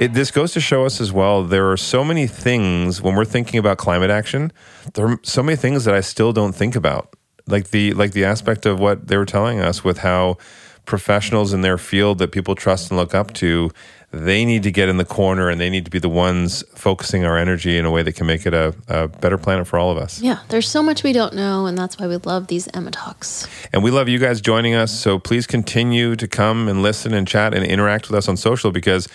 It, 0.05 0.13
this 0.13 0.31
goes 0.31 0.53
to 0.53 0.61
show 0.61 0.85
us 0.85 1.01
as 1.01 1.13
well. 1.13 1.45
There 1.45 1.71
are 1.71 1.79
so 1.79 2.05
many 2.05 2.27
things 2.27 3.01
when 3.01 3.15
we're 3.15 3.25
thinking 3.25 3.59
about 3.59 3.79
climate 3.79 4.11
action. 4.11 4.53
There 4.93 5.07
are 5.07 5.21
so 5.23 5.43
many 5.43 5.57
things 5.57 5.87
that 5.87 5.95
I 5.95 6.03
still 6.03 6.35
don't 6.35 6.55
think 6.55 6.77
about, 6.77 7.15
like 7.47 7.71
the 7.71 7.95
like 7.95 8.13
the 8.13 8.25
aspect 8.25 8.67
of 8.67 8.79
what 8.79 9.09
they 9.09 9.17
were 9.17 9.25
telling 9.25 9.61
us 9.61 9.83
with 9.83 9.99
how 9.99 10.37
professionals 10.85 11.55
in 11.55 11.63
their 11.63 11.79
field 11.79 12.19
that 12.19 12.33
people 12.33 12.55
trust 12.55 12.91
and 12.91 13.01
look 13.01 13.15
up 13.15 13.33
to, 13.33 13.71
they 14.11 14.45
need 14.45 14.63
to 14.63 14.71
get 14.71 14.91
in 14.91 14.99
the 14.99 15.05
corner 15.07 15.49
and 15.49 15.59
they 15.59 15.71
need 15.71 15.87
to 15.87 15.91
be 15.91 15.99
the 15.99 16.11
ones 16.11 16.63
focusing 16.75 17.25
our 17.25 17.39
energy 17.39 17.79
in 17.79 17.87
a 17.87 17.91
way 17.91 18.03
that 18.03 18.13
can 18.13 18.27
make 18.27 18.45
it 18.45 18.53
a, 18.53 18.75
a 18.89 19.09
better 19.09 19.39
planet 19.39 19.67
for 19.67 19.79
all 19.79 19.91
of 19.91 19.97
us. 19.97 20.21
Yeah, 20.21 20.41
there's 20.51 20.69
so 20.69 20.83
much 20.83 21.03
we 21.03 21.15
don't 21.15 21.33
know, 21.33 21.65
and 21.65 21.79
that's 21.79 21.99
why 21.99 22.07
we 22.07 22.17
love 22.19 22.49
these 22.49 22.69
Emma 22.75 22.91
Talks. 22.91 23.49
And 23.73 23.83
we 23.83 23.91
love 23.91 24.09
you 24.09 24.19
guys 24.19 24.43
joining 24.43 24.75
us. 24.75 24.93
So 24.93 25.19
please 25.19 25.47
continue 25.47 26.15
to 26.17 26.29
come 26.29 26.69
and 26.69 26.83
listen 26.83 27.15
and 27.15 27.27
chat 27.27 27.55
and 27.55 27.65
interact 27.65 28.11
with 28.11 28.19
us 28.19 28.29
on 28.29 28.37
social 28.37 28.71
because 28.71 29.09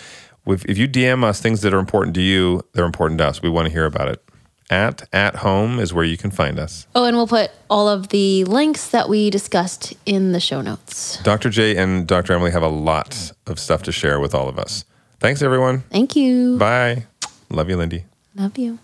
if, 0.46 0.64
if 0.64 0.78
you 0.78 0.88
DM 0.88 1.24
us 1.24 1.40
things 1.40 1.62
that 1.62 1.72
are 1.74 1.78
important 1.78 2.14
to 2.14 2.22
you, 2.22 2.62
they're 2.72 2.84
important 2.84 3.18
to 3.18 3.26
us. 3.26 3.42
We 3.42 3.48
want 3.48 3.66
to 3.66 3.72
hear 3.72 3.86
about 3.86 4.08
it. 4.08 4.22
At 4.70 5.08
at 5.12 5.36
home 5.36 5.80
is 5.80 5.92
where 5.92 6.04
you 6.04 6.16
can 6.16 6.30
find 6.30 6.56
us. 6.56 6.86
Oh, 6.94 7.04
and 7.04 7.16
we'll 7.16 7.26
put 7.26 7.50
all 7.68 7.88
of 7.88 8.10
the 8.10 8.44
links 8.44 8.88
that 8.90 9.08
we 9.08 9.28
discussed 9.28 9.94
in 10.06 10.30
the 10.30 10.38
show 10.38 10.60
notes. 10.60 11.20
Dr. 11.24 11.50
J 11.50 11.76
and 11.76 12.06
Dr. 12.06 12.34
Emily 12.34 12.52
have 12.52 12.62
a 12.62 12.68
lot 12.68 13.32
of 13.48 13.58
stuff 13.58 13.82
to 13.82 13.92
share 13.92 14.20
with 14.20 14.32
all 14.32 14.48
of 14.48 14.60
us. 14.60 14.84
Thanks, 15.18 15.42
everyone. 15.42 15.80
Thank 15.90 16.14
you. 16.14 16.56
Bye. 16.56 17.06
Love 17.50 17.68
you, 17.68 17.76
Lindy. 17.76 18.04
Love 18.36 18.56
you. 18.56 18.78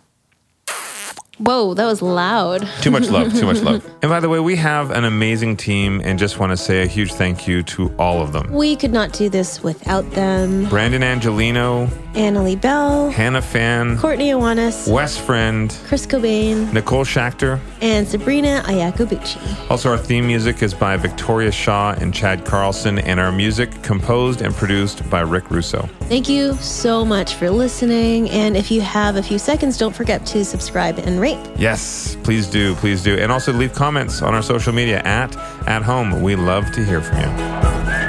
Whoa, 1.39 1.74
that 1.74 1.84
was 1.84 2.01
loud. 2.01 2.66
Too 2.80 2.91
much 2.91 3.09
love, 3.11 3.34
too 3.34 3.47
much 3.47 3.61
love. 3.61 3.84
And 4.07 4.11
by 4.11 4.20
the 4.20 4.28
way, 4.28 4.39
we 4.39 4.55
have 4.57 4.93
an 4.93 5.05
amazing 5.05 5.57
team 5.57 6.01
and 6.05 6.16
just 6.16 6.39
want 6.39 6.51
to 6.53 6.57
say 6.57 6.82
a 6.82 6.87
huge 6.87 7.12
thank 7.14 7.49
you 7.49 7.64
to 7.64 7.93
all 7.99 8.22
of 8.22 8.32
them. 8.32 8.53
We 8.53 8.76
could 8.76 8.93
not 8.93 9.12
do 9.12 9.28
this 9.28 9.64
without 9.64 10.09
them. 10.12 10.66
Brandon 10.68 11.03
Angelino, 11.03 11.87
Annalie 12.14 12.61
Bell, 12.61 13.11
Hannah 13.11 13.43
Fan, 13.43 13.99
Courtney 13.99 14.30
Iwanis, 14.30 14.87
Wes 14.93 15.18
Friend, 15.18 15.76
Chris 15.87 16.07
Cobain, 16.07 16.72
Nicole 16.72 17.05
Schachter. 17.05 17.59
and 17.82 18.07
Sabrina 18.07 18.62
Ayakobuchi. 18.66 19.70
Also, 19.70 19.91
our 19.91 19.99
theme 19.99 20.24
music 20.26 20.62
is 20.62 20.72
by 20.72 20.97
Victoria 20.97 21.51
Shaw 21.51 21.93
and 22.01 22.14
Chad 22.14 22.45
Carlson, 22.45 23.01
and 23.01 23.18
our 23.18 23.32
music 23.32 23.70
composed 23.82 24.41
and 24.41 24.55
produced 24.55 25.09
by 25.11 25.20
Rick 25.20 25.51
Russo. 25.51 25.89
Thank 26.03 26.28
you 26.28 26.55
so 26.59 27.05
much 27.05 27.34
for 27.34 27.51
listening. 27.51 28.30
And 28.30 28.57
if 28.57 28.70
you 28.70 28.82
have 28.82 29.16
a 29.16 29.22
few 29.22 29.39
seconds, 29.41 29.76
don't 29.78 29.97
forget 29.97 30.24
to 30.26 30.45
subscribe 30.45 30.99
and 31.01 31.18
rate. 31.20 31.26
Yes, 31.57 32.16
please 32.22 32.47
do, 32.49 32.74
please 32.77 33.03
do. 33.03 33.16
And 33.16 33.33
also 33.33 33.53
leave 33.53 33.72
comments 33.72 34.22
on 34.22 34.35
our 34.35 34.43
social 34.43 34.72
media 34.72 35.01
at 35.05 35.37
at 35.66 35.83
home. 35.83 36.22
We 36.22 36.37
love 36.37 36.70
to 36.72 36.85
hear 36.85 37.01
from 37.01 37.18
you. 37.18 38.05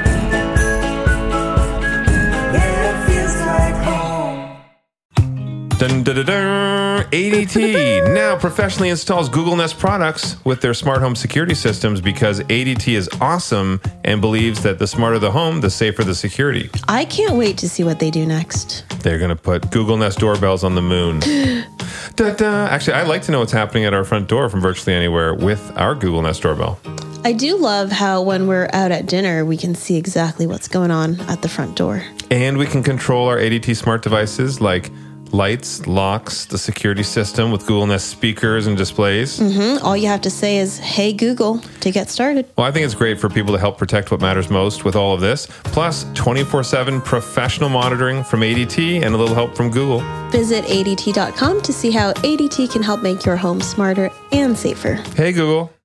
Dun. 5.88 6.04
ADT 7.10 8.14
now 8.14 8.36
professionally 8.36 8.90
installs 8.90 9.30
Google 9.30 9.56
Nest 9.56 9.78
products 9.78 10.36
with 10.44 10.60
their 10.60 10.74
smart 10.74 11.00
home 11.00 11.16
security 11.16 11.54
systems 11.54 12.02
because 12.02 12.40
ADT 12.40 12.92
is 12.92 13.08
awesome 13.20 13.80
and 14.04 14.20
believes 14.20 14.62
that 14.64 14.78
the 14.78 14.86
smarter 14.86 15.18
the 15.18 15.30
home, 15.30 15.62
the 15.62 15.70
safer 15.70 16.04
the 16.04 16.14
security. 16.14 16.68
I 16.86 17.06
can't 17.06 17.36
wait 17.36 17.56
to 17.58 17.68
see 17.68 17.84
what 17.84 17.98
they 17.98 18.10
do 18.10 18.26
next. 18.26 18.84
They're 19.02 19.18
going 19.18 19.30
to 19.30 19.36
put 19.36 19.70
Google 19.70 19.96
Nest 19.96 20.18
doorbells 20.18 20.64
on 20.64 20.74
the 20.74 20.82
moon. 20.82 21.20
da, 22.16 22.34
da. 22.34 22.66
Actually, 22.66 22.94
I'd 22.94 23.08
like 23.08 23.22
to 23.22 23.32
know 23.32 23.38
what's 23.38 23.52
happening 23.52 23.84
at 23.84 23.94
our 23.94 24.04
front 24.04 24.28
door 24.28 24.50
from 24.50 24.60
virtually 24.60 24.94
anywhere 24.94 25.32
with 25.32 25.72
our 25.76 25.94
Google 25.94 26.20
Nest 26.20 26.42
doorbell. 26.42 26.78
I 27.24 27.32
do 27.32 27.56
love 27.56 27.90
how 27.90 28.22
when 28.22 28.46
we're 28.46 28.68
out 28.74 28.92
at 28.92 29.06
dinner, 29.06 29.44
we 29.44 29.56
can 29.56 29.74
see 29.74 29.96
exactly 29.96 30.46
what's 30.46 30.68
going 30.68 30.90
on 30.90 31.18
at 31.22 31.40
the 31.42 31.48
front 31.48 31.76
door. 31.76 32.04
And 32.30 32.58
we 32.58 32.66
can 32.66 32.82
control 32.82 33.28
our 33.28 33.38
ADT 33.38 33.74
smart 33.76 34.02
devices 34.02 34.60
like 34.60 34.90
lights, 35.32 35.86
locks, 35.86 36.44
the 36.46 36.58
security 36.58 37.02
system 37.02 37.50
with 37.50 37.62
Google 37.66 37.86
Nest 37.86 38.08
speakers 38.08 38.66
and 38.66 38.76
displays. 38.76 39.38
Mhm. 39.38 39.82
All 39.82 39.96
you 39.96 40.08
have 40.08 40.20
to 40.22 40.30
say 40.30 40.58
is, 40.58 40.78
hey, 40.78 41.12
Google, 41.12 41.60
to 41.80 41.90
get 41.90 42.10
started. 42.10 42.46
Well, 42.56 42.66
I 42.66 42.70
think 42.70 42.84
it's 42.84 42.94
great 42.94 43.20
for 43.20 43.28
people 43.28 43.52
to 43.54 43.58
help 43.60 43.78
protect 43.78 44.10
what 44.10 44.20
matters 44.20 44.50
most 44.50 44.84
with 44.84 44.96
all 44.96 45.14
of 45.14 45.20
this. 45.20 45.46
Plus, 45.64 46.06
24 46.14 46.62
7 46.62 47.00
professional 47.00 47.68
monitoring 47.68 48.24
from 48.24 48.42
ADT 48.42 49.00
and 49.02 49.14
a 49.14 49.18
little 49.18 49.34
help 49.34 49.56
from 49.56 49.70
Google. 49.70 50.02
Visit 50.30 50.64
ADT.com 50.66 51.60
to 51.62 51.72
see 51.72 51.90
how 51.90 52.12
ADT 52.22 52.66
can 52.68 52.82
help 52.82 53.02
make 53.02 53.24
your 53.24 53.36
home 53.36 53.60
smarter 53.60 54.10
and 54.32 54.56
safer. 54.56 54.98
Hey, 55.16 55.32
Google. 55.32 55.70